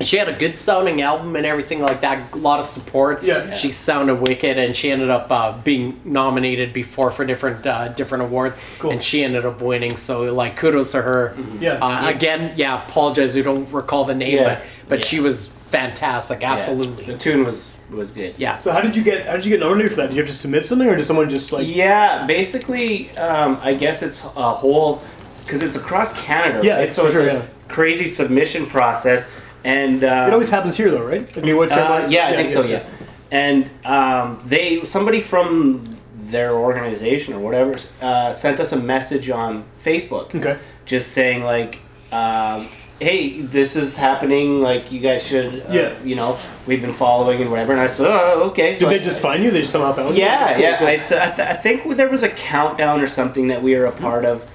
she 0.00 0.16
had 0.16 0.28
a 0.28 0.32
good 0.32 0.56
sounding 0.56 1.02
album 1.02 1.36
and 1.36 1.44
everything 1.44 1.80
like 1.80 2.00
that. 2.00 2.32
A 2.32 2.36
lot 2.36 2.58
of 2.60 2.64
support. 2.66 3.22
Yeah. 3.22 3.52
she 3.54 3.72
sounded 3.72 4.16
wicked, 4.16 4.58
and 4.58 4.74
she 4.74 4.90
ended 4.90 5.10
up 5.10 5.30
uh, 5.30 5.52
being 5.58 6.00
nominated 6.04 6.72
before 6.72 7.10
for 7.10 7.24
different 7.24 7.66
uh, 7.66 7.88
different 7.88 8.24
awards, 8.24 8.56
Cool. 8.78 8.92
and 8.92 9.02
she 9.02 9.22
ended 9.22 9.44
up 9.44 9.60
winning. 9.60 9.96
So 9.96 10.32
like, 10.32 10.56
kudos 10.56 10.92
to 10.92 11.02
her. 11.02 11.36
Yeah. 11.60 11.72
Uh, 11.74 12.08
Again, 12.08 12.54
yeah. 12.56 12.84
Apologize, 12.86 13.34
we 13.34 13.42
don't 13.42 13.70
recall 13.72 14.04
the 14.04 14.14
name, 14.14 14.36
Yeah. 14.38 14.44
but 14.44 14.62
but 14.88 14.98
Yeah. 15.00 15.04
she 15.06 15.20
was 15.20 15.48
fantastic. 15.70 16.40
Yeah. 16.40 16.54
Absolutely. 16.54 17.04
The 17.04 17.18
tune 17.18 17.44
was 17.44 17.70
was 17.90 18.10
good. 18.10 18.34
Yeah. 18.38 18.58
So 18.58 18.72
how 18.72 18.80
did 18.80 18.96
you 18.96 19.02
get 19.04 19.26
how 19.26 19.36
did 19.36 19.44
you 19.44 19.50
get 19.50 19.60
nominated 19.60 19.90
for 19.90 19.96
that? 19.96 20.06
Did 20.08 20.16
you 20.16 20.22
have 20.22 20.30
to 20.30 20.34
submit 20.36 20.64
something, 20.64 20.88
or 20.88 20.96
did 20.96 21.04
someone 21.04 21.28
just 21.28 21.52
like? 21.52 21.66
Yeah, 21.68 22.24
basically, 22.26 23.10
um, 23.18 23.58
I 23.62 23.74
guess 23.74 24.02
it's 24.02 24.24
a 24.24 24.50
whole 24.50 25.02
because 25.40 25.60
it's 25.60 25.76
across 25.76 26.18
Canada. 26.22 26.60
Yeah, 26.66 26.76
right? 26.76 26.84
it's 26.86 26.96
so 26.96 27.02
for 27.02 27.08
it's 27.08 27.16
sure, 27.18 27.28
a 27.28 27.34
yeah. 27.34 27.42
crazy 27.68 28.06
submission 28.06 28.64
process, 28.66 29.30
and 29.64 30.02
uh, 30.04 30.24
It 30.28 30.32
always 30.32 30.50
happens 30.50 30.76
here, 30.76 30.90
though, 30.90 31.04
right? 31.04 31.26
I 31.38 31.40
mean, 31.40 31.56
what 31.56 31.70
uh, 31.72 32.06
yeah, 32.10 32.28
I 32.28 32.34
think 32.34 32.50
so. 32.50 32.62
Yeah, 32.64 32.84
and 33.30 33.68
um, 33.84 34.40
they 34.46 34.84
somebody 34.84 35.20
from 35.20 35.90
their 36.16 36.52
organization 36.52 37.34
or 37.34 37.40
whatever 37.40 37.76
uh, 38.00 38.32
sent 38.32 38.58
us 38.60 38.72
a 38.72 38.76
message 38.78 39.28
on 39.30 39.64
Facebook, 39.84 40.34
Okay. 40.34 40.58
just 40.86 41.12
saying 41.12 41.44
like. 41.44 41.80
Um, 42.12 42.68
Hey, 43.00 43.40
this 43.40 43.74
is 43.74 43.96
happening. 43.96 44.60
Like 44.60 44.92
you 44.92 45.00
guys 45.00 45.26
should, 45.26 45.62
uh, 45.62 45.72
Yeah. 45.72 45.92
You 46.04 46.14
know, 46.14 46.38
we've 46.68 46.80
been 46.80 46.92
following 46.92 47.40
and 47.40 47.50
whatever. 47.50 47.72
And 47.72 47.80
I 47.80 47.88
said, 47.88 48.06
"Oh, 48.08 48.50
okay." 48.50 48.72
So 48.72 48.80
Did 48.88 48.94
I- 48.94 48.98
they 48.98 49.04
just 49.04 49.20
find 49.20 49.42
you? 49.42 49.50
They 49.50 49.58
just 49.62 49.72
somehow 49.72 49.90
found 49.90 50.14
you? 50.16 50.22
yeah, 50.22 50.52
Cool, 50.54 50.62
yeah. 50.62 50.78
cool. 50.78 50.86
I, 50.86 50.92
I, 50.92 51.30
th- 51.34 51.48
I 51.48 51.54
think 51.54 51.96
there 51.96 52.08
was 52.08 52.22
a 52.22 52.28
countdown 52.28 53.00
or 53.00 53.08
something 53.08 53.48
that 53.48 53.60
we 53.60 53.74
were 53.74 53.86
a 53.86 53.90
part 54.06 54.24
of 54.24 54.46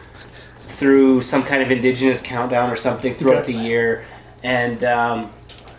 through 0.68 1.22
some 1.24 1.44
kind 1.44 1.62
of 1.62 1.72
indigenous 1.72 2.22
countdown 2.22 2.72
or 2.72 2.78
something 2.78 3.14
throughout 3.14 3.44
Okay. 3.44 3.52
the 3.52 3.60
year, 3.60 4.06
and 4.48 4.84
um, 4.86 5.30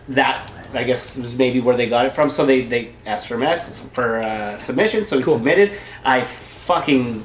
that 0.09 0.51
I 0.75 0.85
guess 0.85 1.17
was 1.17 1.35
maybe 1.37 1.61
where 1.61 1.77
they 1.77 1.89
got 1.89 2.05
it 2.07 2.13
from. 2.13 2.29
So 2.31 2.45
they, 2.45 2.63
they 2.67 2.91
asked 3.07 3.27
for 3.29 3.39
mess 3.39 3.81
for 3.97 4.19
uh, 4.19 4.59
submission, 4.59 5.07
so 5.07 5.17
we 5.17 5.23
Cool. 5.23 5.37
submitted. 5.39 5.73
I 6.05 6.23
fucking 6.25 7.25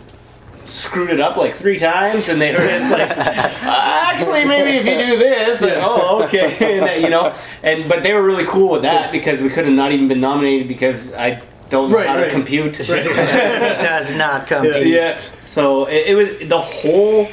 screwed 0.66 1.10
it 1.10 1.20
up 1.20 1.36
like 1.36 1.54
three 1.54 1.78
times, 1.78 2.30
and 2.30 2.40
they 2.40 2.54
were 2.54 2.60
just 2.66 2.90
like, 2.90 3.10
"Uh, 3.18 4.10
actually, 4.10 4.46
maybe 4.46 4.78
if 4.78 4.86
you 4.86 4.96
do 5.14 5.18
this, 5.20 5.62
like, 5.62 5.74
oh, 5.76 6.24
okay, 6.24 6.80
and, 6.80 7.04
you 7.04 7.10
know, 7.10 7.36
and 7.64 7.90
but 7.90 8.02
they 8.04 8.14
were 8.14 8.24
really 8.24 8.46
cool 8.46 8.70
with 8.70 8.84
that 8.84 9.12
because 9.12 9.42
we 9.42 9.50
could 9.50 9.66
have 9.66 9.76
not 9.76 9.92
even 9.92 10.08
been 10.08 10.22
nominated 10.22 10.70
because 10.70 11.14
I 11.14 11.42
don't 11.70 11.90
know 11.92 11.98
Right, 11.98 12.08
how 12.08 12.16
right. 12.16 12.26
to 12.26 12.32
compute. 12.32 12.74
Does 12.78 14.14
not 14.14 14.48
compete. 14.48 14.88
yeah. 14.88 15.20
So 15.44 15.86
it, 15.86 16.08
it 16.12 16.16
was 16.16 16.48
the 16.48 16.62
whole 16.62 17.28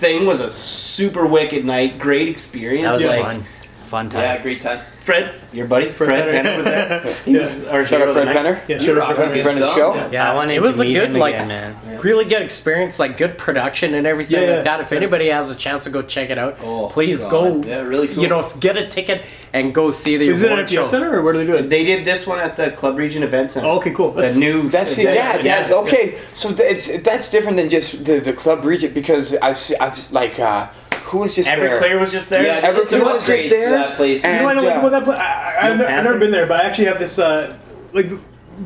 thing 0.00 0.26
was 0.26 0.40
a 0.40 0.50
super 0.50 1.26
wicked 1.26 1.64
night, 1.64 1.98
great 1.98 2.28
experience. 2.28 2.86
That 2.86 2.92
was 2.92 3.06
like, 3.06 3.22
fun. 3.22 3.42
Fun 3.84 4.10
time. 4.10 4.22
Yeah, 4.22 4.42
great 4.42 4.60
time. 4.60 4.80
Fred, 5.10 5.40
your 5.52 5.66
buddy, 5.66 5.90
Fred, 5.90 6.10
Penner. 6.10 6.42
Penner 6.44 6.56
was 6.56 6.66
there. 6.66 7.00
He 7.24 7.36
was 7.36 7.66
our 7.66 7.84
Shout 7.84 8.02
out 8.02 8.12
Fred 8.14 8.28
of. 8.28 8.36
Penner. 8.36 8.60
Yeah, 8.68 8.76
You 8.76 8.82
sure. 8.82 8.96
rocked 8.96 9.18
sure, 9.18 9.18
a 9.18 9.24
sure. 9.26 9.34
good 9.34 9.42
Friend 9.42 9.62
of 9.62 9.68
the 9.68 9.74
show. 9.74 9.94
Yeah. 9.94 10.10
Yeah, 10.12 10.32
I 10.32 10.34
wanted 10.36 10.54
it 10.54 10.62
was 10.62 10.76
to 10.76 10.82
a 10.82 10.84
meet 10.84 10.94
good 10.94 11.10
him 11.10 11.16
like 11.18 11.34
again, 11.34 11.48
man. 11.48 11.98
really 12.00 12.24
good 12.24 12.42
experience 12.42 12.98
like 13.00 13.18
good 13.18 13.36
production 13.36 13.94
and 13.94 14.06
everything 14.06 14.40
Yeah, 14.40 14.46
yeah. 14.48 14.54
like 14.56 14.64
that 14.64 14.80
if 14.82 14.92
anybody 14.92 15.28
has 15.30 15.50
a 15.50 15.56
chance 15.56 15.82
to 15.84 15.90
go 15.90 16.02
check 16.02 16.30
it 16.30 16.38
out 16.38 16.58
Oh, 16.62 16.88
please 16.88 17.22
God. 17.22 17.30
go 17.30 17.68
Yeah, 17.68 17.80
really 17.80 18.06
cool. 18.08 18.22
you 18.22 18.28
know 18.28 18.48
get 18.60 18.76
a 18.76 18.86
ticket 18.86 19.22
and 19.52 19.74
go 19.74 19.90
see 19.90 20.16
the 20.16 20.28
Is 20.28 20.42
it 20.42 20.46
an 20.46 20.52
award 20.52 20.66
MTS 20.66 20.74
show 20.74 20.84
center 20.84 21.12
or 21.12 21.22
where 21.22 21.32
do 21.32 21.40
they 21.40 21.46
do 21.46 21.56
it? 21.56 21.68
They 21.68 21.82
did 21.84 22.04
this 22.04 22.24
one 22.26 22.38
at 22.38 22.56
the 22.56 22.70
Club 22.70 22.96
Regent 22.96 23.24
Event 23.24 23.50
Center. 23.50 23.66
Oh, 23.66 23.78
okay, 23.78 23.92
cool. 23.92 24.12
The 24.12 24.22
That's, 24.22 24.36
new. 24.36 24.68
That's 24.68 24.94
the- 24.94 25.02
yeah, 25.02 25.38
yeah, 25.42 25.70
Okay, 25.72 26.18
so 26.34 26.50
it's 26.56 27.00
that's 27.02 27.28
different 27.32 27.56
than 27.56 27.68
just 27.68 28.04
the, 28.04 28.20
the 28.20 28.32
club 28.32 28.64
regent 28.64 28.94
because 28.94 29.34
I've 29.34 29.58
I've 29.80 30.12
like 30.12 30.38
uh, 30.38 30.68
who 31.10 31.18
was 31.18 31.34
just 31.34 31.48
there? 31.48 31.80
Everclear 31.80 32.00
was 32.00 32.12
just 32.12 32.30
there. 32.30 32.42
Yeah, 32.44 32.60
they 32.60 32.66
did 32.72 32.86
Everclear 32.86 33.04
was 33.12 33.26
just 33.26 33.50
there, 33.50 33.70
that 33.70 33.96
place. 33.96 34.22
you 34.24 34.30
know 34.32 34.44
what 34.44 34.50
I 34.50 34.54
don't 34.54 34.64
like 34.64 34.74
and, 34.76 34.86
about 34.86 34.92
uh, 34.94 34.98
that 35.00 35.04
place? 35.04 35.18
I, 35.18 35.22
I, 35.46 35.50
Steel 35.50 35.70
I've, 35.72 35.78
never, 35.78 36.02
never 36.02 36.18
been 36.18 36.30
there, 36.30 36.46
but 36.46 36.64
I 36.64 36.68
actually 36.68 36.86
have 36.86 36.98
this 36.98 37.18
uh, 37.18 37.56
like 37.92 38.10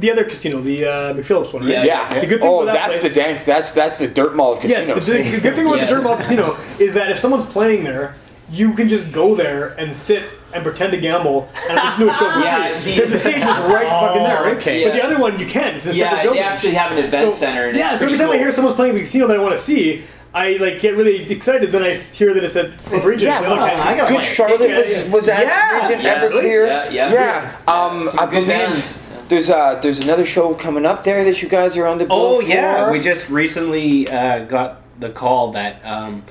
the 0.00 0.10
other 0.10 0.24
casino, 0.24 0.60
the 0.60 0.84
uh, 0.84 1.14
McPhillips 1.14 1.52
one, 1.54 1.62
right? 1.62 1.72
Yeah. 1.72 1.84
Yeah. 1.84 2.20
The 2.20 2.26
good 2.26 2.40
thing 2.40 2.48
oh, 2.50 2.64
that 2.66 2.72
that's 2.74 2.98
place- 2.98 3.12
the 3.12 3.14
dank. 3.20 3.44
That's 3.44 3.72
that's 3.72 3.98
the 3.98 4.08
dirt 4.08 4.34
mall 4.34 4.54
of 4.54 4.64
Yes, 4.64 4.86
casinos. 4.86 5.06
the, 5.06 5.12
the, 5.22 5.30
the 5.30 5.40
good 5.40 5.54
thing 5.54 5.66
about 5.66 5.76
Yes. 5.78 5.88
the 5.90 5.94
Dirt 5.96 6.04
Ball 6.04 6.16
Casino 6.16 6.56
is 6.78 6.94
that 6.94 7.10
if 7.10 7.18
someone's 7.18 7.44
playing 7.44 7.84
there, 7.84 8.14
you 8.50 8.74
can 8.74 8.88
just 8.88 9.10
go 9.12 9.34
there 9.34 9.68
and 9.78 9.94
sit 9.94 10.30
and 10.52 10.62
pretend 10.62 10.92
to 10.92 11.00
gamble 11.00 11.48
and 11.68 11.74
listen 11.74 12.00
to 12.06 12.10
a 12.10 12.14
show 12.14 12.30
for 12.32 12.38
Yeah, 12.40 12.66
free. 12.66 12.74
see- 12.74 12.94
Because 12.94 13.10
the 13.10 13.18
stage 13.18 13.36
is 13.38 13.42
right 13.44 13.86
fucking 13.88 14.22
there, 14.22 14.42
right? 14.42 14.56
okay. 14.56 14.84
But 14.84 14.92
the 14.92 15.04
other 15.04 15.18
one 15.18 15.38
you 15.38 15.46
can't. 15.46 15.74
It's 15.76 15.86
a 15.86 15.92
separate 15.92 16.16
Yeah, 16.16 16.22
building. 16.24 16.40
they 16.42 16.46
actually 16.46 16.74
have 16.74 16.92
an 16.92 16.98
event 16.98 17.32
center. 17.32 17.68
And 17.68 17.76
yeah, 17.76 17.90
it's 17.92 18.00
so 18.00 18.06
every 18.06 18.08
pretty 18.18 18.24
time 18.24 18.30
I 18.32 18.38
hear 18.38 18.52
someone's 18.52 18.76
playing 18.76 18.94
the 18.94 19.00
casino 19.00 19.26
that 19.28 19.36
I 19.36 19.40
want 19.40 19.52
to 19.54 19.58
see, 19.58 20.04
I 20.34 20.56
like 20.56 20.80
get 20.80 20.96
really 20.96 21.30
excited. 21.30 21.70
Then 21.70 21.82
I 21.84 21.94
hear 21.94 22.34
that 22.34 22.42
it's 22.42 22.56
at 22.56 22.76
Club 22.84 23.04
Regent. 23.04 23.22
Yeah, 23.22 23.38
It's 23.38 23.48
like, 23.48 23.58
well, 23.58 23.66
okay, 23.66 23.74
I 23.76 23.96
gotta 23.96 24.14
Good. 24.14 24.22
Charlotte 24.24 24.68
Yeah, 24.68 24.78
was 24.80 24.90
yeah. 24.92 25.08
was 25.12 25.28
at 25.28 25.46
Yeah, 25.46 25.82
region 25.88 26.00
yes. 26.04 26.32
Everclear. 26.32 26.66
Yeah, 26.66 26.90
yeah. 26.90 27.12
yeah. 27.12 27.72
Um, 27.72 28.06
Some 28.06 28.18
I 28.20 28.24
good 28.24 28.30
believe 28.32 28.48
bands. 28.48 29.02
there's 29.28 29.48
uh 29.50 29.78
there's 29.80 30.00
another 30.00 30.24
show 30.26 30.52
coming 30.54 30.84
up 30.84 31.04
there 31.04 31.24
that 31.24 31.40
you 31.40 31.48
guys 31.48 31.76
are 31.76 31.86
on 31.86 31.98
the 31.98 32.04
bill 32.06 32.16
Oh 32.18 32.40
yeah, 32.40 32.86
for. 32.86 32.92
we 32.92 32.98
just 33.00 33.30
recently 33.30 34.08
uh, 34.08 34.44
got 34.46 34.80
the 34.98 35.10
call 35.10 35.52
that 35.52 35.84
um, 35.84 36.24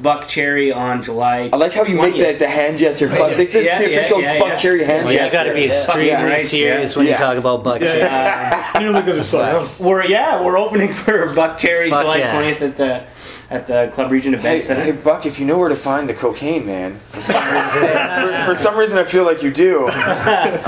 Buckcherry 0.00 0.74
on 0.74 1.02
July. 1.02 1.50
I 1.52 1.56
like 1.56 1.72
how 1.72 1.82
you 1.84 1.96
make 1.96 2.14
20th. 2.14 2.32
the, 2.34 2.38
the 2.38 2.48
hand 2.48 2.78
gesture. 2.78 3.08
But 3.08 3.36
this 3.36 3.52
is 3.54 3.66
Yeah, 3.66 3.78
the 3.78 3.86
official 3.98 4.20
yeah, 4.20 4.38
Buck 4.38 4.48
yeah. 4.48 4.56
Cherry 4.56 4.84
hand 4.84 5.04
Well, 5.04 5.12
you 5.12 5.18
gesture. 5.18 5.36
got 5.36 5.42
to 5.44 5.54
be 5.54 5.60
Yeah. 5.62 5.66
extremely 5.70 6.06
Yeah, 6.08 6.24
right, 6.28 6.42
serious 6.42 6.92
yeah. 6.92 6.98
when 6.98 7.06
Yeah. 7.06 7.12
you 7.12 7.18
talk 7.18 7.36
about 7.36 7.64
buck 7.64 7.80
Yeah, 7.80 7.86
shit. 7.88 7.98
yeah. 8.02 8.70
I 8.74 8.78
don't 8.82 8.92
think 8.94 9.06
those 9.06 9.18
are 9.20 9.22
still 9.24 9.40
around. 9.40 9.70
We're 9.80 10.04
yeah, 10.04 10.40
we're 10.42 10.56
opening 10.58 10.92
for 10.92 11.26
Buckcherry 11.30 11.88
Fuck 11.90 12.02
July 12.02 12.16
yeah. 12.18 12.32
twentieth 12.32 12.62
at 12.62 12.76
the 12.76 13.02
at 13.50 13.66
the 13.66 13.90
Club 13.94 14.10
Regent 14.10 14.34
Event 14.34 14.56
Hey, 14.56 14.60
Center. 14.60 14.82
hey, 14.84 14.92
Buck, 14.92 15.24
if 15.24 15.40
you 15.40 15.46
know 15.46 15.58
where 15.58 15.70
to 15.70 15.74
find 15.76 16.06
the 16.08 16.12
cocaine, 16.14 16.66
man. 16.66 16.96
For 16.98 17.22
some 17.22 17.44
reason, 17.54 17.88
for, 18.44 18.44
for 18.44 18.54
some 18.54 18.76
reason 18.76 18.98
I 18.98 19.04
feel 19.04 19.24
like 19.24 19.42
you 19.42 19.50
do. 19.52 19.88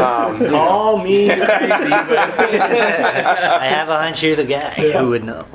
Um, 0.01 0.39
Call 0.51 1.03
me 1.03 1.26
crazy, 1.28 1.43
I 1.93 3.66
have 3.68 3.89
a 3.91 3.99
hunch 3.99 4.22
you're 4.22 4.37
the 4.37 4.45
guy 4.45 4.70
who 4.70 5.09
would 5.11 5.24
know. 5.24 5.47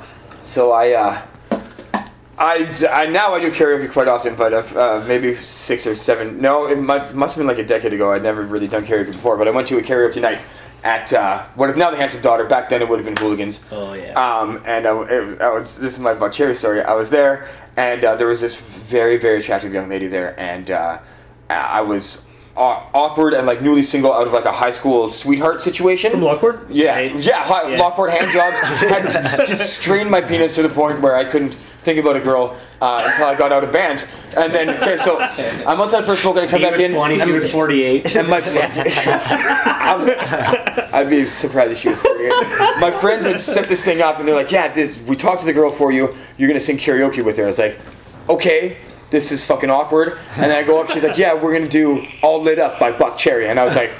so 0.42 0.70
I, 0.72 0.92
uh, 0.92 1.22
I, 2.38 2.72
I 2.90 3.06
now 3.06 3.34
I 3.34 3.40
do 3.40 3.50
karaoke 3.50 3.90
quite 3.90 4.08
often, 4.08 4.36
but 4.36 4.52
uh, 4.76 5.02
maybe 5.08 5.34
six 5.34 5.86
or 5.86 5.94
seven. 5.94 6.40
No, 6.40 6.66
it 6.68 6.76
might, 6.78 7.12
must 7.14 7.34
have 7.34 7.40
been 7.40 7.48
like 7.48 7.58
a 7.58 7.66
decade 7.66 7.92
ago. 7.92 8.12
I'd 8.12 8.22
never 8.22 8.42
really 8.42 8.68
done 8.68 8.84
karaoke 8.86 9.12
before, 9.12 9.36
but 9.36 9.48
I 9.48 9.50
went 9.50 9.66
to 9.68 9.78
a 9.78 9.82
karaoke 9.82 10.20
night 10.20 10.38
at 10.84 11.12
uh, 11.12 11.44
what 11.54 11.68
is 11.70 11.76
now 11.76 11.90
the 11.90 11.96
Handsome 11.96 12.22
Daughter. 12.22 12.44
Back 12.44 12.68
then 12.68 12.82
it 12.82 12.88
would 12.88 12.98
have 13.00 13.06
been 13.06 13.16
Hooligans. 13.16 13.64
oh 13.70 13.92
yeah. 13.94 14.12
Um, 14.14 14.62
and 14.64 14.86
I, 14.86 15.02
it, 15.04 15.40
I 15.40 15.50
was, 15.50 15.76
this 15.78 15.92
is 15.94 15.98
my 15.98 16.14
Buckcherry 16.14 16.54
story. 16.54 16.82
I 16.82 16.94
was 16.94 17.10
there, 17.10 17.48
and 17.76 18.04
uh, 18.04 18.16
there 18.16 18.26
was 18.28 18.40
this 18.40 18.56
very, 18.56 19.16
very 19.16 19.38
attractive 19.38 19.72
young 19.72 19.88
lady 19.88 20.06
there, 20.06 20.38
and 20.38 20.70
uh, 20.70 20.98
I 21.50 21.80
was 21.82 22.24
awkward 22.58 23.34
and 23.34 23.46
like 23.46 23.60
newly 23.60 23.82
single 23.82 24.10
out 24.14 24.26
of 24.26 24.32
like 24.32 24.46
a 24.46 24.52
high 24.52 24.70
school 24.70 25.10
sweetheart 25.10 25.60
situation. 25.60 26.10
From 26.10 26.22
Lockport? 26.22 26.70
Yeah, 26.70 26.94
Right. 26.94 27.14
yeah, 27.16 27.42
hi, 27.44 27.68
Yeah. 27.72 27.78
Lockport 27.78 28.10
hand 28.12 28.30
jobs 28.32 28.56
had 29.38 29.46
just 29.46 29.74
strained 29.78 30.10
my 30.10 30.22
penis 30.22 30.54
to 30.54 30.62
the 30.62 30.70
point 30.70 31.02
where 31.02 31.14
I 31.16 31.24
couldn't 31.24 31.54
think 31.86 32.00
about 32.00 32.16
a 32.16 32.20
girl 32.20 32.58
uh, 32.82 33.00
until 33.02 33.26
I 33.26 33.36
got 33.38 33.52
out 33.52 33.64
of 33.64 33.72
bands. 33.72 34.12
And 34.36 34.52
then, 34.52 34.68
okay, 34.70 34.98
so 34.98 35.18
I'm 35.20 35.80
outside 35.80 36.04
smoke, 36.16 36.36
and 36.36 36.46
I 36.46 36.50
come 36.50 36.58
he 36.58 36.66
back 36.66 36.72
was 36.72 36.82
in. 36.82 36.92
twenty, 36.92 37.18
she 37.18 37.30
was 37.30 37.50
forty-eight. 37.50 38.14
and 38.16 38.28
my, 38.28 38.42
I'm, 38.42 40.00
I'd 40.92 41.08
be 41.08 41.26
surprised 41.26 41.72
if 41.72 41.78
she 41.78 41.88
was 41.88 42.00
48. 42.00 42.28
My 42.80 42.90
friends 42.90 43.24
had 43.24 43.40
set 43.40 43.68
this 43.68 43.84
thing 43.84 44.02
up, 44.02 44.18
and 44.18 44.28
they're 44.28 44.34
like, 44.34 44.50
"Yeah, 44.50 44.70
this, 44.72 44.98
we 45.00 45.16
talked 45.16 45.40
to 45.40 45.46
the 45.46 45.52
girl 45.54 45.70
for 45.70 45.92
you. 45.92 46.14
You're 46.36 46.48
gonna 46.48 46.60
sing 46.60 46.76
karaoke 46.76 47.24
with 47.24 47.36
her." 47.38 47.44
I 47.44 47.46
was 47.46 47.58
like, 47.58 47.78
"Okay, 48.28 48.78
this 49.10 49.30
is 49.30 49.46
fucking 49.46 49.70
awkward." 49.70 50.18
And 50.32 50.50
then 50.50 50.56
I 50.56 50.64
go 50.64 50.82
up. 50.82 50.90
She's 50.90 51.04
like, 51.04 51.16
"Yeah, 51.16 51.34
we're 51.40 51.52
gonna 51.52 51.70
do 51.70 52.04
All 52.22 52.42
Lit 52.42 52.58
Up 52.58 52.78
by 52.80 52.90
Buckcherry," 52.92 53.48
and 53.48 53.58
I 53.58 53.64
was 53.64 53.76
like. 53.76 53.92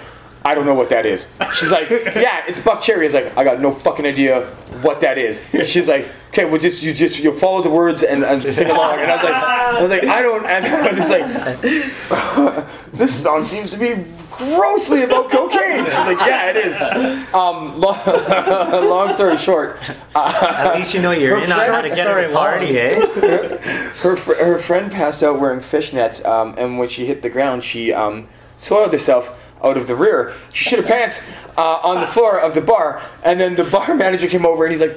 I 0.46 0.54
don't 0.54 0.64
know 0.64 0.74
what 0.74 0.90
that 0.90 1.06
is. 1.06 1.28
She's 1.56 1.72
like, 1.72 1.90
yeah, 1.90 2.44
it's 2.46 2.60
Buckcherry. 2.60 3.00
I 3.00 3.04
was 3.06 3.14
like, 3.14 3.36
I 3.36 3.42
got 3.42 3.60
no 3.60 3.72
fucking 3.72 4.06
idea 4.06 4.42
what 4.80 5.00
that 5.00 5.18
is. 5.18 5.44
She's 5.64 5.88
like, 5.88 6.08
okay, 6.28 6.44
well, 6.44 6.60
just 6.60 6.84
you 6.84 6.94
just 6.94 7.18
you 7.18 7.36
follow 7.36 7.62
the 7.62 7.70
words 7.70 8.04
and, 8.04 8.22
and 8.22 8.40
sing 8.40 8.70
along. 8.70 9.00
And 9.00 9.10
I 9.10 9.16
was 9.16 9.24
like, 9.24 9.34
I 9.34 9.82
was 9.82 9.90
like, 9.90 10.04
I 10.04 10.22
don't. 10.22 10.46
And 10.46 10.64
I 10.64 10.88
was 10.88 10.98
just 10.98 11.10
like, 11.10 12.70
this 12.92 13.24
song 13.24 13.44
seems 13.44 13.72
to 13.72 13.76
be 13.76 14.04
grossly 14.30 15.02
about 15.02 15.32
cocaine. 15.32 15.84
She's 15.84 15.94
like, 15.94 16.18
yeah, 16.18 16.50
it 16.50 16.56
is. 16.58 17.34
Um, 17.34 17.80
long, 17.80 17.98
long 18.06 19.12
story 19.12 19.38
short, 19.38 19.80
At 20.14 20.76
least 20.76 20.94
you 20.94 21.02
know 21.02 21.10
you're 21.10 21.38
in 21.38 21.50
on 21.50 21.58
how 21.58 21.80
to 21.80 21.88
get 21.88 22.06
her 22.06 22.24
to 22.24 22.32
party, 22.32 22.78
eh? 22.78 23.04
her 23.04 24.16
fr- 24.16 24.34
her 24.34 24.58
friend 24.60 24.92
passed 24.92 25.24
out 25.24 25.40
wearing 25.40 25.58
fishnets, 25.58 26.24
um, 26.24 26.54
and 26.56 26.78
when 26.78 26.88
she 26.88 27.06
hit 27.06 27.22
the 27.22 27.30
ground, 27.30 27.64
she 27.64 27.92
um, 27.92 28.28
soiled 28.54 28.92
herself 28.92 29.36
out 29.62 29.76
of 29.76 29.86
the 29.86 29.94
rear. 29.96 30.32
She 30.52 30.70
shit 30.70 30.80
her 30.80 30.86
pants 30.86 31.22
uh, 31.56 31.78
on 31.82 32.00
the 32.00 32.06
floor 32.06 32.38
of 32.40 32.54
the 32.54 32.60
bar, 32.60 33.02
and 33.24 33.38
then 33.40 33.54
the 33.54 33.64
bar 33.76 33.94
manager 33.94 34.26
came 34.28 34.46
over 34.46 34.64
and 34.64 34.72
he's 34.72 34.80
like, 34.82 34.96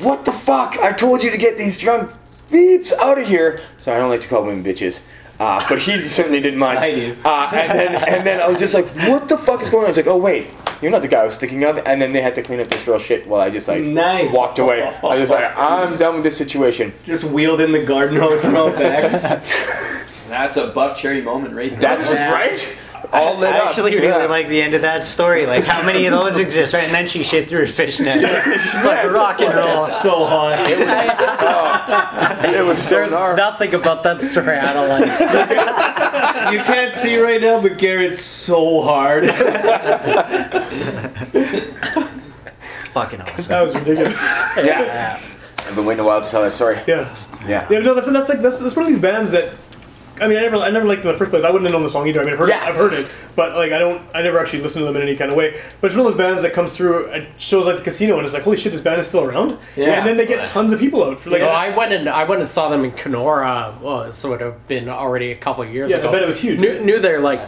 "What 0.00 0.24
the 0.24 0.32
fuck? 0.32 0.76
I 0.78 0.92
told 0.92 1.22
you 1.22 1.30
to 1.30 1.38
get 1.38 1.58
these 1.58 1.78
drunk 1.78 2.10
beeps 2.50 2.92
out 2.98 3.18
of 3.18 3.26
here." 3.26 3.60
So 3.78 3.94
I 3.94 4.00
don't 4.00 4.10
like 4.10 4.22
to 4.22 4.28
call 4.28 4.44
women 4.44 4.64
bitches. 4.64 5.02
Uh, 5.40 5.62
but 5.68 5.78
he 5.78 6.00
certainly 6.08 6.40
didn't 6.40 6.58
mind. 6.58 6.80
I 6.80 6.94
do. 6.94 7.16
Uh, 7.24 7.50
and 7.54 7.78
then 7.78 7.94
and 8.08 8.26
then 8.26 8.40
I 8.40 8.48
was 8.48 8.58
just 8.58 8.74
like, 8.74 8.86
"What 9.08 9.28
the 9.28 9.38
fuck 9.38 9.62
is 9.62 9.70
going 9.70 9.82
on?" 9.84 9.86
I 9.86 9.90
was 9.90 9.96
like, 9.96 10.08
"Oh 10.08 10.16
wait, 10.16 10.48
you're 10.82 10.90
not 10.90 11.02
the 11.02 11.06
guy 11.08 11.20
I 11.20 11.24
was 11.24 11.38
thinking 11.38 11.62
of." 11.64 11.78
And 11.78 12.02
then 12.02 12.12
they 12.12 12.20
had 12.22 12.34
to 12.36 12.42
clean 12.42 12.58
up 12.60 12.66
this 12.66 12.84
girl's 12.84 13.02
shit 13.02 13.24
while 13.28 13.40
I 13.42 13.50
just 13.50 13.68
like 13.68 13.82
Nice. 13.84 14.32
walked 14.32 14.58
away. 14.58 14.82
I 14.82 15.16
was 15.16 15.30
like, 15.30 15.44
"I'm 15.56 15.96
done 15.96 16.14
with 16.16 16.24
this 16.24 16.36
situation." 16.36 16.92
Just 17.04 17.22
wheeled 17.22 17.60
in 17.60 17.70
the 17.70 17.84
garden 17.84 18.16
hose 18.16 18.42
from 18.44 18.56
out 18.56 18.74
back. 18.76 19.44
That's 20.28 20.56
a 20.56 20.72
Buckcherry 20.72 21.22
moment 21.22 21.54
right 21.54 21.70
there. 21.70 21.80
That's 21.80 22.10
Yeah. 22.10 22.32
right. 22.32 22.76
All 23.12 23.36
lit 23.38 23.50
I 23.54 23.58
up. 23.58 23.66
actually 23.68 23.94
really 23.94 24.06
Yeah. 24.08 24.26
like 24.26 24.48
the 24.48 24.60
end 24.60 24.74
of 24.74 24.82
that 24.82 25.04
story. 25.04 25.46
Like, 25.46 25.64
how 25.64 25.82
many 25.86 26.06
of 26.06 26.12
those 26.12 26.38
exist, 26.38 26.74
right? 26.74 26.84
And 26.84 26.94
then 26.94 27.06
she 27.06 27.22
shit 27.22 27.48
through 27.48 27.60
her 27.60 27.66
fishnet. 27.66 28.22
like 28.22 29.10
rock 29.10 29.40
and 29.40 29.54
roll. 29.54 29.86
So 29.86 30.26
hot. 30.26 30.58
It 32.54 32.64
was 32.64 32.78
oh. 32.78 32.82
so 32.82 32.94
There's 32.96 33.10
gnarly. 33.10 33.36
nothing 33.36 33.74
about 33.74 34.02
that 34.04 34.20
story 34.22 34.56
I 34.58 34.72
don't 34.72 34.88
like. 34.88 35.08
You 36.52 36.60
can't 36.60 36.94
see 36.94 37.18
right 37.18 37.40
now, 37.42 37.60
but 37.60 37.76
Garrett's 37.78 38.22
so 38.22 38.80
hard. 38.80 39.24
Fucking 42.92 43.20
awesome. 43.20 43.48
That 43.48 43.62
was 43.62 43.74
ridiculous. 43.74 44.22
Yeah. 44.56 45.20
I've 45.58 45.74
been 45.74 45.84
waiting 45.84 46.00
a 46.02 46.06
while 46.06 46.22
to 46.22 46.30
tell 46.30 46.42
that 46.42 46.52
story. 46.52 46.78
Yeah. 46.86 47.14
Yeah. 47.46 47.66
Yeah, 47.70 47.80
no, 47.80 47.94
that's 47.94 48.10
that's 48.10 48.28
like 48.28 48.40
that's, 48.40 48.58
that's 48.60 48.74
one 48.74 48.86
of 48.86 48.90
these 48.90 48.98
bands 49.00 49.30
that. 49.32 49.58
I 50.20 50.28
mean, 50.28 50.36
I 50.38 50.40
never, 50.42 50.56
I 50.56 50.70
never 50.70 50.86
liked 50.86 51.02
them 51.02 51.10
in 51.10 51.14
the 51.14 51.18
first 51.18 51.30
place. 51.30 51.44
I 51.44 51.50
wouldn't 51.50 51.64
have 51.70 51.72
known 51.72 51.82
the 51.82 51.90
song 51.90 52.06
either. 52.08 52.20
I 52.20 52.24
mean, 52.24 52.32
I've 52.34 52.38
heard, 52.38 52.48
Yeah. 52.48 52.64
it, 52.64 52.68
I've 52.68 52.76
heard 52.76 52.92
it, 52.92 53.14
but 53.36 53.54
like, 53.54 53.72
I 53.72 53.78
don't, 53.78 54.02
I 54.14 54.22
never 54.22 54.38
actually 54.38 54.62
listened 54.62 54.82
to 54.82 54.86
them 54.86 54.96
in 54.96 55.02
any 55.02 55.16
kind 55.16 55.30
of 55.30 55.36
way. 55.36 55.52
But 55.80 55.88
it's 55.90 55.96
one 55.96 56.06
of 56.06 56.12
those 56.12 56.18
bands 56.18 56.42
that 56.42 56.52
comes 56.52 56.76
through 56.76 57.08
at 57.10 57.40
shows 57.40 57.66
like 57.66 57.76
the 57.76 57.82
casino, 57.82 58.16
and 58.16 58.24
it's 58.24 58.34
like, 58.34 58.42
holy 58.42 58.56
shit, 58.56 58.72
this 58.72 58.80
band 58.80 59.00
is 59.00 59.06
still 59.06 59.24
around. 59.24 59.58
Yeah. 59.76 59.92
And 59.98 60.06
then 60.06 60.16
they 60.16 60.26
get 60.26 60.46
tons 60.48 60.72
of 60.72 60.80
people 60.80 61.04
out 61.04 61.20
for 61.20 61.30
like. 61.30 61.40
No, 61.42 61.48
I 61.48 61.76
went 61.76 61.92
and 61.92 62.08
I 62.08 62.24
went 62.24 62.40
and 62.42 62.50
saw 62.50 62.68
them 62.68 62.84
in 62.84 62.90
Kenora. 62.92 63.76
Well, 63.80 64.04
this 64.04 64.22
would 64.24 64.40
have 64.40 64.66
been 64.68 64.88
already 64.88 65.32
a 65.32 65.36
couple 65.36 65.62
of 65.64 65.72
years 65.72 65.90
Yeah, 65.90 65.96
I 65.96 66.00
ago. 66.00 66.12
bet 66.12 66.22
it 66.22 66.26
was 66.26 66.40
huge, 66.40 66.60
Knew, 66.60 66.72
right? 66.72 66.82
knew 66.84 66.98
they're 67.00 67.20
like 67.20 67.40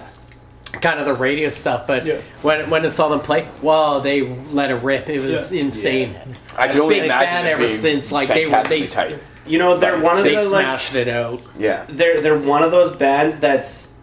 kind 0.80 1.00
of 1.00 1.06
the 1.06 1.14
radio 1.14 1.48
stuff, 1.48 1.86
but 1.86 2.06
Yeah. 2.06 2.18
when 2.42 2.70
when 2.70 2.86
I 2.86 2.90
saw 2.90 3.08
them 3.08 3.20
play, 3.20 3.48
well, 3.60 4.00
they 4.00 4.20
let 4.52 4.70
it 4.70 4.76
rip. 4.76 5.08
It 5.10 5.20
was 5.20 5.52
Yeah. 5.52 5.62
insane. 5.62 6.16
I 6.56 6.64
I'm 6.64 6.68
can 6.70 6.78
a 6.78 6.82
only 6.82 7.00
big 7.00 7.10
fan 7.10 7.46
ever 7.46 7.68
since 7.68 8.12
like 8.12 8.28
they 8.28 8.46
were 8.46 8.62
they 8.64 8.86
tight. 8.86 9.18
You 9.50 9.58
know, 9.58 9.76
they're 9.76 10.00
one 10.00 10.16
of 10.16 10.22
they 10.24 10.36
the 10.36 10.42
like 10.48 10.62
smashed 10.64 10.94
it 10.94 11.08
out. 11.08 11.42
Yeah. 11.58 11.84
they're 11.88 12.20
they're 12.20 12.38
one 12.38 12.62
of 12.62 12.70
those 12.70 12.94
bands 12.94 13.38
that's 13.40 13.94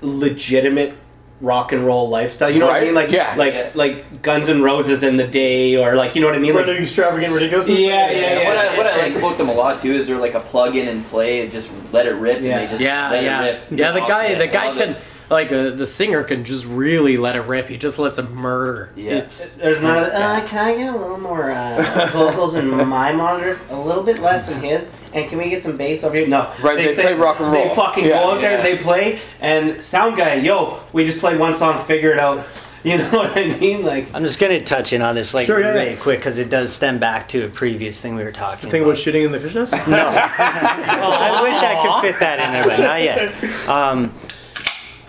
legitimate 0.00 0.94
rock 1.40 1.72
and 1.72 1.84
roll 1.84 2.08
lifestyle. 2.08 2.50
You 2.50 2.60
know 2.60 2.66
what 2.66 2.76
I 2.76 2.84
mean? 2.84 2.94
Like 2.94 3.10
Yeah. 3.10 3.34
like 3.36 3.74
like 3.74 4.22
Guns 4.22 4.48
and 4.48 4.62
Roses 4.62 5.02
in 5.02 5.16
the 5.16 5.26
day, 5.26 5.76
or 5.76 5.94
like 5.96 6.14
you 6.14 6.20
know 6.20 6.26
what 6.28 6.36
I 6.36 6.38
mean? 6.38 6.54
Where 6.54 6.62
Like 6.62 6.72
they're 6.72 6.80
extravagant, 6.80 7.32
ridiculous. 7.32 7.68
Yeah, 7.68 7.76
yeah, 8.10 8.26
And 8.26 8.48
what, 8.48 8.56
I, 8.56 8.76
what 8.76 8.86
I 8.86 8.96
like 8.98 9.14
about 9.16 9.38
them 9.38 9.48
a 9.48 9.54
lot 9.54 9.80
too 9.80 9.90
is 9.92 10.06
they're 10.06 10.18
like 10.18 10.34
a 10.34 10.40
plug 10.40 10.76
in 10.76 10.88
and 10.88 11.04
play, 11.06 11.42
and 11.42 11.50
just 11.50 11.70
let 11.92 12.06
it 12.06 12.14
rip, 12.14 12.40
Yeah. 12.40 12.58
and 12.58 12.66
they 12.68 12.70
just 12.70 12.82
Yeah, 12.82 13.10
let 13.10 13.24
yeah, 13.24 13.42
it 13.44 13.52
rip. 13.70 13.78
yeah. 13.80 13.92
The 13.92 14.00
Awesome. 14.00 14.08
guy, 14.08 14.34
the 14.34 14.46
guy 14.46 14.74
can 14.76 14.90
it. 14.90 14.98
Like 15.30 15.50
uh, 15.52 15.70
the 15.70 15.86
singer 15.86 16.22
can 16.24 16.44
just 16.44 16.64
really 16.66 17.16
let 17.16 17.36
it 17.36 17.42
rip. 17.42 17.68
He 17.68 17.76
just 17.76 17.98
lets 17.98 18.18
it 18.18 18.30
murder. 18.30 18.90
Yeah. 18.96 19.14
It's 19.14 19.56
There's 19.56 19.82
none 19.82 19.96
of 20.04 20.08
uh, 20.12 20.46
can 20.46 20.58
I 20.58 20.76
get 20.76 20.94
a 20.94 20.96
little 20.96 21.18
more 21.18 21.50
uh, 21.50 22.10
vocals 22.12 22.54
in 22.54 22.68
my 22.88 23.12
monitors? 23.12 23.58
A 23.70 23.78
little 23.78 24.02
bit 24.02 24.18
less 24.20 24.54
in 24.54 24.62
his? 24.62 24.90
And 25.12 25.28
can 25.28 25.38
we 25.38 25.48
get 25.48 25.62
some 25.62 25.76
bass 25.76 26.02
over 26.02 26.16
here? 26.16 26.26
No. 26.26 26.52
Right, 26.62 26.76
they 26.76 26.92
play 26.92 27.14
rock 27.14 27.38
and 27.40 27.52
roll. 27.52 27.68
They 27.68 27.74
fucking 27.74 28.04
Yeah, 28.04 28.10
go 28.22 28.32
out 28.32 28.40
there, 28.40 28.56
yeah. 28.56 28.62
they 28.62 28.76
play, 28.76 29.20
and 29.40 29.80
sound 29.80 30.16
guy, 30.16 30.34
yo, 30.34 30.80
we 30.92 31.04
just 31.04 31.20
play 31.20 31.36
one 31.38 31.54
song, 31.54 31.84
figure 31.84 32.10
it 32.12 32.18
out. 32.18 32.44
You 32.84 32.98
know 32.98 33.08
what 33.12 33.34
I 33.34 33.46
mean? 33.46 33.82
Like, 33.82 34.08
I'm 34.12 34.22
just 34.24 34.38
gonna 34.38 34.60
touch 34.60 34.92
in 34.92 35.00
on 35.00 35.14
this 35.14 35.32
like 35.32 35.46
Sure, 35.46 35.58
yeah, 35.58 35.68
really 35.70 35.90
yeah. 35.92 35.96
quick 35.96 36.18
because 36.18 36.36
it 36.36 36.50
does 36.50 36.70
stem 36.70 36.98
back 36.98 37.26
to 37.28 37.46
a 37.46 37.48
previous 37.48 37.98
thing 37.98 38.14
we 38.14 38.22
were 38.22 38.30
talking 38.30 38.68
Think 38.68 38.84
about 38.84 38.96
shitting 38.96 39.24
in 39.24 39.32
the 39.32 39.40
fish 39.40 39.54
nest. 39.54 39.72
No. 39.88 40.06
I 40.14 41.40
wish 41.42 41.56
I 41.62 41.80
could 41.80 42.02
fit 42.10 42.20
that 42.20 42.40
in 42.40 42.52
there, 42.52 42.64
but 42.64 42.80
not 42.80 43.02
yet. 43.02 43.32
Um, 43.66 44.12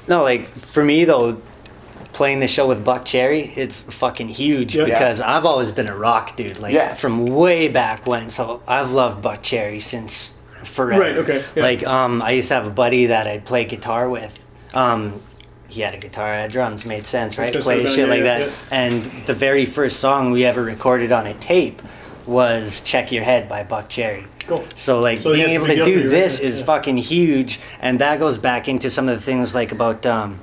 no, 0.07 0.23
like 0.23 0.47
for 0.55 0.83
me 0.83 1.05
though, 1.05 1.37
playing 2.13 2.39
the 2.39 2.47
show 2.47 2.67
with 2.67 2.85
Buckcherry, 2.85 3.55
it's 3.57 3.81
fucking 3.81 4.29
huge 4.29 4.75
Yeah. 4.75 4.85
because 4.85 5.19
I've 5.21 5.45
always 5.45 5.71
been 5.71 5.89
a 5.89 5.95
rock 5.97 6.35
dude, 6.37 6.59
like 6.59 6.73
Yeah. 6.73 6.93
from 6.93 7.25
way 7.25 7.67
back 7.67 8.07
when. 8.07 8.29
So 8.29 8.61
I've 8.67 8.91
loved 8.91 9.23
Buckcherry 9.23 9.81
since 9.81 10.37
forever. 10.63 11.01
Right, 11.01 11.17
okay, 11.17 11.43
yeah. 11.55 11.63
Like 11.63 11.85
um, 11.85 12.21
I 12.21 12.31
used 12.31 12.47
to 12.49 12.53
have 12.55 12.67
a 12.67 12.71
buddy 12.71 13.07
that 13.07 13.27
I'd 13.27 13.45
play 13.45 13.65
guitar 13.65 14.09
with. 14.09 14.45
Um, 14.73 15.21
he 15.67 15.81
had 15.81 15.93
a 15.93 15.97
guitar, 15.97 16.25
I 16.33 16.41
had 16.41 16.51
drums, 16.51 16.85
made 16.85 17.05
sense, 17.05 17.37
right? 17.37 17.51
Play 17.53 17.85
shit 17.85 18.07
like 18.07 18.23
that. 18.23 18.67
And 18.71 19.03
the 19.25 19.33
very 19.33 19.65
first 19.65 19.99
song 19.99 20.31
we 20.31 20.45
ever 20.45 20.63
recorded 20.63 21.11
on 21.11 21.27
a 21.27 21.33
tape 21.35 21.81
was 22.27 22.81
"Check 22.81 23.11
Your 23.11 23.23
Head" 23.23 23.47
by 23.47 23.63
Buckcherry. 23.63 24.25
Cool. 24.47 24.63
So 24.75 24.99
like 24.99 25.21
So, 25.21 25.33
being 25.33 25.49
able 25.49 25.67
to 25.67 25.83
do 25.85 26.07
this 26.09 26.39
right? 26.39 26.49
is 26.49 26.59
Yeah. 26.59 26.65
fucking 26.65 26.97
huge, 26.97 27.59
and 27.81 27.99
that 27.99 28.19
goes 28.19 28.37
back 28.37 28.67
into 28.67 28.89
some 28.89 29.09
of 29.09 29.15
the 29.17 29.21
things 29.23 29.53
like 29.55 29.71
about 29.71 30.05
um, 30.05 30.39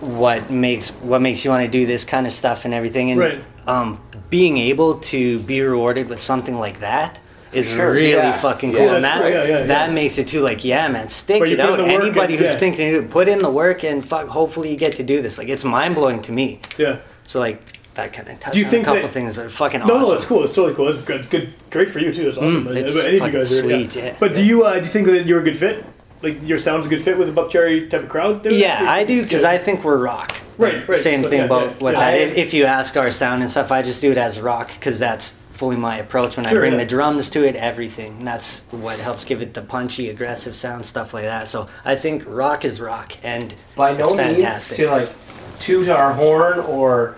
what 0.00 0.50
makes 0.50 0.90
what 1.02 1.20
makes 1.22 1.44
you 1.44 1.50
want 1.50 1.64
to 1.64 1.70
do 1.70 1.86
this 1.86 2.04
kind 2.04 2.26
of 2.26 2.32
stuff 2.32 2.64
and 2.64 2.74
everything, 2.74 3.10
and 3.10 3.20
Right. 3.20 3.40
um, 3.66 4.00
being 4.30 4.58
able 4.58 4.96
to 4.96 5.38
be 5.40 5.60
rewarded 5.60 6.08
with 6.08 6.20
something 6.20 6.58
like 6.58 6.80
that 6.80 7.20
is 7.52 7.70
Sure, 7.70 7.92
really 7.92 8.10
yeah. 8.10 8.32
fucking 8.32 8.72
cool, 8.72 8.80
that's 8.80 8.94
and 8.96 9.04
that 9.04 9.20
cool, 9.22 9.30
yeah, 9.30 9.44
yeah, 9.60 9.62
that 9.66 9.92
makes 9.92 10.18
it 10.18 10.26
too 10.26 10.40
like 10.40 10.64
yeah, 10.64 10.88
man, 10.88 11.08
stick 11.08 11.38
But 11.38 11.48
it 11.48 11.60
out. 11.60 11.78
Anybody 11.80 12.34
and- 12.34 12.42
who's 12.44 12.52
yeah. 12.54 12.58
thinking 12.58 12.92
to 12.92 13.00
do, 13.02 13.06
put 13.06 13.28
in 13.28 13.38
the 13.38 13.50
work, 13.50 13.84
and 13.84 14.04
fuck, 14.04 14.26
hopefully 14.28 14.70
you 14.70 14.76
get 14.76 14.92
to 14.94 15.02
do 15.04 15.22
this. 15.22 15.38
Like 15.38 15.48
it's 15.48 15.64
mind 15.64 15.94
blowing 15.94 16.20
to 16.22 16.32
me. 16.32 16.58
Yeah. 16.78 16.96
So 17.26 17.38
like 17.38 17.60
that 17.94 18.12
kind 18.12 18.28
of 18.28 18.40
touched 18.40 18.54
Do 18.54 18.58
you 18.60 18.64
on 18.66 18.70
think 18.70 18.82
a 18.82 18.86
couple 18.86 19.02
that- 19.02 19.12
things, 19.12 19.34
but 19.34 19.50
fucking 19.50 19.80
No, 19.80 19.96
awesome. 19.96 20.02
no, 20.10 20.12
it's 20.14 20.24
cool. 20.24 20.44
It's 20.44 20.54
totally 20.54 20.74
cool. 20.74 20.88
It's 20.88 21.00
good. 21.00 21.20
It's 21.20 21.28
good. 21.28 21.52
Great 21.70 21.88
for 21.90 21.98
you 22.00 22.12
too. 22.12 22.24
That's 22.24 22.38
awesome. 22.38 22.64
Mm, 22.66 22.76
it's 22.76 22.94
But 22.94 23.06
any 23.06 23.08
of 23.08 23.12
you 23.14 23.18
fucking 23.20 23.34
guys 23.34 23.58
are 23.58 23.62
sweet, 23.62 23.96
yeah. 23.96 24.16
But 24.18 24.34
do 24.34 24.44
you 24.44 24.64
uh, 24.64 24.74
do 24.74 24.80
you 24.80 24.84
think 24.86 25.06
that 25.06 25.26
you're 25.26 25.40
a 25.40 25.44
good 25.44 25.56
fit? 25.56 25.84
Like 26.22 26.36
your 26.46 26.58
sound's 26.58 26.86
a 26.86 26.88
good 26.88 27.02
fit 27.02 27.18
with 27.18 27.32
the 27.32 27.40
Buckcherry 27.40 27.88
type 27.90 28.02
of 28.02 28.08
crowd? 28.08 28.46
Yeah, 28.46 28.84
I 28.88 29.04
do 29.04 29.22
because 29.22 29.44
I 29.44 29.58
think 29.58 29.84
we're 29.84 29.98
rock. 29.98 30.34
Right, 30.56 30.86
right. 30.88 30.98
Same 30.98 31.20
So, 31.20 31.28
thing 31.28 31.40
yeah, 31.40 31.44
about 31.46 31.66
yeah, 31.66 31.72
what 31.78 31.92
yeah. 31.94 32.00
that. 32.00 32.14
I- 32.14 32.16
If, 32.16 32.36
if 32.36 32.54
you 32.54 32.64
ask 32.64 32.96
our 32.96 33.10
sound 33.10 33.42
and 33.42 33.50
stuff, 33.50 33.70
I 33.72 33.82
just 33.82 34.00
do 34.00 34.10
it 34.12 34.18
as 34.18 34.40
rock 34.40 34.68
because 34.72 34.98
that's 35.00 35.32
fully 35.50 35.76
my 35.76 35.98
approach. 35.98 36.36
When 36.36 36.46
Sure, 36.46 36.58
I 36.58 36.60
bring 36.60 36.72
yeah. 36.72 36.78
the 36.78 36.86
drums 36.86 37.28
to 37.30 37.44
it, 37.44 37.56
everything. 37.56 38.16
And 38.18 38.26
that's 38.26 38.62
what 38.70 38.98
helps 39.00 39.24
give 39.24 39.42
it 39.42 39.52
the 39.54 39.62
punchy, 39.62 40.10
aggressive 40.10 40.54
sound, 40.56 40.84
stuff 40.86 41.12
like 41.12 41.24
that. 41.24 41.46
So 41.48 41.68
I 41.84 41.96
think 41.96 42.22
rock 42.26 42.64
is 42.64 42.80
rock, 42.80 43.12
and 43.24 43.54
by 43.76 43.90
it's 43.92 44.00
no 44.00 44.14
means 44.16 44.36
fantastic. 44.38 44.76
to 44.78 44.90
like 44.90 45.08
toot 45.58 45.88
our 45.88 46.12
horn 46.12 46.60
or 46.60 47.16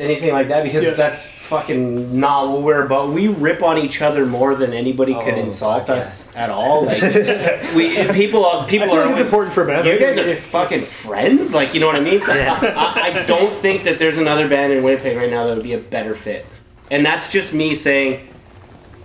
anything 0.00 0.32
like 0.32 0.48
that 0.48 0.64
because 0.64 0.82
Yeah. 0.82 0.90
that's 0.90 1.20
fucking 1.22 2.18
not 2.18 2.48
what 2.50 2.62
we're 2.62 2.84
about. 2.86 3.10
We 3.10 3.28
rip 3.28 3.62
on 3.62 3.76
each 3.78 4.00
other 4.02 4.24
more 4.24 4.54
than 4.54 4.72
anybody 4.72 5.14
could 5.14 5.34
Oh, 5.34 5.40
insult 5.40 5.86
fuck 5.88 5.98
us 5.98 6.34
at 6.36 6.48
all. 6.50 6.86
Like 6.86 7.02
we 7.76 7.94
people 8.12 8.46
I 8.46 8.66
people 8.68 8.90
are 8.90 9.06
like 9.06 9.10
it's 9.10 9.12
always- 9.12 9.20
important 9.20 9.54
for 9.54 9.64
a 9.64 9.66
band. 9.66 9.86
You 9.86 9.98
guys 9.98 10.16
are 10.18 10.34
fucking 10.34 10.84
friends, 10.84 11.52
like 11.54 11.74
you 11.74 11.80
know 11.80 11.86
what 11.86 11.96
I 11.96 12.00
mean. 12.00 12.20
I, 12.26 13.12
I 13.22 13.24
don't 13.26 13.52
think 13.52 13.82
that 13.84 13.98
there's 13.98 14.18
another 14.18 14.48
band 14.48 14.72
in 14.72 14.82
Winnipeg 14.82 15.16
right 15.16 15.30
now 15.30 15.46
that 15.46 15.54
would 15.54 15.62
be 15.64 15.74
a 15.74 15.78
better 15.78 16.14
fit, 16.14 16.46
and 16.90 17.04
that's 17.04 17.30
just 17.30 17.52
me 17.52 17.74
saying 17.74 18.28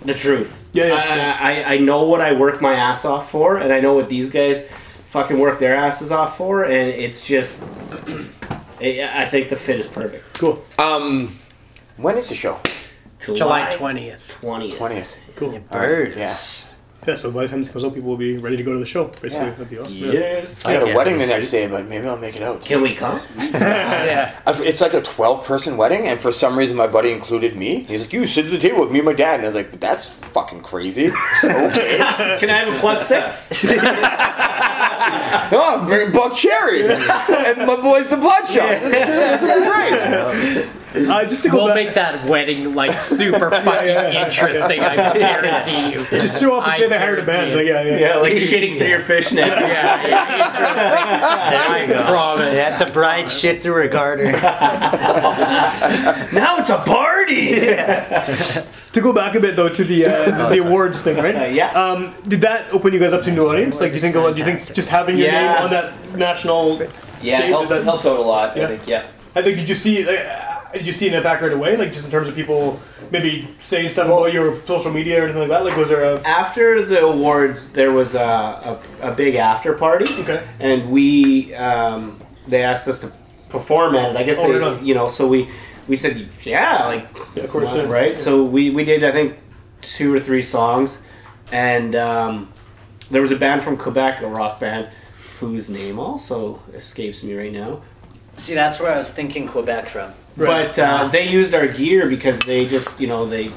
the 0.04 0.14
truth. 0.14 0.64
Yeah, 0.72 0.86
yeah, 0.86 0.94
I, 0.94 1.16
yeah. 1.16 1.38
I, 1.68 1.74
I 1.74 1.76
know 1.78 2.04
what 2.04 2.20
I 2.20 2.32
work 2.38 2.60
my 2.60 2.74
ass 2.74 3.04
off 3.04 3.30
for, 3.30 3.56
and 3.56 3.72
I 3.72 3.80
know 3.80 3.94
what 3.94 4.08
these 4.08 4.30
guys 4.30 4.68
fucking 5.10 5.38
work 5.38 5.58
their 5.58 5.74
asses 5.74 6.12
off 6.12 6.36
for, 6.36 6.64
and 6.64 6.90
it's 6.90 7.26
just, 7.26 7.62
I 8.80 9.22
I 9.22 9.24
think 9.26 9.48
the 9.48 9.56
fit 9.56 9.80
is 9.80 9.86
perfect. 9.86 10.38
Cool. 10.38 10.64
Um, 10.78 11.38
when 11.96 12.16
is 12.18 12.28
the 12.28 12.34
show? 12.34 12.58
July 13.20 13.70
twentieth. 13.70 14.20
twentieth. 14.40 14.76
Twentieth. 14.76 15.16
Cool. 15.36 15.58
birds. 15.70 16.16
Yeah. 16.16 16.75
Yeah, 17.06 17.14
so 17.14 17.30
by 17.30 17.42
the 17.44 17.48
time 17.48 17.62
this 17.62 17.70
comes 17.70 17.84
out, 17.84 17.94
people 17.94 18.08
will 18.10 18.16
be 18.16 18.36
ready 18.36 18.56
to 18.56 18.64
go 18.64 18.72
to 18.72 18.78
the 18.80 18.86
show. 18.86 19.04
Basically, 19.04 19.30
Yeah. 19.46 19.50
that'd 19.50 19.70
be 19.70 19.78
awesome. 19.78 19.96
Yeah. 19.98 20.10
Yes. 20.12 20.66
I 20.66 20.72
got 20.74 20.88
a 20.90 20.94
wedding 20.96 21.18
the 21.18 21.26
next 21.26 21.50
day, 21.50 21.68
but 21.68 21.86
maybe 21.86 22.04
I'll 22.08 22.16
make 22.16 22.34
it 22.36 22.42
out. 22.42 22.64
Can 22.64 22.82
we 22.82 22.94
come? 22.96 23.20
Yeah. 23.38 24.32
I- 24.44 24.62
It's 24.64 24.80
like 24.80 24.92
a 24.94 25.00
12 25.02 25.44
person 25.46 25.76
wedding, 25.76 26.08
and 26.08 26.18
for 26.18 26.32
some 26.32 26.58
reason, 26.58 26.76
my 26.76 26.88
buddy 26.88 27.12
included 27.12 27.56
me. 27.56 27.84
He's 27.84 28.00
like, 28.02 28.12
You 28.12 28.26
sit 28.26 28.46
at 28.46 28.50
the 28.50 28.58
table 28.58 28.80
with 28.80 28.90
me 28.90 28.98
and 28.98 29.06
my 29.06 29.12
dad. 29.12 29.34
And 29.36 29.44
I 29.44 29.46
was 29.46 29.54
like, 29.54 29.78
That's 29.78 30.06
fucking 30.06 30.62
crazy. 30.62 31.06
okay. 31.44 31.98
Can 32.40 32.50
I 32.50 32.58
have 32.64 32.74
a 32.74 32.78
plus 32.80 33.06
six? 33.06 33.64
oh, 35.52 35.84
bring 35.86 36.10
Buckcherry. 36.10 36.88
and 37.46 37.66
my 37.66 37.76
boys, 37.76 38.08
the 38.10 38.16
Bloodshots. 38.16 38.80
Great. 39.40 40.66
Uh, 40.96 41.24
just 41.24 41.42
to 41.44 41.50
go 41.50 41.56
We'll 41.58 41.66
back, 41.68 41.74
make 41.76 41.94
that 41.94 42.24
wedding 42.28 42.72
like 42.74 42.98
super 42.98 43.50
fucking 43.64 43.66
yeah, 43.88 44.10
yeah. 44.10 44.24
interesting. 44.24 44.80
I 44.80 44.94
guarantee 45.18 45.90
you. 45.92 45.98
just 46.20 46.40
show 46.40 46.56
up 46.56 46.62
and 46.64 46.72
I 46.72 46.78
say 46.78 46.88
they 46.88 46.98
hired 46.98 47.18
a 47.18 47.22
band. 47.26 47.52
guarantee 47.52 47.56
Like, 47.72 47.86
yeah, 47.86 47.96
yeah. 47.98 48.14
yeah, 48.14 48.16
like 48.16 48.32
shitting 48.34 48.78
through 48.78 48.88
your 48.88 49.00
fishnets. 49.00 49.56
Yeah, 49.66 50.06
yeah, 50.06 50.46
interesting. 51.86 51.96
I 51.98 52.08
promise. 52.08 52.54
Yeah, 52.54 52.78
the 52.82 52.90
bride 52.92 53.28
shit 53.28 53.62
through 53.62 53.74
her 53.82 53.88
garter. 53.88 54.32
now 56.32 56.56
it's 56.58 56.70
a 56.70 56.78
party. 56.78 57.52
To 58.92 59.00
go 59.02 59.12
back 59.12 59.34
a 59.34 59.40
bit 59.40 59.56
though 59.56 59.68
to 59.68 59.84
the 59.84 60.06
uh, 60.06 60.48
the 60.48 60.58
awards 60.64 61.02
thing, 61.02 61.16
right? 61.18 61.34
Uh, 61.36 61.44
yeah. 61.44 61.70
Um, 61.72 62.14
did 62.26 62.40
that 62.42 62.72
open 62.72 62.92
you 62.94 62.98
guys 62.98 63.12
up 63.12 63.22
to 63.24 63.32
new 63.32 63.46
audience? 63.48 63.80
Like, 63.80 63.90
do 63.90 63.96
you 63.96 64.00
think? 64.00 64.14
Do 64.14 64.34
you 64.36 64.44
think 64.44 64.60
just 64.74 64.88
having 64.88 65.18
your 65.18 65.26
Yeah. 65.28 65.52
name 65.54 65.64
on 65.64 65.70
that 65.70 65.92
national 66.16 66.78
Yeah, 67.20 67.38
stage? 67.38 67.50
helped, 67.50 67.68
that- 67.70 67.84
helped 67.84 68.06
out 68.06 68.18
a 68.18 68.22
lot. 68.22 68.56
Yeah. 68.56 68.64
I 68.64 68.66
think. 68.68 68.86
Yeah. 68.86 69.06
I 69.34 69.42
think 69.42 69.58
did 69.58 69.68
you 69.68 69.74
see 69.74 70.06
uh, 70.08 70.55
did 70.78 70.86
you 70.86 70.92
see 70.92 71.08
an 71.08 71.14
impact 71.14 71.42
right 71.42 71.52
away? 71.52 71.76
Like 71.76 71.92
just 71.92 72.04
in 72.04 72.10
terms 72.10 72.28
of 72.28 72.34
people 72.34 72.78
maybe 73.10 73.48
saying 73.58 73.88
stuff 73.88 74.06
about 74.06 74.32
your 74.32 74.54
social 74.56 74.92
media 74.92 75.20
or 75.20 75.24
anything 75.24 75.40
like 75.40 75.50
that. 75.50 75.64
Like 75.64 75.76
was 75.76 75.88
there 75.88 76.02
a 76.04 76.20
After 76.26 76.84
the 76.84 77.02
awards, 77.04 77.72
there 77.72 77.92
was 77.92 78.14
a, 78.14 78.78
a, 79.02 79.10
a 79.10 79.14
big 79.14 79.34
after 79.36 79.74
party. 79.74 80.06
Okay. 80.22 80.46
And 80.60 80.90
we, 80.90 81.54
um, 81.54 82.20
they 82.48 82.62
asked 82.62 82.86
us 82.88 83.00
to 83.00 83.12
perform 83.48 83.94
at 83.96 84.10
it. 84.10 84.16
I 84.16 84.22
guess 84.22 84.36
Oh, 84.38 84.46
they, 84.52 84.58
right 84.58 84.78
on. 84.78 84.86
you 84.86 84.94
know, 84.94 85.08
so 85.08 85.26
we, 85.28 85.48
we 85.88 85.96
said, 85.96 86.28
yeah, 86.42 86.84
like, 86.86 87.08
yeah, 87.34 87.44
of 87.44 87.50
course 87.50 87.72
Well, 87.72 87.86
yeah. 87.86 87.92
right? 87.92 88.18
So 88.18 88.42
we, 88.44 88.70
we 88.70 88.84
did 88.84 89.04
I 89.04 89.12
think 89.12 89.38
two 89.82 90.12
or 90.12 90.18
three 90.20 90.42
songs, 90.42 91.04
and 91.52 91.94
um, 91.94 92.52
there 93.10 93.20
was 93.20 93.30
a 93.30 93.36
band 93.36 93.62
from 93.62 93.76
Quebec, 93.76 94.20
a 94.22 94.26
rock 94.26 94.58
band, 94.58 94.88
whose 95.38 95.68
name 95.70 95.98
also 96.00 96.60
escapes 96.74 97.22
me 97.22 97.34
right 97.34 97.52
now. 97.52 97.82
See, 98.36 98.54
that's 98.54 98.80
where 98.80 98.92
I 98.92 98.98
was 98.98 99.12
thinking 99.12 99.46
Quebec 99.46 99.86
from. 99.88 100.12
But 100.36 100.78
uh, 100.78 101.08
they 101.08 101.26
used 101.28 101.54
our 101.54 101.66
gear 101.66 102.08
because 102.08 102.40
they 102.40 102.66
just, 102.66 103.00
you 103.00 103.06
know, 103.06 103.26
they 103.26 103.50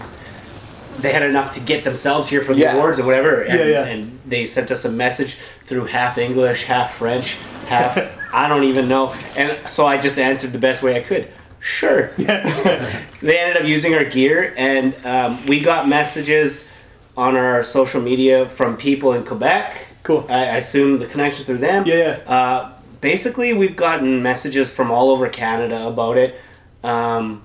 they 0.99 1.13
had 1.13 1.23
enough 1.23 1.53
to 1.53 1.61
get 1.61 1.83
themselves 1.85 2.27
here 2.27 2.43
for 2.43 2.53
the 2.53 2.59
Yeah. 2.61 2.73
awards 2.73 2.99
or 2.99 3.05
whatever. 3.05 3.41
And, 3.41 3.57
Yeah, 3.59 3.65
yeah. 3.65 3.85
and 3.85 4.19
they 4.25 4.45
sent 4.45 4.69
us 4.69 4.83
a 4.83 4.91
message 4.91 5.37
through 5.63 5.85
half 5.85 6.17
English, 6.17 6.65
half 6.65 6.95
French, 6.95 7.37
half 7.67 7.97
I 8.33 8.47
don't 8.49 8.65
even 8.65 8.87
know. 8.89 9.13
And 9.37 9.57
so 9.69 9.85
I 9.85 9.97
just 9.97 10.19
answered 10.19 10.51
the 10.51 10.57
best 10.59 10.83
way 10.83 10.97
I 10.97 11.01
could. 11.01 11.29
Sure. 11.61 12.07
they 12.17 13.39
ended 13.39 13.57
up 13.57 13.65
using 13.65 13.93
our 13.95 14.03
gear, 14.05 14.53
and 14.57 14.93
um, 15.05 15.45
we 15.45 15.59
got 15.61 15.87
messages 15.89 16.69
on 17.17 17.35
our 17.35 17.63
social 17.65 18.01
media 18.01 18.45
from 18.45 18.77
people 18.77 19.13
in 19.13 19.25
Quebec. 19.25 19.87
Cool. 20.03 20.25
I, 20.29 20.35
I 20.35 20.55
assume 20.57 20.99
the 20.99 21.05
connection 21.05 21.43
through 21.45 21.57
them. 21.57 21.85
Yeah, 21.85 21.95
yeah. 22.25 22.33
Uh, 22.33 22.71
basically, 23.01 23.51
we've 23.53 23.75
gotten 23.75 24.21
messages 24.23 24.73
from 24.73 24.89
all 24.91 25.09
over 25.11 25.27
Canada 25.27 25.87
about 25.87 26.17
it. 26.17 26.39
Um, 26.83 27.41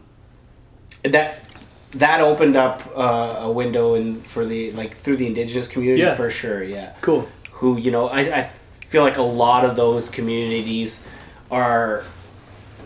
that 1.03 1.43
that 1.93 2.21
opened 2.21 2.57
up 2.57 2.83
uh, 2.97 3.37
a 3.41 3.51
window 3.53 3.95
in 3.95 4.21
for 4.21 4.45
the 4.45 4.73
like 4.73 4.97
through 4.97 5.17
the 5.17 5.27
indigenous 5.27 5.69
community 5.69 6.03
Yeah. 6.03 6.15
for 6.17 6.31
sure. 6.31 6.63
Yeah. 6.63 6.95
Cool. 7.01 7.29
Who 7.53 7.77
you 7.79 7.91
know, 7.91 8.09
I, 8.09 8.21
I 8.39 8.43
feel 8.87 9.03
like 9.03 9.17
a 9.17 9.23
lot 9.23 9.65
of 9.65 9.77
those 9.77 10.09
communities 10.11 11.07
are 11.51 12.05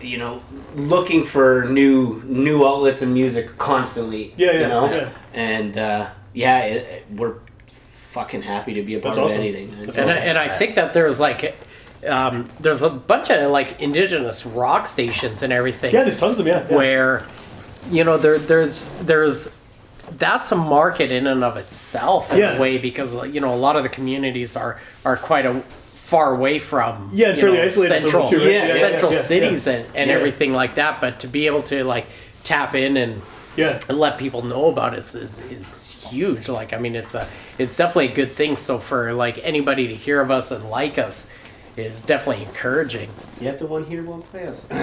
you 0.00 0.16
know 0.18 0.42
looking 0.74 1.24
for 1.24 1.64
new 1.68 2.22
new 2.24 2.66
outlets 2.66 3.02
of 3.02 3.08
music 3.08 3.56
constantly. 3.58 4.32
Yeah, 4.36 4.52
yeah, 4.52 4.60
You 4.60 4.68
know, 4.68 4.90
yeah. 4.90 5.08
and 5.34 5.78
uh, 5.78 6.08
yeah, 6.34 6.60
it, 6.60 6.76
it- 6.76 7.04
we're 7.16 7.34
fucking 7.72 8.42
happy 8.42 8.74
to 8.74 8.82
be 8.82 8.92
a 8.96 9.00
part 9.00 9.14
That's 9.14 9.18
of 9.18 9.24
awesome. 9.24 9.40
anything. 9.40 9.74
That's 9.84 9.98
and 9.98 10.10
I, 10.10 10.14
and 10.16 10.38
I 10.38 10.48
think 10.48 10.74
that 10.76 10.92
there's 10.94 11.20
like 11.20 11.56
um, 12.06 12.48
there's 12.60 12.82
a 12.82 12.90
bunch 12.90 13.30
of 13.30 13.50
like 13.50 13.80
indigenous 13.80 14.46
rock 14.46 14.86
stations 14.86 15.42
and 15.42 15.52
everything 15.52 15.92
Yeah, 15.94 16.02
there's 16.02 16.16
tons 16.16 16.38
of 16.38 16.44
them. 16.44 16.46
Yeah. 16.46 16.66
yeah. 16.70 16.76
where 16.76 17.24
you 17.90 18.04
know 18.04 18.18
there 18.18 18.38
there's 18.38 18.88
there's 18.98 19.56
that's 20.12 20.52
a 20.52 20.56
market 20.56 21.10
in 21.12 21.26
and 21.26 21.42
of 21.44 21.56
itself 21.56 22.32
in 22.32 22.38
Yeah. 22.38 22.56
a 22.56 22.60
way 22.60 22.78
because 22.78 23.26
you 23.28 23.40
know 23.40 23.52
a 23.54 23.56
lot 23.56 23.76
of 23.76 23.82
the 23.82 23.88
communities 23.88 24.56
are 24.56 24.80
are 25.04 25.16
quite 25.16 25.46
a 25.46 25.60
far 25.60 26.32
away 26.34 26.58
from 26.58 27.10
Yeah, 27.12 27.30
and 27.30 27.38
fairly 27.38 27.58
know, 27.58 27.64
isolated 27.64 28.00
central? 28.00 28.30
Yeah, 28.32 28.66
yeah, 28.66 28.72
central 28.74 29.12
cities 29.12 29.66
and, 29.66 29.84
and 29.94 30.10
everything 30.10 30.52
like 30.54 30.76
that 30.76 31.00
but 31.00 31.20
to 31.20 31.26
be 31.28 31.46
able 31.46 31.62
to 31.64 31.84
like 31.84 32.06
tap 32.44 32.74
in 32.74 32.96
and 32.96 33.20
Yeah. 33.56 33.80
and 33.88 33.98
let 33.98 34.16
people 34.18 34.42
know 34.42 34.66
about 34.70 34.94
it 34.94 35.00
is, 35.00 35.14
is 35.14 35.40
is 35.50 35.84
huge 36.08 36.48
like 36.48 36.72
i 36.72 36.78
mean 36.78 36.96
it's 36.96 37.14
a 37.14 37.28
it's 37.58 37.76
definitely 37.76 38.06
a 38.10 38.14
good 38.14 38.32
thing 38.32 38.56
so 38.56 38.78
for 38.78 39.12
like 39.12 39.38
anybody 39.42 39.88
to 39.88 39.94
hear 39.94 40.22
of 40.22 40.30
us 40.30 40.50
and 40.50 40.64
like 40.70 40.96
us 40.96 41.28
is 41.78 42.02
definitely 42.02 42.44
encouraging 42.44 43.10
You 43.40 43.46
have 43.48 43.58
the 43.58 43.66
one 43.66 43.84
here 43.84 44.02
won't 44.02 44.24
play 44.30 44.46
us. 44.46 44.66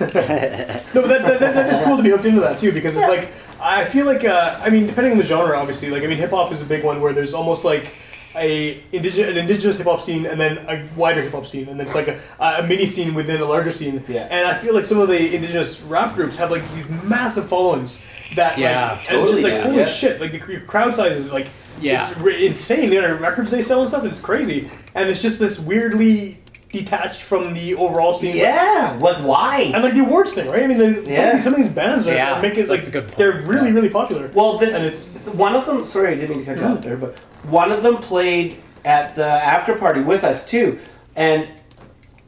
No, 0.00 1.02
but 1.02 1.08
that, 1.08 1.22
that, 1.22 1.40
that, 1.40 1.54
that 1.54 1.70
is 1.70 1.78
cool 1.84 1.96
to 1.96 2.02
be 2.02 2.10
hooked 2.10 2.24
into 2.24 2.40
that 2.40 2.58
too 2.58 2.72
because 2.72 2.96
it's 2.96 3.06
like 3.08 3.30
I 3.60 3.84
feel 3.84 4.06
like 4.06 4.24
uh, 4.24 4.56
I 4.60 4.70
mean 4.70 4.86
depending 4.86 5.12
on 5.12 5.18
the 5.18 5.24
genre 5.24 5.56
obviously 5.56 5.90
like 5.90 6.02
I 6.02 6.06
mean 6.06 6.18
hip 6.18 6.30
hop 6.30 6.50
is 6.52 6.60
a 6.60 6.64
big 6.64 6.84
one 6.84 7.00
where 7.00 7.12
there's 7.12 7.34
almost 7.34 7.64
like 7.64 7.94
a 8.36 8.82
indigenous 8.92 9.30
an 9.30 9.36
indigenous 9.36 9.76
hip 9.78 9.86
hop 9.86 10.00
scene 10.00 10.26
and 10.26 10.40
then 10.40 10.58
a 10.68 10.84
wider 10.96 11.22
hip 11.22 11.32
hop 11.32 11.46
scene 11.46 11.68
and 11.68 11.78
then 11.78 11.86
it's 11.86 11.94
like 11.94 12.08
a, 12.08 12.18
a 12.40 12.66
mini 12.66 12.86
scene 12.86 13.14
within 13.14 13.40
a 13.40 13.44
larger 13.44 13.70
scene 13.70 14.02
Yeah. 14.08 14.26
and 14.30 14.46
I 14.46 14.54
feel 14.54 14.74
like 14.74 14.84
some 14.84 14.98
of 14.98 15.08
the 15.08 15.34
indigenous 15.34 15.80
rap 15.82 16.14
groups 16.14 16.36
have 16.36 16.50
like 16.50 16.62
these 16.74 16.88
massive 17.04 17.48
followings 17.48 18.00
that 18.34 18.58
Yeah, 18.58 18.92
like 18.92 19.10
and 19.12 19.20
it's 19.20 19.30
just 19.30 19.42
like 19.42 19.52
yeah. 19.54 19.62
holy 19.62 19.76
Yeah. 19.78 19.84
shit 19.84 20.20
like 20.20 20.32
the 20.32 20.60
crowd 20.66 20.94
size 20.94 21.16
is 21.16 21.32
like 21.32 21.48
Yeah. 21.80 22.12
it's 22.18 22.42
insane 22.42 22.90
the 22.90 23.14
records 23.16 23.50
they 23.50 23.62
sell 23.62 23.80
and 23.80 23.88
stuff 23.88 24.02
and 24.02 24.10
it's 24.10 24.20
crazy 24.20 24.68
and 24.94 25.08
it's 25.08 25.20
just 25.22 25.38
this 25.38 25.58
weirdly 25.60 26.38
detached 26.80 27.22
from 27.22 27.54
the 27.54 27.74
overall 27.76 28.12
scene 28.12 28.36
yeah. 28.36 28.96
What? 28.98 29.22
Why? 29.22 29.70
and 29.74 29.82
like 29.82 29.94
the 29.94 30.00
awards 30.00 30.34
thing, 30.34 30.48
right? 30.48 30.62
I 30.62 30.66
mean, 30.66 30.78
the, 30.78 30.94
some, 31.12 31.24
of 31.26 31.32
these, 31.32 31.44
some 31.44 31.52
of 31.54 31.58
these 31.58 31.68
bands 31.68 32.06
are, 32.06 32.14
Yeah, 32.14 32.34
are 32.34 32.42
making 32.42 32.66
like 32.68 32.80
that's 32.80 32.88
a 32.88 32.90
good 32.90 33.06
point. 33.06 33.16
they're 33.18 33.42
really, 33.42 33.72
really 33.72 33.88
popular. 33.88 34.30
Well, 34.34 34.58
this 34.58 34.74
and 34.74 34.84
it's 34.84 35.04
one 35.46 35.54
of 35.54 35.64
them. 35.66 35.84
Sorry, 35.84 36.08
I 36.08 36.14
didn't 36.16 36.30
mean 36.36 36.44
to 36.44 36.54
cut 36.54 36.58
you 36.58 36.64
off 36.68 36.82
there, 36.82 36.96
but 36.96 37.18
one 37.44 37.72
of 37.72 37.82
them 37.82 37.96
played 37.98 38.56
at 38.84 39.14
the 39.16 39.24
after 39.24 39.74
party 39.76 40.00
with 40.00 40.24
us 40.24 40.46
too, 40.48 40.78
and 41.16 41.48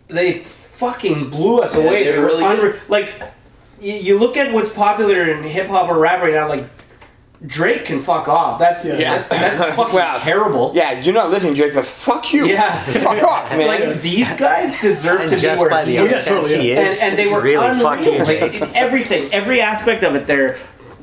they 0.09 0.39
fucking 0.41 1.31
blew 1.31 1.61
us 1.61 1.75
Yeah, 1.77 1.83
away. 1.83 2.05
they 2.05 2.13
They 2.13 2.19
were 2.19 2.23
were 2.25 2.29
really 2.29 2.43
unre- 2.45 2.89
like 2.89 3.13
you, 3.81 3.93
you 3.95 4.19
look 4.19 4.37
at 4.37 4.53
what's 4.53 4.71
popular 4.73 5.31
in 5.31 5.43
hip 5.43 5.67
hop 5.69 5.89
or 5.91 5.99
rap 5.99 6.23
right 6.23 6.33
now, 6.33 6.49
like 6.49 6.65
Drake 7.47 7.85
can 7.85 8.01
fuck 8.01 8.29
off. 8.29 8.59
That's 8.59 8.85
Yeah. 8.87 8.97
that's 9.15 9.29
that's 9.29 9.59
fucking 9.77 9.95
Wow. 9.95 10.19
terrible. 10.23 10.73
Yeah, 10.75 11.01
you're 11.01 11.15
not 11.15 11.31
listening, 11.31 11.55
Drake, 11.55 11.75
but 11.75 11.87
fuck 11.87 12.33
you. 12.33 12.47
Yeah. 12.47 12.75
fuck 12.77 13.23
off, 13.23 13.51
man. 13.57 13.67
Like 13.67 14.01
these 14.01 14.37
guys 14.37 14.81
deserve 14.81 15.21
And 15.21 15.31
to 15.31 15.37
be 15.37 15.43
just 15.43 15.61
where 15.61 15.71
by 15.71 15.85
the 15.85 15.91
he 15.93 15.97
yeah, 15.97 16.03
is. 16.05 16.11
offense 16.27 16.49
totally, 16.49 16.61
he 16.67 16.73
is, 16.73 17.01
and, 17.01 17.11
and 17.11 17.19
they 17.19 17.33
were 17.33 17.41
really 17.41 17.67
unreal. 17.67 17.83
fucking 17.85 18.19
Like, 18.19 18.27
Drake. 18.27 18.63
it- 18.63 18.73
everything, 18.75 19.33
every 19.33 19.61
aspect 19.61 20.03
of 20.03 20.15
it. 20.17 20.27
Their 20.27 20.57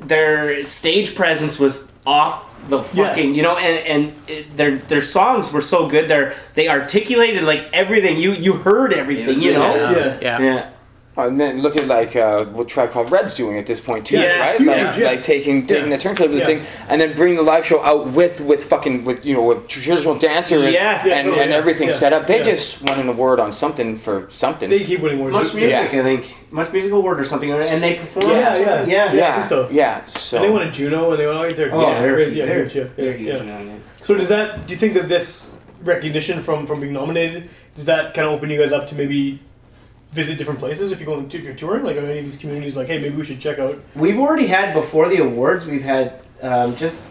their 0.06 0.64
stage 0.64 1.16
presence 1.16 1.58
was 1.60 1.92
off 2.06 2.50
the 2.70 2.80
Yeah. 2.94 3.08
fucking, 3.10 3.36
you 3.36 3.42
know, 3.42 3.58
and 3.58 3.80
and 3.86 4.14
it, 4.28 4.56
their 4.58 4.78
their 4.78 5.02
songs 5.02 5.52
were 5.54 5.62
so 5.62 5.88
good. 5.88 6.08
They 6.10 6.34
they 6.56 6.68
articulated 6.70 7.44
like 7.44 7.64
everything. 7.74 8.18
You 8.18 8.34
you 8.34 8.54
heard 8.54 8.92
everything, 8.94 9.42
you 9.42 9.54
know. 9.54 9.76
Yeah. 9.76 10.18
yeah, 10.22 10.40
Yeah. 10.40 10.70
Yeah. 11.18 11.26
And 11.26 11.40
then 11.40 11.62
look 11.62 11.76
at 11.78 11.88
like 11.88 12.16
uh, 12.16 12.46
what 12.46 12.68
Tribe 12.68 12.92
Called 12.92 13.12
Red's 13.12 13.36
doing 13.36 13.58
at 13.58 13.66
this 13.68 13.80
point 13.80 14.08
too, 14.08 14.18
Yeah, 14.20 14.40
right? 14.40 14.60
like, 14.60 14.98
yeah. 14.98 15.06
like 15.06 15.22
taking 15.24 15.66
taking 15.68 15.92
Yeah. 15.92 15.98
the 15.98 16.02
turntable 16.02 16.36
Yeah. 16.36 16.46
thing 16.46 16.62
and 16.90 17.00
then 17.00 17.14
bringing 17.14 17.36
the 17.38 17.44
live 17.44 17.66
show 17.66 17.84
out 17.84 18.08
with 18.08 18.42
with 18.42 18.64
fucking 18.66 19.06
with 19.06 19.24
you 19.26 19.34
know 19.36 19.44
with 19.44 19.68
traditional 19.68 20.16
dancers 20.16 20.74
Yeah. 20.74 21.06
Yeah, 21.06 21.16
and, 21.16 21.26
totally, 21.26 21.42
and 21.42 21.52
yeah. 21.52 21.56
everything 21.58 21.90
Yeah. 21.90 21.96
set 21.96 22.14
up. 22.14 22.26
They 22.28 22.40
Yeah. 22.40 22.46
just 22.46 22.82
won 22.82 23.00
an 23.00 23.10
award 23.10 23.40
on 23.40 23.54
something 23.54 23.96
for 23.96 24.28
something. 24.32 24.70
they 24.70 24.80
keep 24.84 25.02
winning 25.02 25.20
awards. 25.20 25.38
Much 25.38 25.54
music, 25.54 25.92
Yeah. 25.94 26.00
I 26.00 26.04
think. 26.04 26.36
Much 26.52 26.72
music 26.72 26.92
award 26.92 27.20
or 27.20 27.26
something, 27.26 27.52
and 27.52 27.84
they 27.84 27.94
performed. 27.96 28.30
Yeah, 28.30 28.58
yeah, 28.58 28.86
yeah. 28.86 29.14
yeah. 29.14 29.30
I 29.30 29.34
think 29.34 29.46
so. 29.46 29.68
Yeah, 29.72 30.06
so 30.08 30.38
And 30.38 30.46
they 30.46 30.50
won 30.50 30.62
a 30.68 30.72
Juno, 30.72 31.12
and 31.12 31.20
they 31.20 31.28
won 31.28 31.36
all 31.38 31.44
their 31.54 31.74
Oh, 31.74 31.82
yeah, 31.82 32.02
they're, 32.02 32.14
crazy, 32.16 32.36
yeah, 32.38 32.46
they're, 32.46 32.60
huge, 32.64 32.76
yeah, 32.76 32.84
they're 32.96 33.06
yeah, 33.12 33.18
huge 33.18 33.28
yeah. 33.48 33.58
now, 33.58 33.60
yeah. 33.64 33.72
So 34.02 34.16
does 34.16 34.30
that? 34.30 34.68
Do 34.68 34.74
you 34.74 34.80
think 34.80 34.94
that 34.96 35.10
this 35.10 35.52
recognition 35.84 36.40
from 36.42 36.66
from 36.66 36.80
being 36.80 36.94
nominated 36.94 37.50
does 37.76 37.86
that 37.86 38.14
kind 38.14 38.26
of 38.28 38.34
open 38.34 38.50
you 38.50 38.58
guys 38.60 38.72
up 38.72 38.86
to 38.88 38.96
maybe 38.96 39.40
visit 40.14 40.38
different 40.38 40.60
places 40.60 40.92
if 40.92 41.00
you 41.00 41.06
go 41.06 41.16
on 41.16 41.26
if 41.26 41.44
you're 41.44 41.54
touring? 41.54 41.84
Like 41.84 41.98
are 41.98 42.02
any 42.06 42.20
of 42.20 42.26
these 42.26 42.38
communities 42.38 42.76
like, 42.76 42.88
hey, 42.88 43.00
maybe 43.00 43.16
we 43.16 43.26
should 43.26 43.40
check 43.40 43.60
out? 43.60 43.80
We've 43.96 44.20
already 44.20 44.48
had 44.48 44.74
before 44.74 45.10
the 45.10 45.18
awards. 45.18 45.66
We've 45.66 45.84
had 45.84 46.22
um, 46.42 46.76
just 46.76 47.08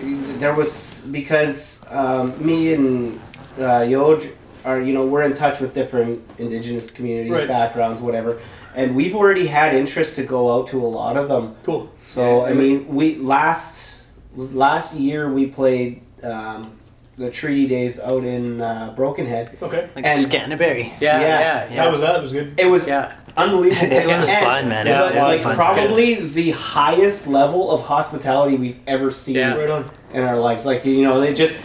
there 0.00 0.54
was 0.54 1.06
because 1.10 1.84
um, 1.90 2.34
me 2.44 2.72
and 2.72 3.20
uh, 3.58 3.80
Yoj 3.82 4.32
are 4.64 4.80
you 4.80 4.92
know 4.92 5.06
we're 5.06 5.22
in 5.22 5.34
touch 5.34 5.60
with 5.60 5.74
different 5.74 6.22
indigenous 6.38 6.90
communities, 6.90 7.32
Right. 7.32 7.48
backgrounds, 7.48 8.00
whatever, 8.00 8.40
and 8.74 8.94
we've 8.94 9.14
already 9.14 9.46
had 9.46 9.74
interest 9.74 10.16
to 10.16 10.22
go 10.22 10.52
out 10.54 10.68
to 10.68 10.80
a 10.84 10.86
lot 10.86 11.16
of 11.16 11.28
them. 11.28 11.54
Cool. 11.64 11.90
So 12.02 12.44
I 12.44 12.52
mean, 12.54 12.86
we 12.88 13.16
last 13.16 14.04
was 14.34 14.54
last 14.54 14.94
year 14.94 15.30
we 15.32 15.46
played 15.46 16.02
um, 16.22 16.77
the 17.18 17.30
Treaty 17.30 17.66
Days 17.66 17.98
out 18.00 18.22
in 18.24 18.60
uh, 18.60 18.92
Brokenhead. 18.96 19.56
Okay. 19.60 19.88
Like 19.96 20.04
And- 20.06 20.20
Scanterbury. 20.30 20.92
Yeah, 21.00 21.20
Yeah. 21.20 21.68
yeah, 21.70 21.82
How 21.82 21.90
was 21.90 22.00
that? 22.00 22.14
It 22.16 22.22
was 22.22 22.32
good. 22.32 22.54
It 22.56 22.66
was 22.66 22.86
yeah. 22.86 23.12
unbelievable. 23.36 23.92
It 23.96 24.06
was 24.06 24.28
And- 24.28 24.44
fun, 24.44 24.68
man. 24.68 24.86
Yeah, 24.86 25.08
it 25.08 25.14
yeah, 25.14 25.32
was 25.32 25.44
like 25.44 25.56
fun. 25.56 25.56
probably 25.56 26.14
the 26.14 26.50
highest 26.52 27.26
level 27.26 27.70
of 27.72 27.82
hospitality 27.82 28.56
we've 28.56 28.78
ever 28.86 29.10
seen 29.10 29.34
Yeah. 29.36 29.54
Right 29.54 29.68
on. 29.70 29.90
in 30.14 30.22
our 30.22 30.38
lives. 30.38 30.64
Like 30.64 30.84
you 30.84 31.02
know, 31.02 31.20
they 31.20 31.34
just 31.34 31.56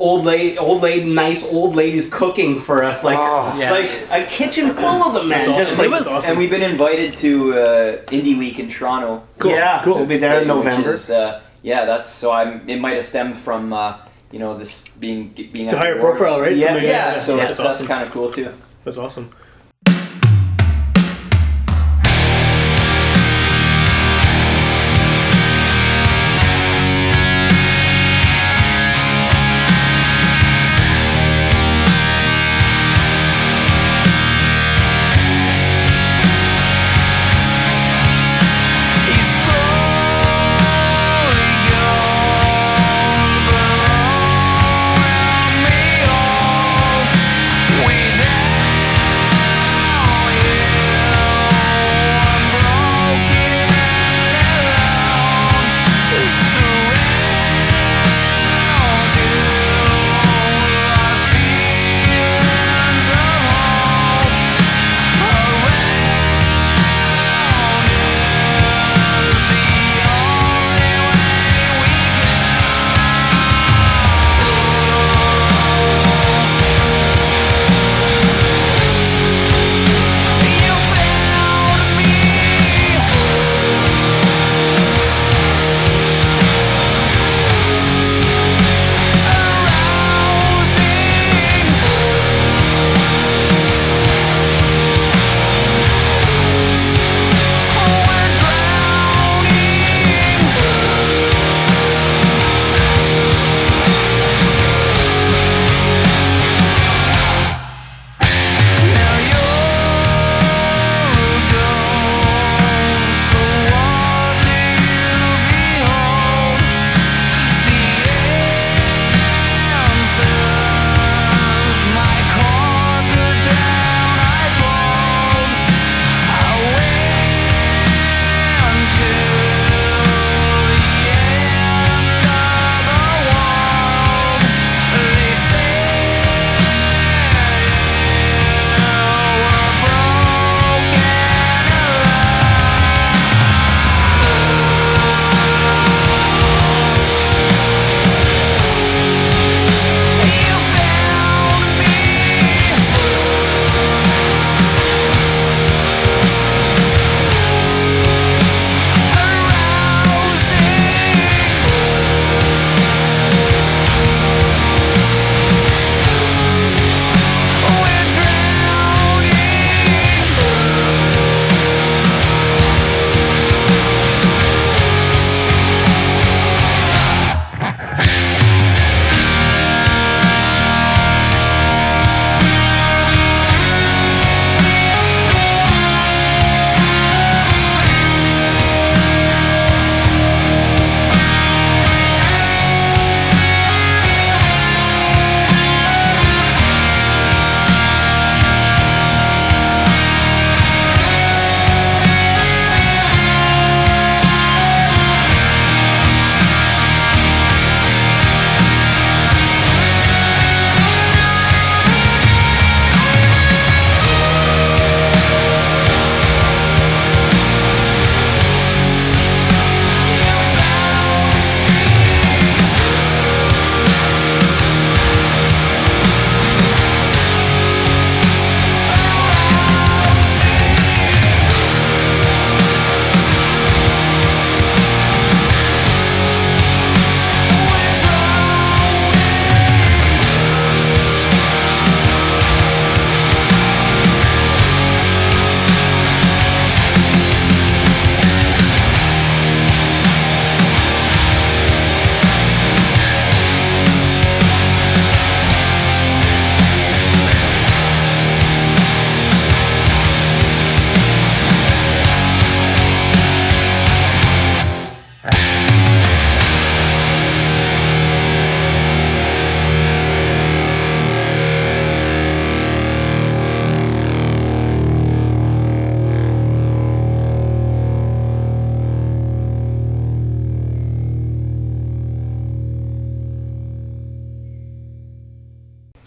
old 0.00 0.24
lady, 0.24 0.56
old 0.58 0.80
lady, 0.82 1.04
nice 1.12 1.44
old 1.52 1.74
ladies 1.74 2.08
cooking 2.12 2.60
for 2.60 2.82
us, 2.84 3.02
like 3.04 3.18
Oh. 3.20 3.56
Yeah. 3.58 3.70
like 3.70 3.90
a 4.10 4.24
kitchen 4.26 4.72
full 4.74 5.02
of 5.06 5.14
them, 5.14 5.28
man. 5.28 5.44
That's 5.44 5.58
Just 5.68 5.78
like 5.78 5.86
It 5.86 5.90
was 5.90 6.06
awesome. 6.06 6.30
And 6.30 6.38
we've 6.38 6.50
been 6.50 6.62
invited 6.62 7.16
to 7.18 7.30
uh, 7.54 7.96
Indie 8.16 8.36
Week 8.38 8.58
in 8.58 8.68
Toronto. 8.68 9.22
Cool, 9.38 9.52
yeah, 9.52 9.82
cool. 9.84 9.94
we'll 9.96 10.06
be 10.06 10.16
there 10.16 10.40
in 10.42 10.48
Which 10.48 10.64
November. 10.64 10.92
is, 10.94 11.10
uh, 11.10 11.42
yeah, 11.62 11.84
that's 11.84 12.08
so. 12.08 12.30
I'm. 12.30 12.68
It 12.68 12.80
might 12.80 12.94
have 12.94 13.04
stemmed 13.04 13.36
from 13.36 13.72
uh, 13.72 13.98
you 14.32 14.38
know 14.38 14.56
this 14.56 14.88
being 14.88 15.28
being 15.28 15.68
The 15.68 15.76
higher 15.78 15.98
profile, 15.98 16.40
right? 16.40 16.56
Yeah. 16.56 16.74
From 16.74 16.82
the- 16.82 16.88
Yeah, 16.88 17.14
so 17.16 17.34
yeah, 17.36 17.40
that's, 17.42 17.56
that's 17.56 17.58
that's 17.60 17.76
awesome. 17.76 17.86
kind 17.86 18.02
of 18.04 18.10
cool 18.12 18.30
too. 18.30 18.52
That's 18.84 18.96
awesome. 18.98 19.30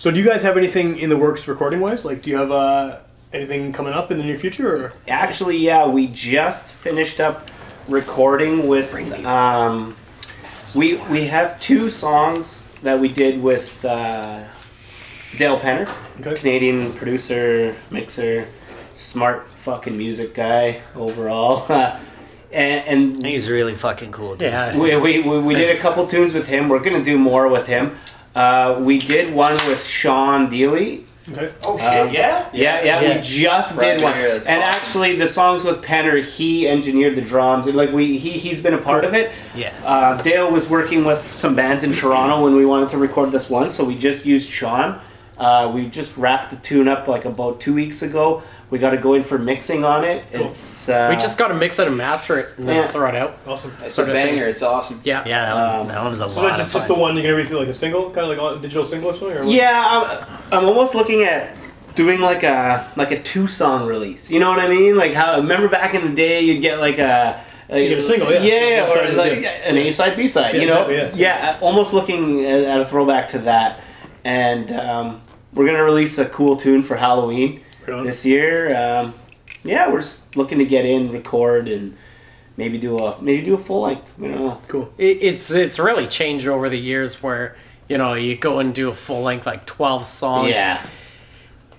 So, 0.01 0.09
do 0.09 0.19
you 0.19 0.25
guys 0.25 0.41
have 0.41 0.57
anything 0.57 0.97
in 0.97 1.11
the 1.11 1.15
works 1.15 1.47
recording 1.47 1.79
wise? 1.79 2.03
Like, 2.03 2.23
do 2.23 2.31
you 2.31 2.37
have 2.37 2.49
uh, 2.51 3.01
anything 3.31 3.71
coming 3.71 3.93
up 3.93 4.09
in 4.09 4.17
the 4.17 4.23
near 4.23 4.35
future? 4.35 4.85
Or? 4.85 4.93
Actually, 5.07 5.57
yeah, 5.57 5.87
we 5.87 6.07
just 6.07 6.73
finished 6.73 7.19
up 7.19 7.51
recording 7.87 8.67
with. 8.67 8.95
Um, 9.23 9.95
we 10.73 10.95
we 11.11 11.27
have 11.27 11.59
two 11.59 11.87
songs 11.87 12.67
that 12.81 12.99
we 12.99 13.09
did 13.09 13.43
with 13.43 13.85
uh, 13.85 14.43
Dale 15.37 15.57
Penner, 15.59 15.87
Okay. 16.19 16.33
Canadian 16.35 16.93
producer, 16.93 17.75
mixer, 17.91 18.47
smart 18.95 19.51
fucking 19.51 19.95
music 19.95 20.33
guy 20.33 20.81
overall, 20.95 21.71
and, 22.51 22.87
and 22.87 23.23
He's 23.23 23.51
really 23.51 23.75
fucking 23.75 24.11
cool, 24.11 24.35
dude. 24.35 24.51
Yeah. 24.51 24.75
we, 24.75 24.95
we, 24.95 25.21
we, 25.21 25.37
we 25.41 25.53
did 25.53 25.77
a 25.77 25.79
couple 25.79 26.07
tunes 26.07 26.33
with 26.33 26.47
him. 26.47 26.69
We're 26.69 26.79
gonna 26.79 27.03
do 27.03 27.19
more 27.19 27.47
with 27.47 27.67
him. 27.67 27.99
Uh, 28.35 28.79
we 28.81 28.97
did 28.97 29.29
one 29.33 29.53
with 29.67 29.83
Sean 29.85 30.49
Deely. 30.49 31.03
Okay. 31.31 31.51
Oh 31.63 31.77
shit! 31.77 32.11
yeah. 32.13 32.49
Yeah, 32.51 32.83
yeah, 32.83 33.01
Yeah. 33.01 33.15
we 33.17 33.21
just 33.21 33.77
Right 33.77 33.97
did 33.97 34.01
one. 34.01 34.13
here 34.13 34.27
is 34.27 34.47
And 34.47 34.61
awesome. 34.61 34.73
actually, 34.73 35.15
the 35.17 35.27
songs 35.27 35.63
with 35.63 35.81
Penner, 35.83 36.23
he 36.23 36.67
engineered 36.67 37.15
the 37.15 37.21
drums. 37.21 37.67
And, 37.67 37.75
Like 37.75 37.91
we, 37.91 38.17
he 38.17 38.31
he's 38.31 38.59
been 38.59 38.73
a 38.73 38.77
part 38.79 39.05
of 39.05 39.13
it. 39.13 39.31
Yeah. 39.55 39.71
Uh, 39.85 40.19
Dale 40.21 40.49
was 40.51 40.69
working 40.69 41.05
with 41.05 41.19
some 41.25 41.55
bands 41.55 41.83
in 41.83 41.93
Toronto 41.93 42.43
when 42.43 42.55
we 42.55 42.65
wanted 42.65 42.89
to 42.89 42.97
record 42.97 43.31
this 43.31 43.49
one, 43.49 43.69
so 43.69 43.85
we 43.85 43.95
just 43.97 44.25
used 44.25 44.49
Sean. 44.49 44.99
Uh, 45.37 45.71
we 45.73 45.87
just 45.87 46.17
wrapped 46.17 46.49
the 46.49 46.55
tune 46.57 46.87
up 46.87 47.07
like 47.07 47.25
about 47.25 47.59
two 47.61 47.73
weeks 47.73 48.01
ago. 48.01 48.41
We 48.71 48.79
got 48.79 48.91
to 48.91 48.97
go 48.97 49.15
in 49.15 49.23
for 49.23 49.37
mixing 49.37 49.83
on 49.83 50.05
it. 50.05 50.29
It's 50.31 50.87
uh, 50.87 51.07
We 51.11 51.17
just 51.21 51.37
got 51.37 51.49
to 51.49 51.53
mix 51.55 51.77
it 51.77 51.87
and 51.87 51.97
master 51.97 52.39
it 52.39 52.57
and 52.57 52.67
then 52.69 52.87
throw 52.87 53.09
it 53.09 53.15
out. 53.15 53.37
Awesome. 53.45 53.73
It's 53.81 53.97
a 53.97 54.05
banger. 54.05 54.47
It's 54.47 54.61
awesome. 54.61 55.01
Yeah. 55.03 55.23
Yeah, 55.27 55.45
that, 55.45 55.55
one, 55.55 55.79
Um, 55.81 55.87
that 55.89 56.01
one 56.01 56.11
was 56.11 56.21
a 56.21 56.29
So, 56.29 56.41
lot 56.41 56.45
is 56.45 56.51
that 56.51 56.57
just, 56.57 56.71
just 56.71 56.87
the 56.87 56.95
one 56.95 57.15
you're 57.15 57.23
going 57.23 57.33
to 57.33 57.37
release 57.37 57.51
like 57.51 57.67
a 57.67 57.73
single? 57.73 58.09
Kind 58.11 58.31
of 58.31 58.37
like 58.37 58.57
a 58.57 58.61
digital 58.61 58.85
single 58.85 59.09
or 59.09 59.13
something? 59.13 59.37
Or? 59.37 59.43
Yeah, 59.43 59.83
I'm, 60.49 60.59
I'm 60.59 60.65
almost 60.65 60.95
looking 60.95 61.23
at 61.23 61.53
doing 61.95 62.21
like 62.21 62.43
a 62.43 62.89
like 62.95 63.11
a 63.11 63.21
two 63.21 63.45
song 63.45 63.85
release. 63.85 64.31
You 64.31 64.39
know 64.39 64.49
what 64.49 64.59
I 64.59 64.67
mean? 64.67 64.95
Like 64.95 65.13
how 65.13 65.35
remember 65.35 65.67
back 65.67 65.93
in 65.93 66.07
the 66.07 66.15
day 66.15 66.39
you'd 66.39 66.61
get 66.61 66.79
like 66.79 66.97
a 66.97 67.43
You 67.69 67.89
get 67.89 67.97
a 67.97 68.01
single, 68.01 68.31
yeah. 68.31 68.41
yeah, 68.41 68.85
Both 68.85 68.95
or 68.95 69.11
like 69.17 69.41
yeah. 69.41 69.49
an 69.69 69.75
A 69.77 69.91
side, 69.91 70.15
B 70.15 70.27
side. 70.27 70.55
Yeah, 70.55 70.61
you 70.61 70.67
know, 70.67 70.87
exactly, 70.87 71.21
yeah. 71.21 71.57
almost 71.59 71.93
looking 71.93 72.45
at, 72.45 72.63
at 72.63 72.79
a 72.79 72.85
throwback 72.85 73.27
to 73.29 73.39
that. 73.39 73.81
And 74.23 74.71
um, 74.71 75.21
we're 75.53 75.65
gonna 75.65 75.83
release 75.83 76.17
a 76.17 76.25
cool 76.29 76.55
tune 76.55 76.83
for 76.83 76.95
Halloween 76.95 77.59
Right 77.87 78.03
this 78.03 78.25
year. 78.25 78.67
Um, 78.75 79.13
yeah, 79.63 79.89
we're 79.89 79.99
just 80.01 80.35
looking 80.37 80.59
to 80.59 80.65
get 80.65 80.85
in, 80.85 81.11
record, 81.11 81.67
and 81.67 81.95
maybe 82.57 82.77
do 82.77 82.97
a 82.97 83.21
maybe 83.21 83.43
do 83.43 83.53
a 83.55 83.57
full 83.57 83.81
length. 83.81 84.15
You 84.19 84.29
know, 84.29 84.61
Cool. 84.67 84.93
It, 84.97 85.17
it's 85.21 85.51
it's 85.51 85.79
really 85.79 86.07
changed 86.07 86.47
over 86.47 86.69
the 86.69 86.79
years 86.79 87.21
where 87.21 87.55
you 87.87 87.97
know 87.97 88.13
you 88.13 88.35
go 88.35 88.59
and 88.59 88.73
do 88.73 88.89
a 88.89 88.93
full 88.95 89.21
length 89.21 89.45
like 89.45 89.65
twelve 89.65 90.05
songs. 90.07 90.49
yeah. 90.49 90.85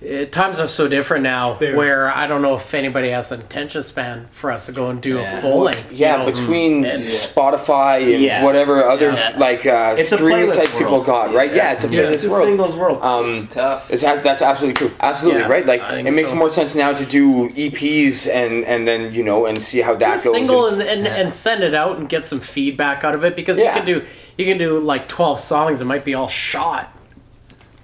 Uh, 0.03 0.25
times 0.25 0.59
are 0.59 0.67
so 0.67 0.87
different 0.89 1.23
now 1.23 1.53
They 1.53 1.69
are. 1.69 1.77
where 1.77 2.11
I 2.11 2.27
don't 2.27 2.41
know 2.41 2.55
if 2.55 2.73
anybody 2.73 3.09
has 3.11 3.31
an 3.31 3.39
attention 3.39 3.83
span 3.83 4.27
for 4.31 4.51
us 4.51 4.65
to 4.65 4.73
go 4.73 4.89
and 4.89 5.01
do 5.01 5.15
Yeah. 5.15 5.37
a 5.37 5.41
full 5.41 5.61
length. 5.61 5.91
Yeah, 5.93 6.17
you 6.17 6.25
know? 6.25 6.31
between 6.31 6.83
and- 6.85 7.03
Spotify 7.05 8.13
and 8.13 8.21
Yeah. 8.21 8.43
whatever 8.43 8.83
other 8.83 9.11
Yeah. 9.11 9.33
like 9.37 9.65
uh, 9.65 9.95
It's 9.97 10.11
streaming 10.11 10.49
sites 10.49 10.75
people 10.77 11.01
got, 11.01 11.33
right? 11.33 11.53
Yeah, 11.53 11.71
it's 11.71 11.85
a 11.85 11.87
Yeah. 11.87 12.01
playlist 12.01 12.13
It's 12.15 12.27
world. 12.29 12.43
singles 12.47 12.75
world. 12.75 12.99
Um, 13.01 13.29
It's 13.29 13.43
tough. 13.53 13.91
It's, 13.93 14.01
that's 14.03 14.41
absolutely 14.41 14.73
true. 14.73 14.91
Absolutely 14.99 15.41
Yeah, 15.41 15.47
right. 15.47 15.65
Like 15.65 15.81
it 15.89 16.13
makes 16.13 16.29
so. 16.29 16.35
more 16.35 16.49
sense 16.49 16.75
now 16.75 16.91
to 16.93 17.05
do 17.05 17.47
EPs 17.55 18.27
and 18.27 18.65
and 18.65 18.85
then 18.87 19.13
you 19.13 19.23
know 19.23 19.45
and 19.45 19.63
see 19.63 19.79
how 19.81 19.91
do 19.95 20.03
a 20.03 20.09
that 20.09 20.23
goes. 20.23 20.33
single 20.33 20.67
and- 20.67 20.81
and, 20.81 21.07
and, 21.07 21.07
and 21.07 21.33
send 21.33 21.63
it 21.63 21.73
out 21.73 21.97
and 21.97 22.09
get 22.09 22.27
some 22.27 22.39
feedback 22.39 23.03
out 23.05 23.15
of 23.15 23.23
it 23.23 23.35
because 23.37 23.57
Yeah. 23.57 23.67
you 23.69 23.71
can 23.77 23.85
do 23.85 24.01
you 24.37 24.45
can 24.45 24.57
do 24.57 24.79
like 24.79 25.07
12 25.07 25.39
songs 25.39 25.81
it 25.81 25.85
might 25.85 26.03
be 26.03 26.13
all 26.13 26.27
shot 26.27 26.92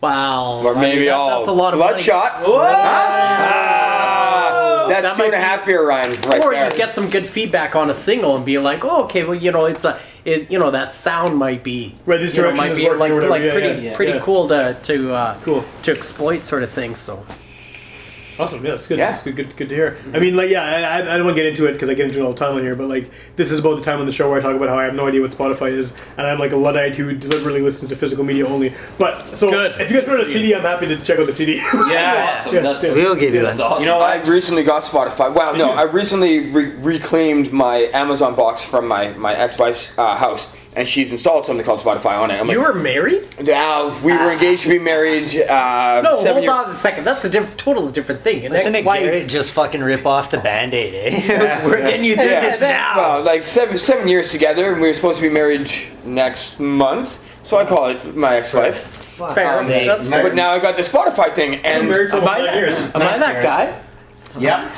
wow 0.02 0.62
or 0.64 0.76
I 0.76 0.82
maybe 0.82 0.98
mean, 1.00 1.06
that- 1.08 1.14
all 1.16 1.30
that's 1.40 1.48
a 1.50 1.52
lot 1.52 1.74
of 1.74 1.80
bloodshot. 1.80 2.44
Ah, 3.50 4.86
that's 4.90 5.04
That 5.04 5.16
two 5.18 5.24
and 5.24 5.34
a 5.34 5.38
might 5.40 5.66
beer, 5.66 5.86
Ryan. 5.88 6.12
Right 6.22 6.44
or 6.44 6.52
there. 6.52 6.66
you 6.66 6.72
get 6.78 6.94
some 6.96 7.10
good 7.10 7.28
feedback 7.28 7.76
on 7.76 7.90
a 7.90 7.94
single 7.94 8.36
and 8.36 8.46
be 8.46 8.58
like 8.58 8.84
oh 8.86 9.04
okay 9.04 9.24
well 9.24 9.36
you 9.36 9.52
know 9.52 9.66
it's 9.66 9.86
a 9.86 10.00
it, 10.26 10.52
you 10.52 10.60
know 10.60 10.72
that 10.72 10.94
sound 10.94 11.38
might 11.38 11.64
be 11.64 11.96
Right, 12.06 12.20
this 12.20 12.36
you 12.36 12.44
know, 12.44 12.52
might 12.54 12.72
is 12.72 12.78
be 12.78 12.90
like, 12.90 13.00
whatever, 13.00 13.30
like 13.30 13.42
yeah, 13.44 13.52
pretty 13.52 13.82
yeah, 13.86 13.96
pretty 13.96 14.14
yeah. 14.14 14.20
cool 14.20 14.48
to 14.50 14.78
to 14.84 15.14
uh, 15.14 15.40
Cool. 15.42 15.64
to 15.84 15.92
exploit 15.96 16.44
sort 16.44 16.64
of 16.64 16.70
thing 16.72 16.96
so 16.96 17.26
Awesome. 18.40 18.66
Yeah, 18.66 18.76
it's 18.76 18.88
good. 18.88 18.98
Yeah. 18.98 19.16
It's 19.16 19.24
good, 19.24 19.36
good. 19.36 19.56
Good 19.58 19.68
to 19.70 19.76
hear. 19.76 19.98
I 20.14 20.20
mean, 20.20 20.38
like, 20.38 20.50
yeah, 20.50 20.64
I, 20.64 20.82
I, 20.82 21.14
I 21.14 21.18
don't 21.18 21.26
want 21.26 21.36
to 21.36 21.44
get 21.44 21.52
into 21.52 21.66
it 21.66 21.74
because 21.74 21.90
I 21.90 21.94
get 21.94 22.06
into 22.08 22.20
it 22.20 22.24
all 22.24 22.32
the 22.32 22.40
time 22.40 22.56
on 22.56 22.64
here. 22.64 22.74
But 22.74 22.88
like, 22.88 23.12
this 23.36 23.52
is 23.52 23.60
about 23.60 23.76
the 23.76 23.82
time 23.84 24.00
on 24.00 24.06
the 24.06 24.14
show 24.14 24.30
where 24.30 24.40
I 24.40 24.42
talk 24.42 24.56
about 24.56 24.70
how 24.70 24.78
I 24.80 24.86
have 24.86 24.96
no 24.96 25.08
idea 25.08 25.22
what 25.22 25.32
Spotify 25.32 25.72
is, 25.72 25.94
and 26.18 26.26
I'm 26.26 26.40
like 26.40 26.54
a 26.54 26.56
luddite 26.56 26.96
who 26.96 27.14
deliberately 27.14 27.62
listens 27.62 27.90
to 27.90 27.98
physical 27.98 28.24
media 28.24 28.48
only. 28.48 28.74
But 28.98 29.26
so, 29.36 29.52
Good. 29.52 29.82
if 29.82 29.92
you 29.92 29.98
guys 29.98 30.06
put 30.08 30.16
out 30.22 30.24
a 30.24 30.26
CD, 30.26 30.56
I'm 30.56 30.62
happy 30.62 30.86
to 30.88 30.98
check 31.04 31.20
out 31.20 31.26
the 31.26 31.34
CD. 31.34 31.56
Yeah. 31.58 31.64
That's 31.84 32.40
awesome. 32.48 32.56
Yeah, 32.56 32.62
That's 32.62 32.88
yeah. 32.88 32.94
We'll 32.94 33.16
give 33.16 33.34
you 33.34 33.42
that's 33.42 33.60
awesome. 33.60 33.84
You 33.86 33.92
know 33.92 34.00
I 34.00 34.24
recently 34.24 34.64
got 34.64 34.84
Spotify. 34.84 35.34
Wow, 35.34 35.52
no. 35.54 35.72
I 35.72 35.84
recently 35.84 36.50
re- 36.52 36.72
reclaimed 36.76 37.52
my 37.52 37.90
Amazon 37.94 38.36
box 38.36 38.64
from 38.64 38.88
my 38.88 39.10
my 39.14 39.36
ex-wife's 39.36 39.92
uh, 39.98 40.16
house, 40.16 40.50
and 40.80 40.88
she's 40.88 41.12
installed 41.12 41.46
something 41.46 41.66
called 41.66 41.82
Spotify 41.82 42.18
on 42.20 42.32
it. 42.32 42.36
I'm 42.40 42.50
you 42.50 42.58
like, 42.58 42.68
were 42.74 42.74
married 42.74 43.24
uh, 43.50 44.00
we 44.02 44.14
were 44.14 44.32
engaged 44.32 44.64
to 44.64 44.70
be 44.70 44.80
married. 44.80 45.30
Uh, 45.42 46.02
no 46.02 46.16
hold 46.24 46.44
year- 46.44 46.52
on 46.52 46.70
a 46.70 46.74
second 46.74 47.04
that's 47.04 47.24
a 47.26 47.30
diff- 47.30 47.58
totally 47.58 47.92
different 47.92 48.22
thing 48.22 48.46
An 48.46 48.52
Listen 48.54 48.72
to 48.72 48.78
ex-wife- 48.80 49.02
Garrett 49.04 49.28
just 49.30 49.52
fucking 49.54 49.82
rip 49.82 50.06
off 50.06 50.32
the 50.32 50.38
band-aid, 50.38 50.94
eh? 51.14 51.62
We're 51.66 51.82
getting 51.82 52.06
you 52.06 52.16
through 52.16 52.26
Yeah, 52.32 52.40
this 52.40 52.62
that- 52.62 52.96
now. 52.96 53.02
Well, 53.16 53.24
like 53.24 53.44
seven 53.44 53.78
seven 53.78 54.08
years 54.08 54.32
together, 54.32 54.72
and 54.72 54.82
we 54.82 54.88
were 54.88 54.94
supposed 54.94 55.18
to 55.18 55.24
be 55.24 55.30
married 55.30 55.70
next 56.06 56.60
month. 56.60 57.22
So 57.44 57.58
I 57.58 57.66
call 57.66 57.88
it 57.90 58.16
my 58.16 58.36
ex-wife. 58.38 58.78
Fair. 59.36 59.64
sake. 59.66 59.86
That's 59.86 60.08
But 60.10 60.34
now 60.34 60.52
I 60.52 60.60
got 60.60 60.78
the 60.78 60.84
Spotify 60.84 61.34
thing, 61.36 61.56
I'm 61.56 61.90
and 61.90 61.90
Am 61.92 62.26
I, 62.26 62.38
nine 62.46 62.56
years. 62.56 62.80
am 62.82 63.02
I 63.02 63.18
that 63.18 63.44
guy? 63.44 63.82
Yep. 64.40 64.72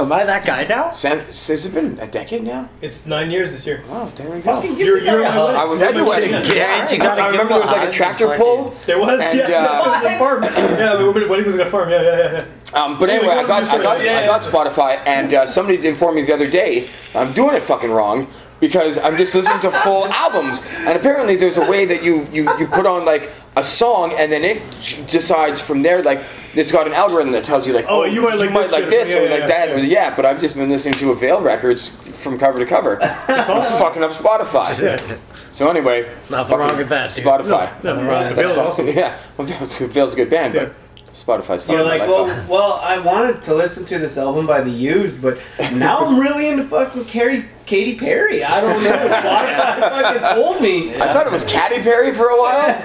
Am 0.00 0.10
I 0.10 0.24
that 0.24 0.46
guy 0.46 0.64
now? 0.64 0.92
Sam, 0.92 1.18
has 1.18 1.66
it 1.66 1.74
been 1.74 1.98
a 2.00 2.06
decade 2.06 2.42
now? 2.42 2.70
It's 2.80 3.04
nine 3.06 3.30
years 3.30 3.52
this 3.52 3.66
year. 3.66 3.82
Wow, 3.86 4.06
there 4.16 4.30
we 4.30 4.40
go. 4.40 4.62
You're, 4.62 4.98
you're 4.98 5.22
at 5.22 5.34
my 5.34 5.44
wedding. 5.44 5.60
I 5.60 5.64
was 5.64 5.82
at 5.82 5.94
your 5.94 6.06
wedding. 6.06 6.30
Yeah. 6.30 6.42
Garrett, 6.42 6.92
you 6.92 6.98
gotta 6.98 7.20
I 7.22 7.30
give 7.30 7.40
remember 7.40 7.54
him 7.54 7.60
there 7.60 7.60
was 7.60 7.70
a 7.70 7.72
like 7.72 7.82
a 7.82 7.84
hug 7.86 7.92
tractor 7.92 8.32
and 8.32 8.42
pull. 8.42 8.70
There 8.86 8.98
was, 8.98 9.20
And, 9.20 9.38
yeah. 9.38 9.44
uh, 9.44 9.98
it 9.98 10.04
was 10.04 10.14
a 10.14 10.18
farm. 10.18 10.42
Yeah, 10.42 10.96
we 10.98 11.04
went, 11.10 11.28
wedding 11.28 11.44
was 11.44 11.54
like 11.54 11.66
a 11.66 11.70
farm. 11.70 11.90
Yeah, 11.90 12.00
yeah, 12.02 12.16
yeah. 12.16 12.46
yeah. 12.72 12.82
Um, 12.82 12.98
but 12.98 13.10
anyway, 13.10 13.34
I 13.34 13.46
got, 13.46 13.68
I 13.68 13.82
got, 13.82 14.02
yeah, 14.02 14.20
I 14.20 14.26
got 14.26 14.42
Spotify, 14.42 15.04
and 15.06 15.34
uh, 15.34 15.46
somebody 15.46 15.86
informed 15.86 16.16
me 16.16 16.22
the 16.22 16.32
other 16.32 16.48
day 16.48 16.88
I'm 17.14 17.32
doing 17.34 17.54
it 17.56 17.62
fucking 17.62 17.90
wrong 17.90 18.26
because 18.58 19.02
I'm 19.04 19.16
just 19.18 19.34
listening 19.34 19.60
to 19.60 19.70
full 19.70 20.06
albums, 20.24 20.62
and 20.78 20.96
apparently 20.96 21.36
there's 21.36 21.58
a 21.58 21.70
way 21.70 21.84
that 21.84 22.02
you 22.02 22.26
you, 22.32 22.48
you 22.58 22.66
put 22.68 22.86
on 22.86 23.04
like 23.04 23.30
a 23.56 23.62
song, 23.62 24.14
and 24.16 24.32
then 24.32 24.44
it 24.44 24.62
ch- 24.80 24.98
decides 25.10 25.60
from 25.60 25.82
there 25.82 26.02
like 26.02 26.22
it's 26.54 26.72
got 26.72 26.86
an 26.86 26.92
algorithm 26.92 27.32
that 27.32 27.44
tells 27.44 27.66
you 27.66 27.72
like 27.72 27.86
Oh, 27.88 28.04
you 28.04 28.22
might 28.22 28.34
like 28.36 28.50
this 28.52 28.70
shit 28.70 28.82
or 28.84 28.90
this 28.90 29.08
something. 29.12 29.18
or 29.18 29.24
Yeah, 29.24 29.30
like 29.30 29.40
yeah, 29.40 29.46
that 29.46 29.68
yeah. 29.68 29.74
or 29.74 29.78
yeah. 29.78 30.16
But 30.16 30.26
I've 30.26 30.40
just 30.40 30.54
been 30.56 30.68
listening 30.68 30.94
to 30.94 31.12
Avail 31.12 31.40
records 31.40 31.88
from 31.88 32.36
cover 32.38 32.58
to 32.58 32.66
cover. 32.66 32.98
It's 33.00 33.48
awesome. 33.48 33.78
fucking 33.78 34.02
up 34.02 34.12
Spotify. 34.12 35.18
So 35.52 35.68
anyway, 35.70 36.08
Nothing 36.30 36.56
wrong 36.58 36.68
fucking 36.70 36.78
with 36.78 36.88
that, 36.88 37.14
dude. 37.14 37.24
Spotify. 37.24 37.84
No, 37.84 38.02
no, 38.02 38.30
Avail's 38.30 38.56
awesome. 38.56 38.88
Yeah, 38.88 39.18
well, 39.36 39.46
Avail's 39.48 40.12
a 40.14 40.16
good 40.16 40.30
band, 40.30 40.54
but 40.54 40.74
Spotify's 41.12 41.68
You're 41.68 41.82
like, 41.82 42.02
well, 42.02 42.26
well, 42.48 42.80
I 42.82 42.98
wanted 42.98 43.42
to 43.42 43.54
listen 43.54 43.84
to 43.86 43.98
this 43.98 44.16
album 44.16 44.46
by 44.46 44.60
The 44.62 44.70
Used, 44.70 45.20
but 45.20 45.38
now 45.72 45.98
I'm 46.06 46.18
really 46.18 46.48
into 46.48 46.62
fucking 46.64 47.04
Carrie, 47.06 47.44
Katy 47.66 47.96
Perry. 47.96 48.42
I 48.44 48.60
don't 48.60 48.82
know. 48.82 48.90
Spotify 48.90 49.80
fucking 49.90 50.34
told 50.36 50.62
me. 50.62 50.94
I 50.94 51.12
thought 51.12 51.26
it 51.26 51.32
was 51.32 51.44
Katy 51.44 51.82
Perry 51.82 52.14
for 52.14 52.28
a 52.28 52.40
while, 52.40 52.70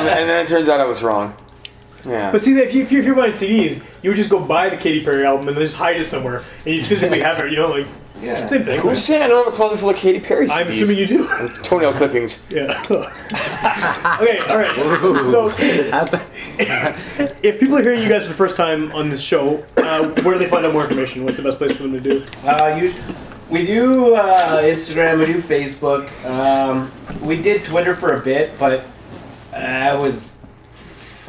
um, 0.00 0.06
and 0.08 0.28
then 0.28 0.44
it 0.44 0.48
turns 0.48 0.68
out 0.68 0.80
I 0.80 0.86
was 0.86 1.02
wrong. 1.02 1.34
Yeah. 2.04 2.32
But 2.32 2.40
see, 2.40 2.58
if, 2.58 2.72
you, 2.74 2.82
if, 2.82 2.92
you, 2.92 2.98
if 3.00 3.04
you're 3.06 3.14
buying 3.14 3.32
CDs, 3.32 3.82
you 4.02 4.10
would 4.10 4.16
just 4.16 4.30
go 4.30 4.40
buy 4.44 4.68
the 4.68 4.76
Katy 4.76 5.04
Perry 5.04 5.24
album 5.24 5.48
and 5.48 5.56
then 5.56 5.62
just 5.64 5.76
hide 5.76 5.96
it 6.00 6.04
somewhere, 6.04 6.42
and 6.64 6.74
you 6.74 6.82
physically 6.82 7.20
have 7.28 7.38
it. 7.40 7.50
You 7.50 7.58
know, 7.58 7.68
like 7.70 7.86
Yeah. 8.16 8.46
same 8.46 8.64
thing. 8.64 8.80
Who's 8.80 9.04
saying 9.04 9.22
I 9.22 9.28
don't 9.28 9.44
have 9.44 9.52
a 9.52 9.56
closet 9.56 9.78
full 9.80 9.90
of 9.90 9.96
Katy 9.96 10.20
Perry 10.20 10.46
CDs? 10.48 10.52
I'm 10.56 10.68
assuming 10.68 10.96
you 10.98 11.06
do. 11.06 11.28
Toenail 11.62 11.92
clippings. 11.94 12.42
Yeah. 12.50 12.72
okay. 12.90 14.38
All 14.48 14.58
right. 14.58 14.74
So, 14.74 15.52
if 17.42 17.60
people 17.60 17.76
are 17.76 17.82
hearing 17.82 18.02
you 18.02 18.08
guys 18.08 18.22
for 18.22 18.28
the 18.28 18.34
first 18.34 18.56
time 18.56 18.90
on 18.92 19.08
this 19.10 19.20
show, 19.20 19.64
uh, 19.76 20.08
where 20.22 20.34
do 20.34 20.38
they 20.38 20.48
find 20.48 20.64
out 20.66 20.72
more 20.72 20.82
information? 20.82 21.24
What's 21.24 21.36
the 21.36 21.42
best 21.42 21.58
place 21.58 21.76
for 21.76 21.82
them 21.84 21.92
to 21.92 22.00
do? 22.00 22.24
Uh, 22.44 22.78
you, 22.80 22.92
we 23.48 23.66
do 23.66 24.14
uh, 24.14 24.62
Instagram, 24.62 25.18
we 25.18 25.26
do 25.26 25.40
Facebook. 25.40 26.08
Um, 26.24 26.90
we 27.20 27.40
did 27.40 27.64
Twitter 27.64 27.94
for 27.96 28.14
a 28.14 28.20
bit, 28.20 28.58
but 28.58 28.84
I 29.52 29.94
was. 29.94 30.36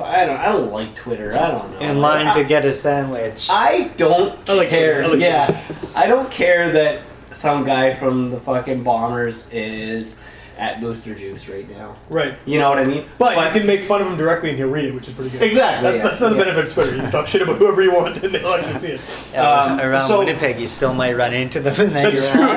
I 0.04 0.26
don't. 0.26 0.38
I 0.38 0.46
don't 0.52 0.72
like 0.72 0.96
Twitter. 0.96 1.34
I 1.34 1.52
don't 1.52 1.72
know. 1.72 1.80
In 1.80 2.00
line 2.00 2.36
to 2.36 2.44
get 2.44 2.66
a 2.66 2.74
sandwich. 2.74 3.48
I 3.50 3.92
don't 3.98 4.38
I 4.50 4.54
like 4.54 4.70
care. 4.70 5.04
I 5.04 5.08
like 5.08 5.20
yeah, 5.20 5.62
I 5.96 6.08
don't 6.08 6.32
care 6.32 6.72
that 6.72 7.02
some 7.32 7.64
guy 7.64 7.94
from 7.94 8.30
the 8.30 8.38
fucking 8.38 8.84
bombers 8.84 9.48
is 9.52 10.20
at 10.62 10.80
Booster 10.80 11.16
Juice 11.16 11.50
right 11.50 11.68
now. 11.72 11.96
Right. 12.08 12.36
You 12.46 12.60
know 12.60 12.70
what 12.70 12.78
I 12.78 12.86
mean? 12.86 13.04
But, 13.18 13.36
you 13.54 13.60
can 13.60 13.66
make 13.68 13.84
fun 13.84 14.00
of 14.00 14.08
him 14.08 14.16
directly 14.16 14.50
and 14.50 14.58
he'll 14.60 14.70
read 14.70 14.86
it, 14.86 14.94
which 14.94 15.08
is 15.08 15.14
pretty 15.16 15.32
good. 15.32 15.42
Exactly, 15.42 15.82
That's, 15.84 15.98
yeah, 15.98 16.04
that's 16.10 16.22
another 16.22 16.36
yeah. 16.38 16.44
benefit 16.44 16.66
of 16.68 16.74
Twitter. 16.74 16.96
You 16.96 17.02
can 17.02 17.12
talk 17.12 17.28
shit 17.28 17.42
about 17.42 17.58
whoever 17.58 17.82
you 17.82 17.92
want 17.92 18.22
and 18.24 18.32
they'll 18.36 18.48
actually 18.54 18.76
see 18.78 18.88
it. 18.90 19.02
Yeah, 19.34 19.50
Um, 19.50 19.80
around 19.80 20.08
so- 20.08 20.20
Winnipeg, 20.20 20.60
you 20.60 20.68
still 20.68 20.94
might 20.94 21.16
run 21.16 21.34
into 21.34 21.60
them, 21.62 21.74
and 21.80 21.96
then 21.96 22.04
That's 22.04 22.22
you're 22.22 22.32
true. 22.32 22.42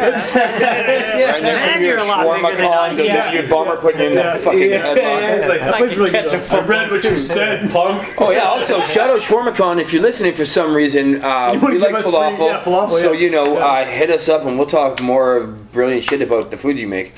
Right 1.24 1.42
next 1.42 1.60
Man, 1.60 1.78
to 1.78 1.84
your 1.84 1.96
you're 1.96 2.04
a 2.04 2.04
lot 2.04 2.42
bigger 2.42 2.56
than 2.58 2.70
con, 2.70 2.96
the 2.96 3.10
I 3.10 3.14
am. 3.16 3.42
you 3.44 3.50
bummer 3.50 3.76
putting 3.76 4.00
you 4.02 4.06
in 4.08 4.12
Yeah. 4.14 4.36
the 4.36 4.42
fucking 4.42 4.60
Yeah, 4.70 4.82
headlock. 4.84 4.96
yeah, 4.96 5.34
it's 5.36 5.48
like, 5.48 5.60
That 5.60 5.74
I 5.74 5.78
plays 5.78 5.90
can 5.90 5.98
really 5.98 6.10
catch 6.10 6.30
good. 6.30 6.50
I 6.50 6.60
read 6.66 6.90
what 6.90 7.04
you 7.04 7.20
said, 7.20 7.70
punk. 7.72 8.04
Oh 8.20 8.30
yeah. 8.30 8.40
Also, 8.44 8.80
shout 8.82 9.08
out 9.10 9.20
Shawarma 9.20 9.54
Khan 9.56 9.78
if 9.78 9.92
you're 9.92 10.02
listening 10.02 10.34
for 10.34 10.44
some 10.44 10.74
reason. 10.74 11.24
Uh, 11.24 11.50
You 11.54 11.60
wanna 11.60 11.74
we 11.74 11.80
like 11.80 12.04
falafel, 12.04 12.38
yeah, 12.48 12.62
falafel, 12.62 13.00
so 13.00 13.12
you 13.12 13.30
know, 13.30 13.56
uh, 13.56 13.84
hit 13.86 14.10
us 14.10 14.28
up 14.28 14.44
and 14.44 14.58
we'll 14.58 14.66
talk 14.68 15.00
more 15.00 15.42
brilliant 15.72 16.04
shit 16.04 16.20
about 16.22 16.50
the 16.50 16.56
food 16.56 16.76
you 16.78 16.86
make. 16.86 17.14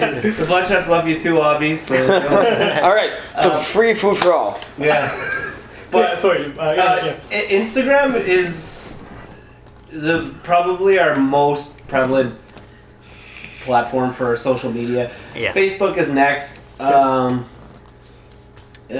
The 0.00 0.44
Bloodshot's 0.46 0.88
love 0.88 1.06
you 1.06 1.18
too, 1.18 1.34
Obby. 1.34 1.76
So, 1.78 1.94
all 2.82 2.94
right. 2.94 3.12
So 3.40 3.56
free 3.58 3.94
food 3.94 4.16
for 4.18 4.32
all. 4.32 4.60
yeah. 4.78 5.08
So, 5.90 6.14
sorry. 6.14 6.44
Uh, 6.56 6.72
yeah, 6.72 6.84
Uh, 6.84 7.16
yeah. 7.32 7.40
Instagram 7.50 8.14
is 8.14 9.02
the 9.90 10.32
probably 10.44 11.00
our 11.00 11.16
most 11.16 11.84
prevalent 11.88 12.32
platform 13.64 14.10
for 14.10 14.36
social 14.36 14.70
media. 14.72 15.10
Yeah. 15.34 15.52
Facebook 15.52 15.96
is 15.96 16.12
next. 16.12 16.60
Um, 16.78 17.44
uh, 18.88 18.94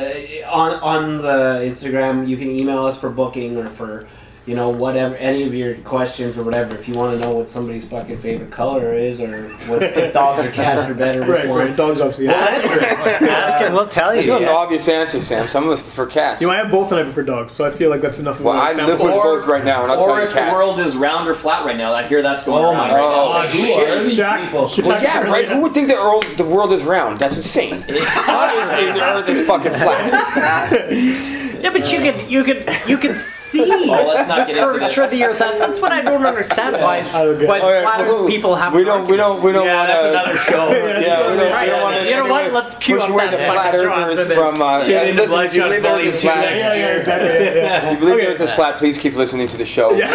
on 0.51 0.73
on 0.83 1.19
the 1.19 1.63
Instagram, 1.65 2.27
you 2.27 2.37
can 2.37 2.51
email 2.51 2.85
us 2.85 2.99
for 2.99 3.09
booking 3.09 3.57
or 3.57 3.67
for 3.69 4.09
you 4.47 4.55
know 4.57 4.71
whatever 4.71 5.15
any 5.17 5.45
of 5.45 5.55
your 5.55 5.75
questions 5.77 6.39
or 6.39 6.45
whatever. 6.45 6.75
If 6.75 6.89
you 6.89 6.95
want 6.95 7.13
to 7.15 7.21
know 7.21 7.33
what 7.35 7.49
somebody's 7.49 7.87
fucking 7.89 8.17
favorite 8.19 8.51
color 8.51 8.95
is 8.95 9.21
or 9.21 9.31
what, 9.71 9.83
if 9.83 10.13
dogs 10.15 10.45
or 10.45 10.51
cats 10.51 10.89
are 10.89 10.95
better, 10.95 11.21
Right, 11.21 11.29
which 11.29 11.39
right. 11.45 11.49
one. 11.69 11.77
Dogs 11.77 12.01
obviously. 12.01 12.27
We'll 12.29 12.37
Yeah. 12.37 12.47
answer 12.49 12.79
it. 12.81 13.29
Ask 13.31 13.65
and 13.67 13.75
we'll 13.75 13.87
tell 13.87 14.15
you. 14.15 14.23
There's 14.23 14.29
not 14.29 14.43
an 14.43 14.49
obvious 14.49 14.89
answer, 14.89 15.21
Sam. 15.21 15.47
Some 15.47 15.65
of 15.65 15.71
us 15.71 15.83
prefer 15.83 16.07
cats. 16.07 16.41
You 16.41 16.49
know, 16.49 16.55
I 16.55 16.57
have 16.57 16.71
both 16.71 16.91
and 16.91 17.01
I 17.01 17.05
prefer 17.05 17.23
dogs, 17.23 17.53
so 17.53 17.65
I 17.65 17.71
feel 17.71 17.91
like 17.91 18.01
that's 18.01 18.19
enough 18.19 18.39
of 18.41 18.47
well, 18.47 18.57
a 18.57 18.61
I 18.61 18.73
sample 18.73 18.87
live 18.93 19.03
with 19.03 19.13
size. 19.13 19.23
both 19.23 19.47
right 19.47 19.65
now, 19.65 19.83
and 19.83 19.93
I'll 19.93 20.01
Or 20.01 20.07
tell 20.09 20.17
you 20.23 20.29
if 20.29 20.35
the 20.35 20.53
world 20.53 20.79
is 20.81 20.97
round 20.97 21.29
or 21.29 21.35
flat 21.35 21.65
right 21.67 21.77
now, 21.77 21.93
I 21.93 22.03
hear 22.05 22.23
that's 22.23 22.43
going 22.43 22.65
on 22.65 22.75
Oh 22.75 22.79
around 22.79 22.89
my 22.89 22.95
right 22.95 23.05
Oh, 23.05 23.29
god, 23.29 23.49
who 23.51 23.59
shit. 23.59 23.89
are 23.91 24.03
these 24.03 24.19
Shaq- 24.19 24.45
people? 24.45 24.65
Shaq 24.65 24.85
Well, 24.85 25.03
yeah, 25.03 25.31
right. 25.31 25.49
Who 25.49 25.61
would 25.61 25.75
think 25.75 25.89
the 25.89 25.95
world, 25.95 26.25
the 26.37 26.45
world 26.45 26.73
is 26.73 26.83
round? 26.83 27.19
That's 27.19 27.37
insane. 27.37 27.75
Obviously, 27.75 28.87
the 28.93 29.03
Earth 29.03 29.29
is 29.29 29.47
fucking 29.47 29.73
flat. 29.73 30.91
Yeah, 31.63 31.71
but 31.71 31.93
you 31.93 31.99
can 32.01 32.29
you 32.31 32.45
can 32.45 32.65
you 32.89 32.97
can 32.99 33.19
see 33.19 33.69
Oh, 33.71 34.07
let's 34.07 34.27
not 34.29 34.47
the 34.47 34.53
get 34.53 34.57
into 34.57 34.63
curvature 34.73 35.03
of 35.03 35.11
this. 35.11 35.19
the 35.19 35.25
earth. 35.25 35.39
That, 35.39 35.59
that's 35.59 35.81
what 35.81 35.93
I 35.93 36.01
don't 36.03 36.25
understand. 36.25 36.77
Why 36.77 36.99
I 37.01 37.25
don't 37.25 37.47
why 37.47 37.59
it. 37.59 37.63
Oh, 37.63 37.71
yeah, 37.71 37.83
flat. 37.83 38.01
Earth 38.03 38.27
people 38.29 38.55
have 38.57 38.73
We 38.75 38.85
don't. 38.85 39.07
We 39.07 39.17
don't. 39.17 39.43
We 39.43 39.53
don't 39.53 39.67
Yeah, 39.67 39.77
want 39.77 39.89
that's 39.89 40.07
another 40.09 40.37
show. 40.39 40.71
Yeah, 41.01 41.31
we 41.31 41.37
don't, 41.37 41.53
Right. 41.53 41.67
we 41.67 41.71
don't 41.71 41.83
want 41.83 41.97
to. 41.97 42.05
You 42.09 42.15
know 42.17 42.27
what? 42.29 42.53
Let's 42.53 42.77
cue 42.79 42.97
push 42.97 43.05
up 43.05 43.11
away 43.11 43.25
that 43.27 43.31
the 43.33 43.37
flat 43.39 43.73
fucking 43.75 43.81
shot 43.89 44.11
earthers 44.11 44.29
for 44.29 44.35
from. 44.35 44.63
Uh, 44.63 44.81
Tune 44.83 44.91
yeah, 44.91 45.03
into 45.03 45.23
listen, 45.23 45.45
if 45.45 45.55
you 45.55 45.61
Bloodshot 45.61 45.69
believe 45.69 45.83
the 45.83 45.89
Earth 45.89 45.95
Volume 45.95 46.09
is 46.09 46.15
two 46.15 46.21
flat. 46.29 46.41
next 46.41 46.65
Yeah, 46.65 46.75
yeah, 46.75 46.97
exactly. 46.99 47.29
Yeah, 47.29 47.55
yeah. 47.55 47.87
If 47.87 47.93
you 47.93 47.99
believe 47.99 48.15
Okay. 48.17 48.27
the 48.27 48.33
Earth 48.35 48.41
is 48.41 48.53
flat, 48.53 48.77
please 48.79 48.99
keep 48.99 49.15
listening 49.15 49.49
to 49.49 49.57
the 49.57 49.65
show. 49.65 49.91
Uh, 49.91 50.07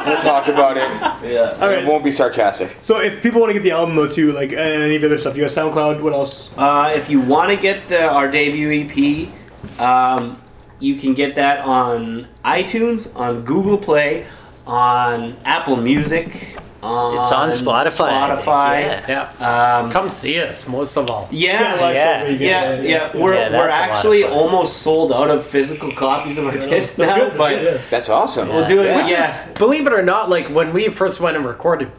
We'll 0.07 0.21
talk 0.23 0.49
about 0.49 0.77
it. 0.77 1.31
Yeah. 1.33 1.57
All 1.61 1.69
It 1.71 1.87
won't 1.87 2.05
be 2.05 2.11
sarcastic. 2.13 2.77
So 2.81 3.01
if 3.01 3.23
people 3.23 3.41
want 3.41 3.51
to 3.51 3.55
get 3.55 3.63
the 3.63 3.71
album 3.73 3.97
though 3.97 4.09
too, 4.09 4.33
like 4.33 4.51
and 4.53 4.59
any 4.61 4.97
of 4.97 5.03
the 5.03 5.09
other 5.09 5.19
stuff, 5.19 5.37
you 5.37 5.43
got 5.43 5.51
SoundCloud. 5.51 6.01
What 6.01 6.13
else? 6.13 6.51
Uh, 6.57 6.93
if 6.95 7.09
you 7.11 7.21
want 7.21 7.51
to 7.51 7.57
get 7.57 7.89
the 7.89 8.11
our 8.19 8.29
debut 8.29 8.85
EP, 8.85 9.81
um, 9.81 10.37
you 10.81 10.97
can 10.97 11.15
get 11.15 11.37
that 11.37 11.65
on 11.65 12.27
iTunes, 12.45 13.15
on 13.17 13.45
Google 13.45 13.79
Play, 13.79 14.27
on 14.67 15.37
Apple 15.45 15.77
Music. 15.77 16.57
On 16.83 17.19
It's 17.19 17.33
on 17.33 17.51
Spotify. 17.51 18.37
Spotify. 18.39 19.09
Yeah. 19.09 19.79
Um, 19.81 19.91
Come 19.91 20.09
see 20.09 20.41
us, 20.41 20.69
most 20.69 20.97
of 20.97 21.11
all. 21.11 21.29
yeah, 21.33 21.75
live 21.81 21.95
yeah, 21.95 22.21
shows, 22.21 22.41
yeah, 22.41 22.81
yeah, 22.81 22.81
We're, 22.81 22.85
Yeah, 22.85 23.23
we're 23.23 23.31
that's 23.33 23.55
a 23.55 23.57
lot 23.57 23.69
of 23.69 23.75
actually 23.97 24.25
almost 24.25 24.77
sold 24.83 25.13
out 25.13 25.29
of 25.31 25.45
physical 25.45 25.91
copies 25.91 26.39
of 26.39 26.47
our 26.47 26.53
discs 26.53 26.95
That's 26.95 27.11
now, 27.11 27.17
good. 27.17 27.27
That's 27.27 27.37
but 27.37 27.49
good, 27.51 27.75
yeah. 27.75 27.83
That's 27.91 28.09
awesome. 28.09 28.49
we'll 28.49 28.69
do 28.69 28.83
it. 28.83 28.87
Yeah. 28.87 28.97
Which 28.97 29.11
yeah. 29.11 29.49
is, 29.49 29.59
believe 29.59 29.87
it 29.89 29.93
or 29.93 30.03
not, 30.03 30.29
like 30.29 30.49
when 30.51 30.73
we 30.73 30.89
first 30.89 31.21
went 31.21 31.37
and 31.37 31.45
recorded, 31.45 31.91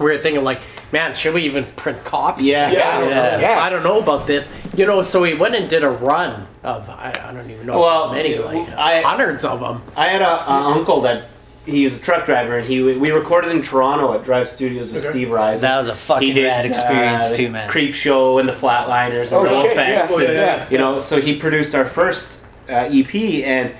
we 0.00 0.06
were 0.06 0.18
thinking 0.18 0.42
like, 0.42 0.60
man, 0.96 1.14
should 1.14 1.34
we 1.34 1.42
even 1.42 1.64
print 1.76 2.02
copies? 2.04 2.46
Yeah. 2.46 2.66
I 2.68 3.00
don't, 3.00 3.10
Yeah. 3.40 3.60
I 3.60 3.68
don't 3.68 3.82
know 3.82 4.00
about 4.00 4.26
this. 4.26 4.52
You 4.74 4.86
know, 4.86 5.02
so 5.02 5.20
we 5.22 5.34
went 5.34 5.54
and 5.54 5.68
did 5.68 5.84
a 5.84 5.90
run 5.90 6.46
of 6.64 6.88
I, 6.88 7.12
I 7.28 7.32
don't 7.32 7.50
even 7.50 7.66
know 7.66 7.78
Well, 7.80 8.08
how 8.08 8.12
many, 8.14 8.38
like 8.38 8.68
I- 8.70 9.02
hundreds 9.02 9.44
of 9.44 9.60
them. 9.60 9.82
I 9.96 10.08
had 10.08 10.22
a, 10.22 10.50
a 10.50 10.54
uncle 10.76 11.02
that 11.02 11.28
he 11.66 11.82
was 11.84 11.98
a 11.98 12.02
truck 12.02 12.24
driver, 12.24 12.58
and 12.58 12.66
he 12.68 12.80
we 12.80 13.10
recorded 13.10 13.50
in 13.50 13.60
Toronto 13.60 14.14
at 14.14 14.22
Drive 14.24 14.48
Studios 14.48 14.92
with 14.92 15.02
Okay. 15.02 15.10
Steve 15.10 15.28
Rizun. 15.28 15.60
That 15.60 15.78
was 15.78 15.88
a 15.88 15.96
fucking 15.96 16.36
rad 16.42 16.64
experience 16.64 17.32
uh, 17.32 17.36
too, 17.36 17.50
man. 17.50 17.68
Creepshow 17.68 18.38
and 18.38 18.48
the 18.48 18.52
Flatliners 18.52 19.32
and 19.36 19.40
Oh, 19.40 19.42
No 19.44 19.62
shit, 19.62 19.72
Effects, 19.72 20.12
yeah. 20.12 20.26
and, 20.28 20.28
Oh, 20.28 20.32
yeah. 20.32 20.68
you 20.70 20.78
know. 20.78 21.00
So 21.00 21.20
he 21.20 21.36
produced 21.38 21.74
our 21.74 21.84
first 21.84 22.44
uh, 22.68 22.88
EP, 22.98 23.12
and 23.44 23.74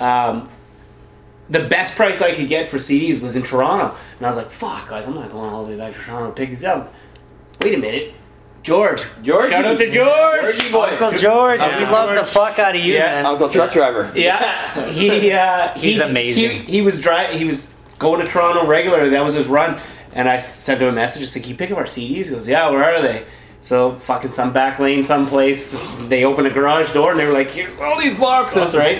um, 0.00 0.48
the 1.48 1.60
best 1.64 1.96
price 1.96 2.20
I 2.22 2.34
could 2.34 2.48
get 2.48 2.68
for 2.68 2.76
CDs 2.78 3.20
was 3.20 3.36
in 3.36 3.42
Toronto, 3.42 3.96
and 4.18 4.26
I 4.26 4.28
was 4.28 4.36
like, 4.36 4.50
"Fuck! 4.50 4.90
Like 4.90 5.06
I'm 5.06 5.14
not 5.14 5.30
going 5.30 5.50
all 5.50 5.64
the 5.64 5.70
way 5.70 5.76
back 5.76 5.94
to 5.94 6.00
Toronto 6.00 6.28
to 6.28 6.32
pick 6.34 6.50
these 6.50 6.64
up." 6.64 6.92
Wait 7.60 7.74
a 7.74 7.78
minute, 7.78 8.12
George. 8.62 9.04
George. 9.22 9.50
Shout 9.50 9.64
out 9.64 9.78
to 9.78 9.90
George. 9.90 10.56
Georgie 10.56 10.72
boy. 10.72 10.88
Uncle 10.90 11.12
George, 11.12 11.60
Uncle 11.60 11.78
we 11.78 11.84
love 11.86 12.16
the 12.16 12.24
fuck 12.24 12.58
out 12.58 12.74
of 12.76 12.82
you, 12.82 12.94
Yeah. 12.94 13.06
man. 13.06 13.26
Uncle 13.26 13.48
truck 13.48 13.72
driver. 13.72 14.10
Yeah, 14.14 14.90
he 14.90 15.30
uh, 15.32 15.72
He's 15.76 15.96
he, 15.96 16.00
amazing. 16.02 16.50
He, 16.50 16.58
he 16.58 16.80
was 16.82 17.00
dry. 17.00 17.32
He 17.36 17.44
was 17.44 17.72
going 17.98 18.20
to 18.24 18.26
Toronto 18.30 18.66
regularly. 18.66 19.10
That 19.10 19.24
was 19.24 19.34
his 19.34 19.46
run. 19.46 19.80
And 20.12 20.28
I 20.28 20.38
sent 20.38 20.80
him 20.80 20.88
a 20.88 20.92
message. 20.92 21.20
Just 21.22 21.36
like, 21.36 21.44
"Can 21.44 21.52
you 21.52 21.56
pick 21.58 21.70
up 21.70 21.78
our 21.78 21.84
CDs?" 21.84 22.26
He 22.26 22.30
goes, 22.30 22.48
"Yeah, 22.48 22.68
where 22.70 22.82
are 22.82 23.02
they?" 23.02 23.24
So 23.60 23.92
fucking 23.92 24.30
some 24.30 24.52
back 24.52 24.78
lane, 24.78 25.02
someplace. 25.02 25.76
They 26.08 26.24
opened 26.24 26.46
a 26.46 26.50
garage 26.50 26.92
door 26.92 27.10
and 27.12 27.20
they 27.20 27.26
were 27.26 27.32
like, 27.32 27.50
"Here's 27.50 27.78
all 27.80 27.98
these 28.00 28.18
boxes, 28.18 28.74
right?" 28.76 28.98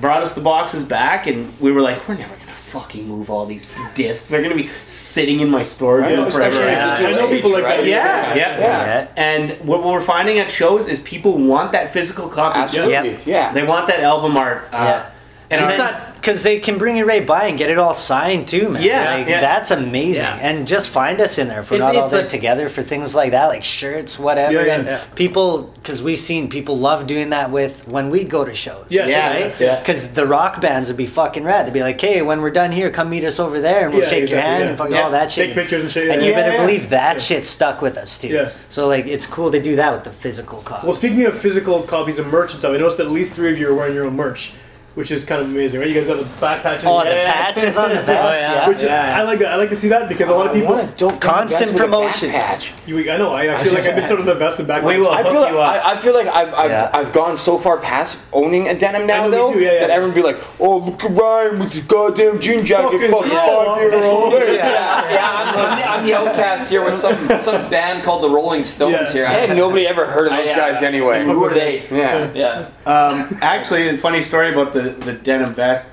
Brought 0.00 0.22
us 0.22 0.34
the 0.34 0.40
boxes 0.40 0.82
back, 0.84 1.26
and 1.26 1.52
we 1.60 1.72
were 1.72 1.80
like, 1.80 2.06
"We're 2.08 2.14
never 2.16 2.34
gonna 2.36 2.52
fucking 2.54 3.08
move 3.08 3.30
all 3.30 3.46
these 3.46 3.76
discs. 3.94 4.28
They're 4.28 4.42
gonna 4.42 4.54
be 4.54 4.70
sitting 4.86 5.40
in 5.40 5.48
my 5.50 5.62
storage 5.62 6.06
I 6.06 6.14
know, 6.14 6.30
forever." 6.30 6.56
especially- 6.60 6.72
Yeah. 6.72 7.08
I 7.08 7.12
know 7.12 7.28
people 7.28 7.50
like 7.50 7.64
that. 7.64 7.84
Yeah, 7.86 8.34
yeah, 8.34 8.58
Yeah. 8.60 9.06
And 9.16 9.50
what 9.66 9.82
we're 9.82 10.00
finding 10.00 10.38
at 10.38 10.50
shows 10.50 10.86
is 10.86 10.98
people 11.00 11.32
want 11.38 11.72
that 11.72 11.92
physical 11.92 12.28
copy. 12.28 12.58
Absolutely. 12.60 13.10
Yep. 13.10 13.20
Yeah. 13.26 13.52
They 13.52 13.62
want 13.64 13.86
that 13.88 14.00
album 14.00 14.36
art. 14.36 14.68
Uh, 14.72 14.84
Yeah. 14.84 15.02
And, 15.50 15.62
And 15.62 15.70
our- 15.70 15.76
then, 15.78 16.12
because 16.14 16.42
they 16.42 16.58
can 16.60 16.76
bring 16.76 16.98
it 16.98 17.06
right 17.06 17.26
by 17.26 17.46
and 17.46 17.56
get 17.56 17.70
it 17.70 17.78
all 17.78 17.94
signed 17.94 18.48
too, 18.48 18.68
man. 18.68 18.82
Yeah, 18.82 19.14
like, 19.14 19.28
yeah. 19.28 19.40
that's 19.40 19.70
amazing. 19.70 20.24
Yeah. 20.24 20.38
And 20.42 20.66
just 20.66 20.90
find 20.90 21.22
us 21.22 21.38
in 21.38 21.48
there 21.48 21.60
if 21.60 21.70
we're 21.70 21.78
It- 21.78 21.80
not 21.80 21.96
all 21.96 22.04
it's 22.04 22.12
there 22.12 22.24
a- 22.26 22.28
together 22.28 22.68
for 22.68 22.82
things 22.82 23.14
like 23.14 23.30
that, 23.30 23.46
like 23.46 23.64
shirts, 23.64 24.18
whatever. 24.18 24.52
Yeah, 24.52 24.64
yeah, 24.64 24.74
and 24.74 24.84
yeah. 24.86 25.00
people, 25.14 25.72
because 25.76 26.02
we've 26.02 26.18
seen 26.18 26.50
people 26.50 26.76
love 26.76 27.06
doing 27.06 27.30
that 27.30 27.50
with 27.50 27.88
when 27.88 28.10
we 28.10 28.24
go 28.24 28.44
to 28.44 28.52
shows. 28.54 28.86
Yeah, 28.90 29.06
Yeah, 29.06 29.32
right. 29.44 29.60
yeah. 29.60 29.78
Because 29.78 30.08
the 30.08 30.26
rock 30.26 30.60
bands 30.60 30.88
would 30.88 30.98
be 30.98 31.06
fucking 31.06 31.44
rad. 31.44 31.66
They'd 31.66 31.72
be 31.72 31.82
like, 31.82 31.98
"Hey, 31.98 32.20
when 32.20 32.42
we're 32.42 32.50
done 32.50 32.70
here, 32.72 32.90
come 32.90 33.08
meet 33.08 33.24
us 33.24 33.40
over 33.40 33.58
there, 33.58 33.84
and 33.84 33.94
we'll 33.94 34.02
Yeah, 34.02 34.08
shake 34.10 34.28
your 34.28 34.40
hand 34.40 34.64
yeah. 34.64 34.68
and 34.70 34.76
fucking 34.76 34.96
Yeah. 34.96 35.04
all 35.04 35.10
that 35.12 35.32
shit." 35.32 35.46
Take 35.46 35.54
pictures 35.54 35.80
and 35.80 35.90
shit. 35.90 36.10
And 36.10 36.20
yeah. 36.20 36.28
you 36.28 36.34
better 36.34 36.52
Yeah. 36.52 36.60
believe 36.66 36.90
that 36.90 37.22
shit 37.22 37.46
stuck 37.46 37.80
with 37.80 37.96
us 37.96 38.18
too. 38.18 38.28
Yeah. 38.28 38.50
So 38.68 38.86
like, 38.86 39.06
it's 39.06 39.26
cool 39.26 39.50
to 39.52 39.60
do 39.62 39.76
that 39.76 39.92
with 39.94 40.04
the 40.04 40.10
physical 40.10 40.58
copy. 40.60 40.86
Well, 40.86 40.96
speaking 40.96 41.24
of 41.24 41.38
physical 41.38 41.80
copies 41.82 42.18
of 42.18 42.26
merch 42.26 42.50
and 42.50 42.58
stuff, 42.58 42.74
I 42.74 42.76
noticed 42.76 42.98
that 42.98 43.06
at 43.06 43.12
least 43.12 43.32
three 43.32 43.50
of 43.50 43.56
you 43.58 43.70
are 43.70 43.74
wearing 43.74 43.94
your 43.94 44.04
own 44.04 44.14
merch, 44.16 44.52
which 44.98 45.12
is 45.12 45.24
kind 45.24 45.40
of 45.40 45.48
amazing, 45.48 45.78
right? 45.78 45.88
You 45.88 45.94
guys 45.94 46.06
got 46.08 46.18
the 46.18 46.40
back 46.40 46.64
patches. 46.64 46.84
oh, 46.84 47.04
the 47.04 47.10
Yeah. 47.10 47.32
patches 47.32 47.76
on 47.76 47.90
the 47.90 48.02
vest. 48.02 48.40
yeah. 48.40 48.66
Which 48.68 48.82
I 48.82 49.22
like 49.22 49.38
that. 49.38 49.52
I 49.52 49.54
like 49.54 49.70
to 49.70 49.76
see 49.76 49.86
that 49.90 50.08
because 50.08 50.28
a 50.28 50.34
lot 50.34 50.48
of 50.48 50.52
people. 50.52 50.74
don't 50.74 50.98
dope 50.98 51.20
Constant 51.20 51.70
vest 51.70 51.72
with 51.72 51.82
a 51.82 51.84
back 51.84 52.00
promotion. 52.00 52.30
patch. 52.32 52.74
You, 52.84 52.98
I 53.08 53.16
know. 53.16 53.30
I, 53.30 53.54
I 53.54 53.62
feel 53.62 53.74
like 53.74 53.86
I 53.86 53.94
missed 53.94 54.10
out 54.10 54.18
on 54.18 54.26
the 54.26 54.34
vest 54.34 54.58
and 54.58 54.66
back. 54.66 54.82
We 54.82 54.98
will. 54.98 55.08
I 55.08 55.22
feel, 55.22 55.40
like, 55.40 55.52
you 55.52 55.58
up. 55.60 55.86
I, 55.86 55.92
I 55.92 56.00
feel 56.00 56.14
like 56.14 56.26
I've, 56.26 56.52
I've, 56.52 56.70
Yeah. 56.72 56.90
I've 56.92 57.12
gone 57.12 57.38
so 57.38 57.58
far 57.58 57.78
past 57.78 58.20
owning 58.32 58.66
a 58.66 58.76
denim 58.76 59.06
now, 59.06 59.28
know, 59.28 59.52
though, 59.52 59.54
yeah, 59.54 59.72
yeah. 59.72 59.80
that 59.86 59.90
everyone 59.90 60.16
be 60.16 60.22
like, 60.22 60.38
oh, 60.58 60.78
look 60.78 61.04
at 61.04 61.12
Ryan 61.12 61.60
with 61.60 61.74
his 61.74 61.84
goddamn 61.84 62.40
jean 62.40 62.64
jacket. 62.64 62.98
Fucking 62.98 63.12
Fucking 63.12 63.30
cool. 63.30 63.64
five 63.64 63.92
year 63.92 64.02
old. 64.02 64.32
Yeah, 64.32 65.12
yeah 65.12 65.30
I'm, 65.32 65.48
I'm, 65.56 65.78
the, 65.78 65.84
I'm 65.88 66.04
the 66.06 66.14
outcast 66.14 66.70
here 66.70 66.84
with 66.84 66.94
some 66.94 67.14
some 67.38 67.70
band 67.70 68.02
called 68.02 68.24
the 68.24 68.30
Rolling 68.30 68.64
Stones 68.64 68.92
Yeah. 68.94 69.12
here. 69.12 69.28
Hey, 69.28 69.54
nobody 69.54 69.86
ever 69.86 70.06
heard 70.06 70.26
of 70.26 70.32
those 70.32 70.48
uh, 70.48 70.56
guys 70.56 70.82
anyway. 70.82 71.22
Who 71.24 71.44
are 71.44 71.54
they? 71.54 71.86
Yeah. 71.88 72.32
Yeah. 72.34 72.70
Um, 72.84 73.24
actually, 73.42 73.88
a 73.90 73.96
funny 73.96 74.22
story 74.22 74.52
about 74.52 74.72
the, 74.72 74.87
the 74.90 75.12
denim 75.12 75.54
vest. 75.54 75.90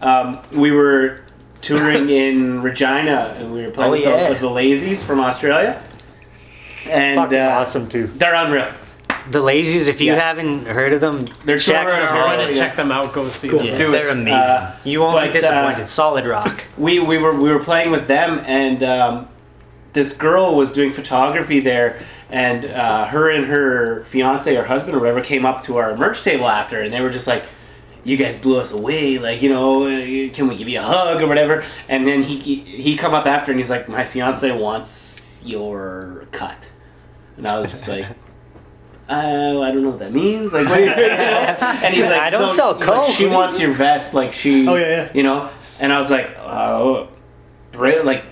Um, 0.00 0.40
we 0.52 0.70
were 0.70 1.24
touring 1.60 2.08
in 2.24 2.62
Regina, 2.62 3.34
and 3.38 3.52
we 3.52 3.62
were 3.62 3.70
playing 3.70 3.88
Oh, 3.88 3.92
with, 3.92 4.02
yeah. 4.02 4.24
the, 4.24 4.30
with 4.30 4.40
the 4.40 4.48
Lazys 4.48 5.04
from 5.04 5.20
Australia. 5.20 5.82
And 6.88 7.32
uh, 7.32 7.56
awesome 7.58 7.88
too. 7.88 8.06
They're 8.06 8.34
unreal. 8.34 8.70
The 9.30 9.40
Lazys, 9.40 9.88
if 9.88 10.00
you 10.00 10.12
Yeah. 10.12 10.20
haven't 10.20 10.66
heard 10.66 10.92
of 10.92 11.00
them, 11.02 11.28
They're 11.44 11.58
check 11.58 11.86
them 11.86 11.98
out. 11.98 12.38
Go 12.38 12.48
yeah. 12.48 12.54
check 12.54 12.76
them 12.76 12.90
out. 12.92 13.12
Go 13.12 13.28
see 13.28 13.48
Cool. 13.48 13.58
them. 13.58 13.68
Yeah, 13.68 13.74
they're 13.76 14.08
amazing. 14.08 14.32
Uh, 14.32 14.76
you 14.84 15.00
won't 15.00 15.16
but, 15.16 15.24
be 15.24 15.28
uh, 15.30 15.32
disappointed. 15.42 15.88
Solid 15.88 16.26
rock. 16.26 16.64
we 16.78 16.98
we 17.00 17.18
were 17.18 17.34
we 17.38 17.50
were 17.52 17.58
playing 17.58 17.90
with 17.90 18.06
them, 18.06 18.40
and 18.46 18.82
um, 18.82 19.28
this 19.92 20.16
girl 20.16 20.54
was 20.54 20.72
doing 20.72 20.92
photography 20.92 21.60
there, 21.60 21.98
and 22.30 22.64
uh, 22.64 23.04
her 23.06 23.28
and 23.30 23.44
her 23.46 24.04
fiance 24.04 24.56
or 24.56 24.64
husband 24.64 24.94
or 24.96 25.00
whatever 25.00 25.20
came 25.20 25.44
up 25.44 25.62
to 25.64 25.76
our 25.76 25.94
merch 25.94 26.22
table 26.22 26.48
after, 26.48 26.80
and 26.80 26.94
they 26.94 27.02
were 27.02 27.10
just 27.10 27.26
like, 27.26 27.42
you 28.04 28.16
guys 28.16 28.38
blew 28.38 28.58
us 28.58 28.72
away. 28.72 29.18
Like, 29.18 29.42
you 29.42 29.48
know, 29.50 29.84
uh, 29.84 30.32
can 30.32 30.48
we 30.48 30.56
give 30.56 30.68
you 30.68 30.78
a 30.78 30.82
hug 30.82 31.20
or 31.22 31.26
whatever? 31.26 31.64
And 31.88 32.06
then 32.06 32.22
he 32.22 32.38
he, 32.38 32.56
he 32.56 32.96
come 32.96 33.14
up 33.14 33.26
after 33.26 33.50
and 33.52 33.60
he's 33.60 33.70
like, 33.70 33.88
my 33.88 34.04
fiance 34.04 34.50
wants 34.58 35.26
your 35.44 36.26
cut, 36.32 36.70
and 37.36 37.46
I 37.46 37.56
was 37.56 37.70
just 37.70 37.88
like. 37.88 38.06
Uh, 39.10 39.60
I 39.62 39.72
don't 39.72 39.82
know 39.82 39.90
what 39.90 40.00
that 40.00 40.12
means. 40.12 40.52
Like, 40.52 40.68
what 40.68 40.80
you, 40.80 40.84
you 40.86 40.94
know? 40.94 40.94
and 41.82 41.94
he's 41.94 42.04
like, 42.04 42.20
I 42.20 42.28
don't 42.28 42.42
"No," 42.42 42.52
sell 42.52 42.74
he's 42.76 42.86
like, 42.86 42.94
coke. 42.96 43.06
she 43.06 43.10
What 43.10 43.16
do 43.16 43.24
you 43.24 43.30
wants 43.32 43.60
your 43.60 43.72
vest. 43.72 44.12
Like, 44.12 44.34
she, 44.34 44.68
Oh, 44.68 44.74
yeah, 44.74 44.86
yeah. 44.86 45.10
you 45.14 45.22
know. 45.22 45.48
And 45.80 45.94
I 45.94 45.98
was 45.98 46.10
like, 46.10 46.36
oh, 46.38 47.08
Brit, 47.72 48.04
like, 48.04 48.22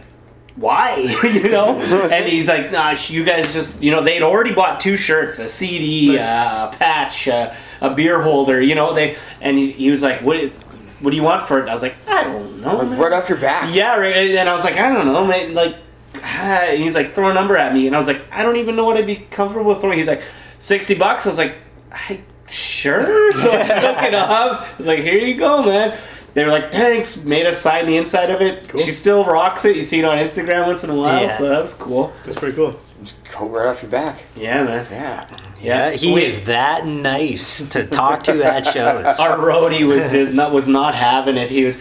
why? 0.57 0.97
you 1.25 1.49
know? 1.51 1.79
and 2.13 2.27
he's 2.27 2.49
like, 2.49 2.73
nah, 2.73 2.95
you 3.09 3.25
guys 3.25 3.53
just, 3.53 3.83
you 3.83 3.91
know, 3.91 4.03
they'd 4.03 4.23
already 4.23 4.53
bought 4.53 4.81
two 4.81 4.97
shirts, 4.97 5.39
a 5.39 5.49
CD, 5.49 6.17
Nice. 6.17 6.27
uh, 6.27 6.71
a 6.73 6.77
patch, 6.77 7.29
uh, 7.29 7.55
a 7.81 7.95
beer 7.95 8.21
holder, 8.23 8.61
you 8.61 8.75
know. 8.75 8.95
They 8.95 9.17
and 9.41 9.59
he, 9.59 9.71
he 9.73 9.91
was 9.91 10.03
like, 10.03 10.23
what 10.23 10.37
is, 10.39 10.57
what 11.01 11.11
do 11.11 11.17
you 11.17 11.23
want 11.23 11.47
for 11.47 11.61
it? 11.61 11.69
I 11.69 11.73
was 11.75 11.83
like, 11.83 11.95
I 12.09 12.25
don't 12.25 12.61
know. 12.63 12.83
man." 12.85 12.99
Right 12.99 13.13
off 13.13 13.29
your 13.29 13.39
back. 13.39 13.75
Yeah, 13.75 13.97
right. 13.99 14.15
And 14.35 14.49
I 14.49 14.55
was 14.55 14.65
like, 14.65 14.77
I 14.77 14.91
don't 14.93 15.07
know, 15.07 15.27
man. 15.27 15.53
Like, 15.53 15.77
ah, 16.17 16.19
and 16.63 16.83
he's 16.83 16.95
like, 16.95 17.13
throw 17.13 17.31
a 17.31 17.35
number 17.35 17.57
at 17.57 17.75
me, 17.75 17.87
and 17.87 17.95
I 17.95 17.99
was 17.99 18.09
like, 18.09 18.23
I 18.33 18.43
don't 18.43 18.57
even 18.57 18.77
know 18.77 18.85
what 18.87 18.97
I'd 18.97 19.07
be 19.07 19.17
comfortable 19.31 19.75
throwing. 19.75 19.99
He's 19.99 20.09
like, 20.09 20.23
sixty 20.59 20.95
bucks. 20.95 21.27
I 21.27 21.29
was 21.29 21.39
like, 21.39 21.55
I 21.93 22.23
sure. 22.49 23.03
So 23.35 23.51
I 23.53 23.67
took 23.67 24.03
it 24.05 24.15
up. 24.15 24.31
I 24.31 24.71
was 24.79 24.87
like, 24.87 25.01
here 25.01 25.19
you 25.19 25.37
go, 25.37 25.63
man. 25.63 25.99
They 26.37 26.45
were 26.45 26.51
like, 26.51 26.71
thanks. 26.71 27.25
Made 27.25 27.47
us 27.47 27.59
sign 27.59 27.87
the 27.87 27.97
inside 27.97 28.29
of 28.29 28.43
it. 28.43 28.71
She 28.79 28.93
still 28.93 29.25
rocks 29.25 29.65
it. 29.65 29.75
You 29.75 29.83
see 29.83 30.01
it 30.01 30.05
on 30.05 30.19
Instagram 30.19 30.67
once 30.67 30.85
in 30.85 30.91
a 30.91 30.95
while, 30.95 31.23
Yeah. 31.23 31.35
so 31.39 31.49
that 31.49 31.63
was 31.63 31.73
cool. 31.73 32.13
That's 32.27 32.39
pretty 32.39 32.55
cool. 32.55 32.79
Just 33.03 33.25
coat 33.25 33.47
right 33.49 33.67
off 33.69 33.81
your 33.83 33.91
back. 33.91 34.23
Yeah, 34.37 34.63
man. 34.65 34.87
Yeah. 34.91 35.27
Yeah, 35.63 35.91
he 35.93 36.13
Wait. 36.13 36.25
is 36.25 36.45
that 36.45 36.85
nice 36.87 37.67
to 37.71 37.87
talk 37.87 38.23
to 38.25 38.43
at 38.45 38.67
shows. 38.67 39.19
Our 39.19 39.39
roadie 39.39 39.87
was 39.89 40.13
not 40.35 40.53
was 40.53 40.69
not 40.69 40.95
having 40.95 41.39
it. 41.39 41.49
He 41.49 41.65
was, 41.65 41.81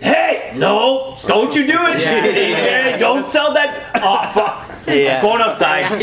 hey, 0.00 0.52
no, 0.56 1.16
don't 1.26 1.54
you 1.56 1.66
do 1.66 1.72
it, 1.72 1.96
DJ. 1.96 2.98
Don't 2.98 3.26
sell 3.26 3.54
that. 3.54 3.92
Oh 3.94 4.30
fuck. 4.34 4.70
Yeah. 4.86 5.22
Going 5.22 5.40
outside. 5.40 5.84
Our 5.84 5.98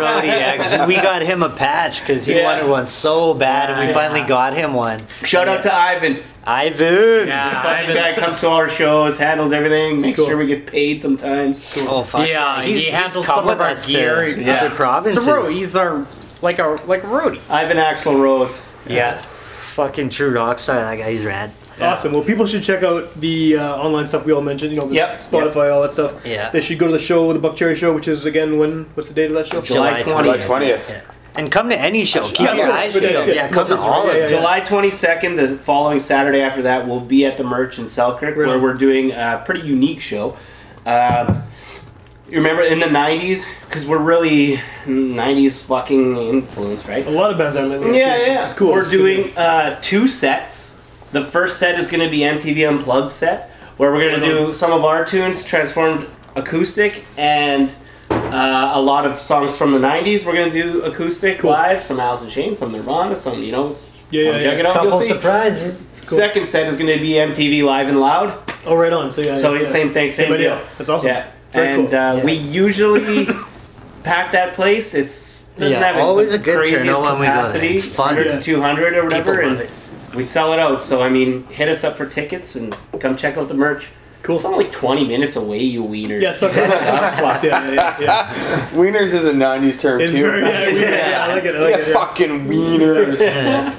roadie, 0.00 0.28
actually, 0.30 0.86
we 0.86 0.94
got 1.02 1.20
him 1.20 1.42
a 1.42 1.50
patch 1.50 2.00
because 2.00 2.24
he 2.24 2.34
Yeah. 2.36 2.44
wanted 2.44 2.66
one 2.66 2.86
so 2.86 3.34
bad, 3.34 3.68
and 3.70 3.78
we 3.80 3.88
Yeah. 3.88 3.92
finally 3.92 4.22
got 4.22 4.54
him 4.54 4.72
one. 4.72 5.00
Shout 5.22 5.48
out 5.48 5.62
to 5.64 5.74
Ivan. 5.74 6.18
Ivan. 6.46 7.28
Yeah, 7.28 7.50
Fucking 7.62 7.90
Ivan. 7.90 7.96
guy 7.96 8.14
comes 8.14 8.40
to 8.40 8.48
our 8.48 8.68
shows, 8.68 9.18
handles 9.18 9.52
everything, 9.52 10.00
makes 10.00 10.16
Cool. 10.18 10.28
sure 10.28 10.36
we 10.38 10.46
get 10.46 10.66
paid 10.66 11.00
sometimes. 11.02 11.60
Oh 11.76 12.02
fuck. 12.02 12.28
Yeah, 12.28 12.62
he's, 12.62 12.84
he 12.84 12.90
handles 12.90 13.26
come 13.26 13.36
some 13.40 13.48
of 13.48 13.60
our 13.60 13.68
us 13.70 13.86
gear. 13.86 14.34
to 14.34 14.42
Yeah. 14.42 14.56
other 14.64 14.74
provinces. 14.74 15.24
So, 15.24 15.40
bro, 15.40 15.48
he's 15.50 15.74
our 15.76 16.06
like 16.42 16.58
a 16.58 16.78
like 16.86 17.02
a 17.02 17.06
roadie. 17.06 17.40
Ivan 17.48 17.76
Axl 17.78 18.20
Rose. 18.20 18.62
yeah, 18.86 19.20
fucking 19.20 20.10
true 20.10 20.30
rock 20.30 20.58
star. 20.58 20.76
That 20.76 20.96
guy, 20.96 21.10
he's 21.10 21.24
rad. 21.24 21.50
Awesome. 21.78 22.14
Well, 22.14 22.22
people 22.24 22.46
should 22.46 22.62
check 22.62 22.82
out 22.82 23.12
the 23.20 23.58
uh, 23.58 23.76
online 23.76 24.06
stuff 24.08 24.24
we 24.24 24.32
all 24.32 24.40
mentioned. 24.40 24.72
You 24.72 24.80
know, 24.80 24.86
the 24.88 24.94
Yep. 24.94 25.20
Spotify, 25.20 25.70
all 25.74 25.82
that 25.82 25.92
stuff. 25.92 26.24
Yeah. 26.26 26.48
They 26.50 26.62
should 26.62 26.78
go 26.78 26.86
to 26.86 26.92
the 26.94 26.98
show, 26.98 27.30
the 27.34 27.38
Buckcherry 27.38 27.76
Show, 27.76 27.92
which 27.92 28.08
is 28.08 28.24
again 28.24 28.56
when? 28.58 28.84
What's 28.94 29.08
the 29.10 29.14
date 29.14 29.26
of 29.26 29.34
that 29.34 29.46
show? 29.46 29.60
July 29.60 30.02
July 30.02 30.38
20th. 30.38 30.42
July 30.42 30.60
20th. 30.60 31.02
Yeah. 31.36 31.42
And 31.42 31.52
come 31.52 31.68
to 31.70 31.78
any 31.78 32.04
show. 32.04 32.26
Keep 32.28 32.40
Yeah, 32.40 32.54
your 32.54 32.70
eyes 32.72 32.94
but 32.94 33.02
peeled. 33.02 33.26
yeah, 33.26 33.34
Yeah, 33.34 33.42
yeah, 33.44 33.50
come 33.50 33.68
to 33.68 33.76
all 33.76 34.06
of 34.08 34.12
them. 34.14 34.28
July 34.28 34.60
22nd, 34.60 35.36
the 35.36 35.56
following 35.58 36.00
Saturday 36.00 36.40
after 36.40 36.62
that, 36.62 36.86
we'll 36.86 37.00
be 37.00 37.24
at 37.26 37.36
the 37.36 37.44
Merch 37.44 37.78
in 37.78 37.86
Selkirk, 37.86 38.36
Right 38.36 38.46
where 38.48 38.58
we're 38.58 38.74
doing 38.74 39.12
a 39.12 39.42
pretty 39.44 39.60
unique 39.66 40.00
show. 40.00 40.36
Um, 40.84 41.42
you 42.28 42.38
remember 42.38 42.62
in 42.62 42.78
the 42.80 42.86
90s? 42.86 43.46
Because 43.68 43.86
we're 43.86 43.98
really 43.98 44.60
90s 44.86 45.62
fucking 45.62 46.16
influenced, 46.16 46.88
right? 46.88 47.06
A 47.06 47.10
lot 47.10 47.30
of 47.30 47.38
bands 47.38 47.56
are 47.56 47.66
lately. 47.66 47.96
Yeah, 47.98 48.14
It's- 48.16 48.26
yeah. 48.28 48.44
It's 48.46 48.54
cool. 48.54 48.72
We're 48.72 48.80
It's 48.80 48.90
good. 48.90 48.96
doing 48.98 49.36
uh, 49.38 49.78
two 49.80 50.08
sets. 50.08 50.76
The 51.12 51.22
first 51.24 51.58
set 51.58 51.78
is 51.78 51.86
going 51.88 52.02
to 52.04 52.10
be 52.10 52.20
MTV 52.24 52.66
Unplugged 52.68 53.12
set, 53.12 53.50
where 53.76 53.92
we're 53.92 54.02
going 54.02 54.20
to 54.20 54.26
do 54.26 54.54
some 54.54 54.72
of 54.72 54.84
our 54.84 55.04
tunes 55.04 55.44
transformed 55.44 56.06
acoustic 56.34 57.04
and 57.16 57.70
uh, 58.32 58.72
a 58.74 58.80
lot 58.80 59.06
of 59.06 59.20
songs 59.20 59.56
from 59.56 59.72
the 59.72 59.78
90s. 59.78 60.26
We're 60.26 60.32
going 60.34 60.52
to 60.52 60.62
do 60.62 60.82
acoustic 60.82 61.38
Cool. 61.38 61.50
live, 61.50 61.82
some 61.82 62.00
Alice 62.00 62.22
in 62.24 62.30
Chains, 62.30 62.58
some 62.58 62.72
Nirvana, 62.72 63.16
some, 63.16 63.42
you 63.42 63.52
know, 63.52 63.72
Yeah, 64.10 64.22
yeah, 64.22 64.30
come 64.32 64.40
yeah. 64.40 64.50
check 64.50 64.58
it 64.60 64.66
out. 64.66 64.72
Couple 64.74 64.90
You'll 64.90 65.00
see. 65.00 65.08
surprises. 65.08 65.86
Second 66.04 66.46
set 66.46 66.66
is 66.68 66.76
going 66.76 66.94
to 66.96 67.02
be 67.02 67.10
MTV 67.14 67.64
Live 67.64 67.88
and 67.88 67.98
Loud. 68.00 68.38
Oh, 68.64 68.76
right 68.76 68.92
on. 68.92 69.10
So 69.12 69.22
yeah. 69.22 69.34
So 69.36 69.54
yeah, 69.54 69.64
same 69.64 69.90
thing, 69.90 70.10
same, 70.10 70.26
Same 70.26 70.32
idea. 70.34 70.58
deal. 70.58 70.68
That's 70.78 70.88
awesome. 70.90 71.08
Yeah, 71.08 71.26
Very 71.52 71.68
and 71.74 71.88
cool. 71.88 71.98
uh, 71.98 72.14
Yeah. 72.16 72.24
we 72.24 72.32
usually 72.34 73.26
pack 74.04 74.32
that 74.32 74.54
place. 74.54 74.94
It's 74.94 75.42
doesn't 75.58 75.72
Yeah, 75.80 75.92
have 75.92 75.96
always 75.96 76.30
the 76.30 76.36
a 76.36 76.38
good 76.38 76.56
craziest 76.58 76.84
turnout 76.84 77.02
when 77.02 77.20
we 77.20 77.26
go 77.26 77.32
there. 77.32 77.42
capacity. 77.42 77.74
It's 77.74 77.86
fun. 77.86 78.14
100 78.16 78.32
to 78.38 78.42
200 78.42 78.96
or 78.96 79.04
whatever, 79.04 79.40
and 79.40 79.58
it. 79.60 79.70
we 80.14 80.22
sell 80.22 80.52
it 80.52 80.58
out. 80.58 80.82
So 80.82 81.02
I 81.02 81.08
mean, 81.08 81.44
hit 81.48 81.68
us 81.68 81.82
up 81.82 81.96
for 81.96 82.06
tickets 82.06 82.54
and 82.56 82.76
come 83.00 83.16
check 83.16 83.36
out 83.36 83.48
the 83.48 83.54
merch. 83.54 83.88
Cool. 84.22 84.34
It's 84.34 84.44
only 84.44 84.64
20 84.70 85.06
minutes 85.06 85.36
away, 85.36 85.62
you 85.62 85.84
wieners. 85.84 86.20
Yeah, 86.20 86.32
so 86.32 86.48
yeah, 86.48 87.42
yeah, 87.42 87.70
yeah, 87.70 87.96
yeah. 88.00 88.66
Wieners 88.72 89.12
is 89.14 89.24
a 89.24 89.32
90s 89.32 89.80
term, 89.80 90.00
It's 90.00 90.12
too. 90.14 90.22
very, 90.22 90.40
yeah, 90.42 90.66
we- 90.72 90.80
yeah, 90.80 91.24
I 91.28 91.34
like 91.34 91.44
it. 91.44 91.54
I 91.54 91.58
like 91.60 91.70
Yeah, 91.76 91.78
it. 91.82 91.88
yeah. 91.88 91.94
fucking 91.94 92.46
wieners. 92.48 93.20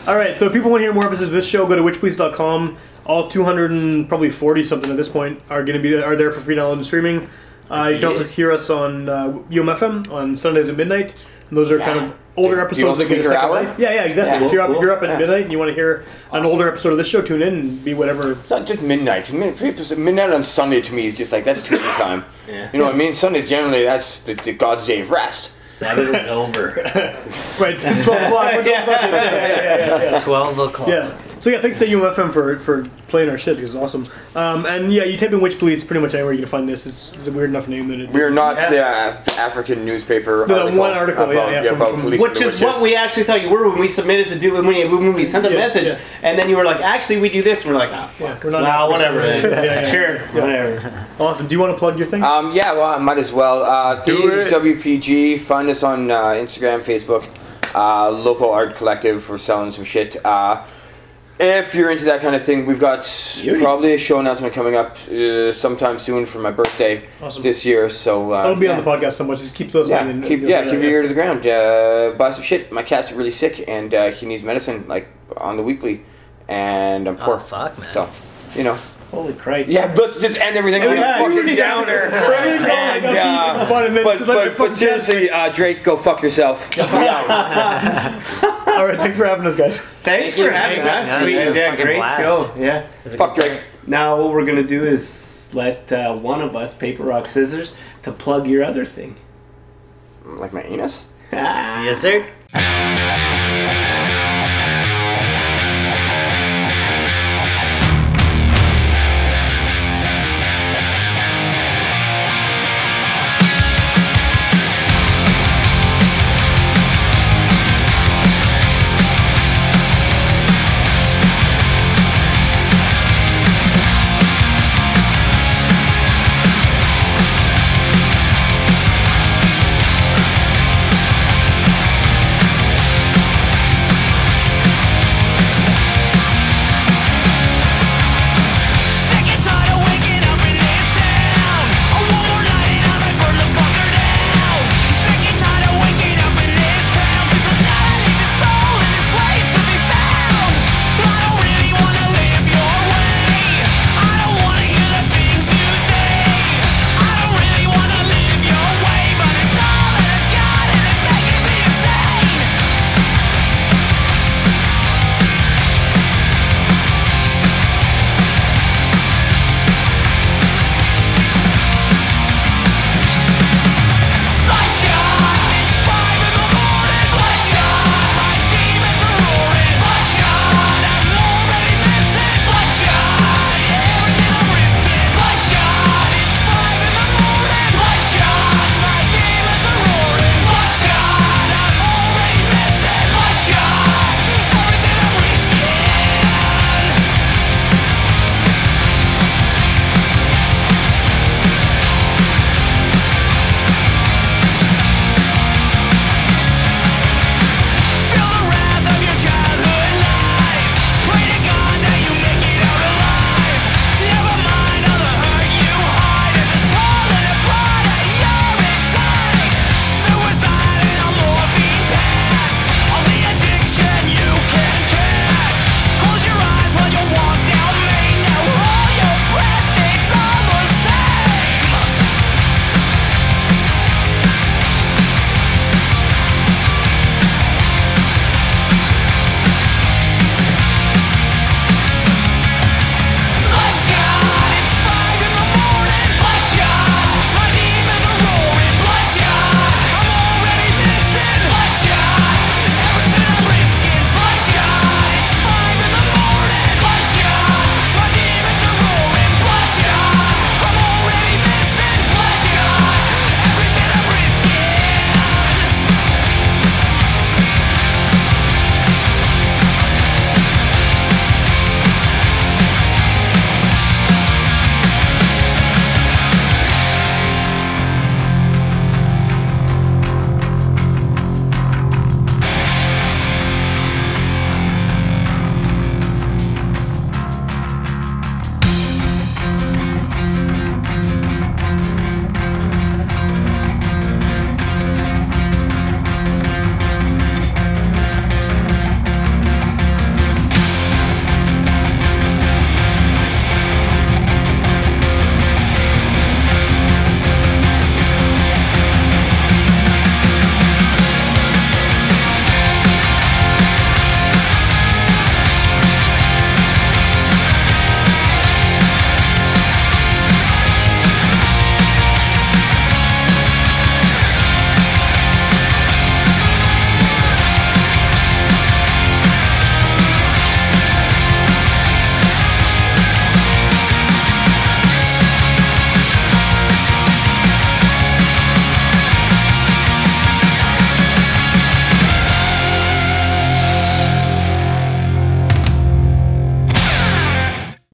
All 0.07 0.15
right, 0.15 0.39
so 0.39 0.45
if 0.45 0.53
people 0.53 0.71
want 0.71 0.79
to 0.81 0.85
hear 0.85 0.93
more 0.93 1.05
episodes 1.05 1.29
of 1.29 1.31
this 1.31 1.47
show, 1.47 1.65
go 1.67 1.75
to 1.75 1.81
witchpolice.com. 1.81 2.77
All 3.05 3.27
200 3.27 3.71
and 3.71 4.07
probably 4.07 4.29
40 4.29 4.63
something 4.63 4.89
at 4.91 4.97
this 4.97 5.09
point 5.09 5.41
are 5.49 5.63
going 5.63 5.77
to 5.77 5.83
be 5.83 5.95
are 6.01 6.15
there 6.15 6.31
for 6.31 6.39
free 6.41 6.55
download 6.55 6.73
and 6.73 6.85
streaming. 6.85 7.29
Uh, 7.69 7.89
you 7.93 7.99
can 7.99 8.07
also 8.09 8.23
hear 8.23 8.51
us 8.51 8.69
on 8.69 9.09
uh, 9.09 9.31
UMFM 9.49 10.11
on 10.11 10.35
Sundays 10.37 10.69
at 10.69 10.77
midnight. 10.77 11.13
And 11.49 11.57
those 11.57 11.71
are 11.71 11.79
kind 11.79 11.99
of 11.99 12.17
older 12.35 12.55
Do 12.57 12.61
episodes 12.61 12.85
want 12.87 12.97
that 12.99 13.07
get 13.09 13.19
a 13.19 13.23
second 13.23 13.37
hour? 13.37 13.51
life. 13.63 13.79
Yeah, 13.79 13.93
yeah, 13.93 14.03
exactly. 14.03 14.39
Yeah, 14.41 14.45
if 14.45 14.51
you're 14.51 14.61
up, 14.61 14.67
cool, 14.67 14.75
if 14.75 14.81
you're 14.81 14.91
up 14.91 15.01
at 15.03 15.09
yeah. 15.09 15.17
midnight 15.17 15.43
and 15.43 15.51
you 15.51 15.57
want 15.57 15.69
to 15.69 15.73
hear 15.75 16.03
an 16.33 16.45
older 16.45 16.67
episode 16.69 16.91
of 16.91 16.97
this 16.97 17.07
show, 17.07 17.21
tune 17.21 17.41
in 17.41 17.53
and 17.53 17.85
be 17.85 17.93
whatever. 17.93 18.33
It's 18.33 18.49
not 18.49 18.65
just 18.67 18.81
midnight. 18.81 19.25
'cause 19.25 19.33
mid- 19.33 19.97
Midnight 19.97 20.31
on 20.31 20.43
Sunday 20.43 20.81
to 20.81 20.93
me 20.93 21.07
is 21.07 21.15
just 21.15 21.31
like, 21.31 21.45
that's 21.45 21.63
too 21.63 21.75
much 21.77 21.85
time. 21.95 22.25
Yeah. 22.47 22.69
You 22.71 22.79
know 22.79 22.85
what 22.85 22.95
I 22.95 22.97
mean? 22.97 23.11
Sundays 23.11 23.49
generally, 23.49 23.83
that's 23.83 24.21
the, 24.21 24.33
the 24.33 24.53
God's 24.53 24.87
day 24.87 25.01
of 25.01 25.09
rest. 25.09 25.51
Seven 25.63 26.15
is 26.15 26.27
over. 26.27 26.69
Right, 27.59 27.73
it's 27.73 27.83
12 27.83 28.07
o'clock. 28.07 28.53
we're 28.53 28.63
12 28.63 28.63
o'clock. 28.63 28.65
Yeah, 28.65 28.85
yeah, 28.87 29.07
yeah, 29.09 29.77
yeah, 29.97 30.11
yeah. 30.11 30.19
12 30.19 30.59
o'clock. 30.59 30.87
Yeah. 30.87 31.17
So 31.39 31.49
yeah, 31.51 31.61
thanks 31.61 31.77
to 31.79 31.85
UMFM 31.85 32.31
for 32.33 32.57
for 32.57 32.83
playing 33.07 33.29
our 33.29 33.37
shit 33.37 33.57
because 33.57 33.75
it's 33.75 33.81
awesome. 33.83 34.07
Um, 34.35 34.65
and 34.65 34.91
yeah, 34.91 35.03
you 35.03 35.17
type 35.17 35.31
in 35.31 35.39
Witch 35.39 35.59
Police 35.59 35.83
pretty 35.83 36.01
much 36.01 36.13
anywhere 36.15 36.33
you 36.33 36.39
can 36.39 36.47
find 36.49 36.67
this. 36.67 36.85
It's 36.87 37.11
a 37.27 37.31
weird 37.31 37.49
enough 37.51 37.67
name 37.67 37.87
that 37.89 37.99
it. 37.99 38.09
We 38.09 38.21
are 38.21 38.31
not 38.31 38.55
Yeah. 38.55 38.69
the 38.71 38.85
uh, 38.85 39.39
African 39.39 39.85
newspaper. 39.85 40.45
No, 40.47 40.55
that 40.55 40.59
article 40.63 40.79
one 40.79 40.91
article, 40.93 41.25
yeah, 41.27 41.31
about, 41.33 41.51
yeah, 41.51 41.63
from- 41.69 41.75
about 41.81 41.91
from- 41.91 42.01
police 42.01 42.21
Which 42.21 42.41
is 42.41 42.59
what 42.59 42.81
we 42.81 42.95
actually 42.95 43.23
thought 43.23 43.41
you 43.43 43.49
were 43.49 43.69
when 43.69 43.79
we 43.79 43.87
submitted 43.87 44.29
to 44.29 44.39
do 44.39 44.53
when 44.53 44.65
we, 44.65 44.83
when 44.85 45.13
we 45.13 45.23
sent 45.23 45.45
a 45.45 45.49
Yeah, 45.51 45.57
message, 45.57 45.85
yeah. 45.87 45.99
and 46.23 46.39
then 46.39 46.49
you 46.49 46.57
were 46.57 46.65
like, 46.65 46.81
"Actually, 46.81 47.19
we 47.21 47.29
do 47.29 47.43
this," 47.43 47.63
and 47.63 47.71
we're 47.71 47.79
like, 47.79 47.91
"Ah, 47.93 48.11
Yeah, 48.19 48.33
fuck, 48.33 48.43
we're 48.43 48.49
not 48.49 48.63
well, 48.63 48.89
whatever." 48.89 49.19
American. 49.19 49.51
Yeah, 49.63 49.63
yeah. 49.81 49.91
Sure, 49.91 50.17
whatever. 50.41 51.05
Awesome. 51.19 51.47
Do 51.47 51.53
you 51.55 51.59
want 51.59 51.71
to 51.73 51.77
plug 51.77 51.97
your 51.99 52.07
thing? 52.07 52.23
Um, 52.23 52.51
yeah, 52.51 52.73
well, 52.73 52.93
I 52.93 52.97
might 52.97 53.19
as 53.19 53.31
well. 53.31 53.63
Uh, 53.63 54.03
Do 54.03 54.17
Thieves 54.17 54.51
it. 54.51 54.53
WPG. 54.53 55.39
Find 55.39 55.69
us 55.69 55.83
on 55.83 56.09
uh, 56.11 56.23
Instagram, 56.31 56.81
Facebook. 56.81 57.25
Uh, 57.75 58.09
local 58.09 58.49
art 58.49 58.75
collective. 58.75 59.29
We're 59.29 59.37
selling 59.37 59.71
some 59.71 59.83
shit. 59.85 60.15
Uh, 60.25 60.65
if 61.39 61.75
you're 61.75 61.91
into 61.91 62.05
that 62.05 62.21
kind 62.21 62.35
of 62.35 62.43
thing, 62.43 62.65
we've 62.65 62.79
got 62.79 63.05
Yeah. 63.43 63.59
probably 63.61 63.93
a 63.93 63.97
show 63.97 64.19
announcement 64.19 64.53
coming 64.53 64.75
up 64.75 64.97
uh, 65.09 65.53
sometime 65.53 65.99
soon 65.99 66.25
for 66.25 66.39
my 66.39 66.51
birthday 66.51 67.03
Awesome. 67.21 67.43
this 67.43 67.63
year. 67.65 67.89
So 67.89 68.31
uh, 68.33 68.37
I'll 68.43 68.55
be 68.55 68.65
yeah. 68.65 68.77
on 68.77 68.83
the 68.83 68.89
podcast 68.89 69.13
so 69.13 69.23
much. 69.23 69.39
Just 69.39 69.55
keep 69.55 69.71
those. 69.71 69.89
Yeah, 69.89 70.03
in 70.03 70.09
and- 70.09 70.25
keep, 70.25 70.41
yeah, 70.41 70.63
keep 70.63 70.73
your 70.73 70.83
ear 70.83 71.01
to 71.03 71.07
the 71.07 71.13
ground. 71.13 71.45
Uh, 71.45 72.15
buy 72.17 72.31
some 72.31 72.43
shit. 72.43 72.71
My 72.71 72.83
cat's 72.83 73.11
really 73.11 73.31
sick 73.31 73.63
and 73.67 73.93
uh, 73.93 74.11
he 74.11 74.25
needs 74.25 74.43
medicine 74.43 74.87
like 74.87 75.07
on 75.37 75.57
the 75.57 75.63
weekly, 75.63 76.01
and 76.47 77.07
I'm 77.07 77.17
poor. 77.17 77.35
Oh, 77.35 77.39
fuck, 77.39 77.77
man. 77.77 77.87
So, 77.89 78.09
you 78.55 78.63
know. 78.63 78.77
Holy 79.11 79.33
Christ! 79.33 79.69
Yeah, 79.69 79.93
let's 79.97 80.19
just 80.19 80.37
end 80.39 80.57
everything 80.57 80.83
on 80.83 80.95
Yeah, 80.95 81.19
a 81.19 81.23
fucking 81.23 81.47
yeah. 81.47 81.55
downer. 81.55 81.91
Everything's 82.11 82.69
all 82.69 82.69
like 82.69 83.03
And, 83.03 83.05
upbeat 83.05 83.59
and 83.59 83.69
fun, 83.69 83.85
and 83.85 83.95
then 83.97 84.03
but, 84.03 84.17
just 84.17 84.27
let 84.27 84.35
my 84.37 84.49
but, 84.49 84.57
but 84.57 84.75
seriously, 84.75 85.29
uh, 85.29 85.49
Drake, 85.53 85.83
go 85.83 85.95
fuck 85.97 86.21
yourself. 86.21 86.69
All 88.67 88.85
right, 88.85 88.97
thanks 88.97 89.15
for 89.17 89.25
having 89.25 89.45
us, 89.47 89.55
guys. 89.55 89.79
Thanks 89.79 90.37
for 90.37 90.51
having 90.51 90.83
Thanks. 90.83 91.09
us. 91.11 91.19
Yeah, 91.19 91.21
Sweet. 91.21 91.35
it 91.37 91.55
Yeah, 91.55 91.75
great 91.75 91.95
blast. 91.95 92.21
show. 92.21 92.53
Yeah. 92.57 92.85
fuck 93.15 93.35
Drake. 93.35 93.59
Now 93.87 94.17
what 94.21 94.33
we're 94.33 94.45
gonna 94.45 94.61
do 94.63 94.83
is 94.83 95.49
let 95.53 95.91
uh, 95.93 96.13
one 96.15 96.41
of 96.41 96.55
us 96.55 96.73
paper 96.75 97.07
rock 97.07 97.27
scissors 97.27 97.77
to 98.03 98.11
plug 98.11 98.45
your 98.47 98.63
other 98.63 98.83
thing. 98.85 99.15
Like 100.25 100.51
my 100.53 100.61
anus? 100.63 101.05
Ah. 101.31 101.83
Yes, 101.85 102.01
sir. 102.01 102.27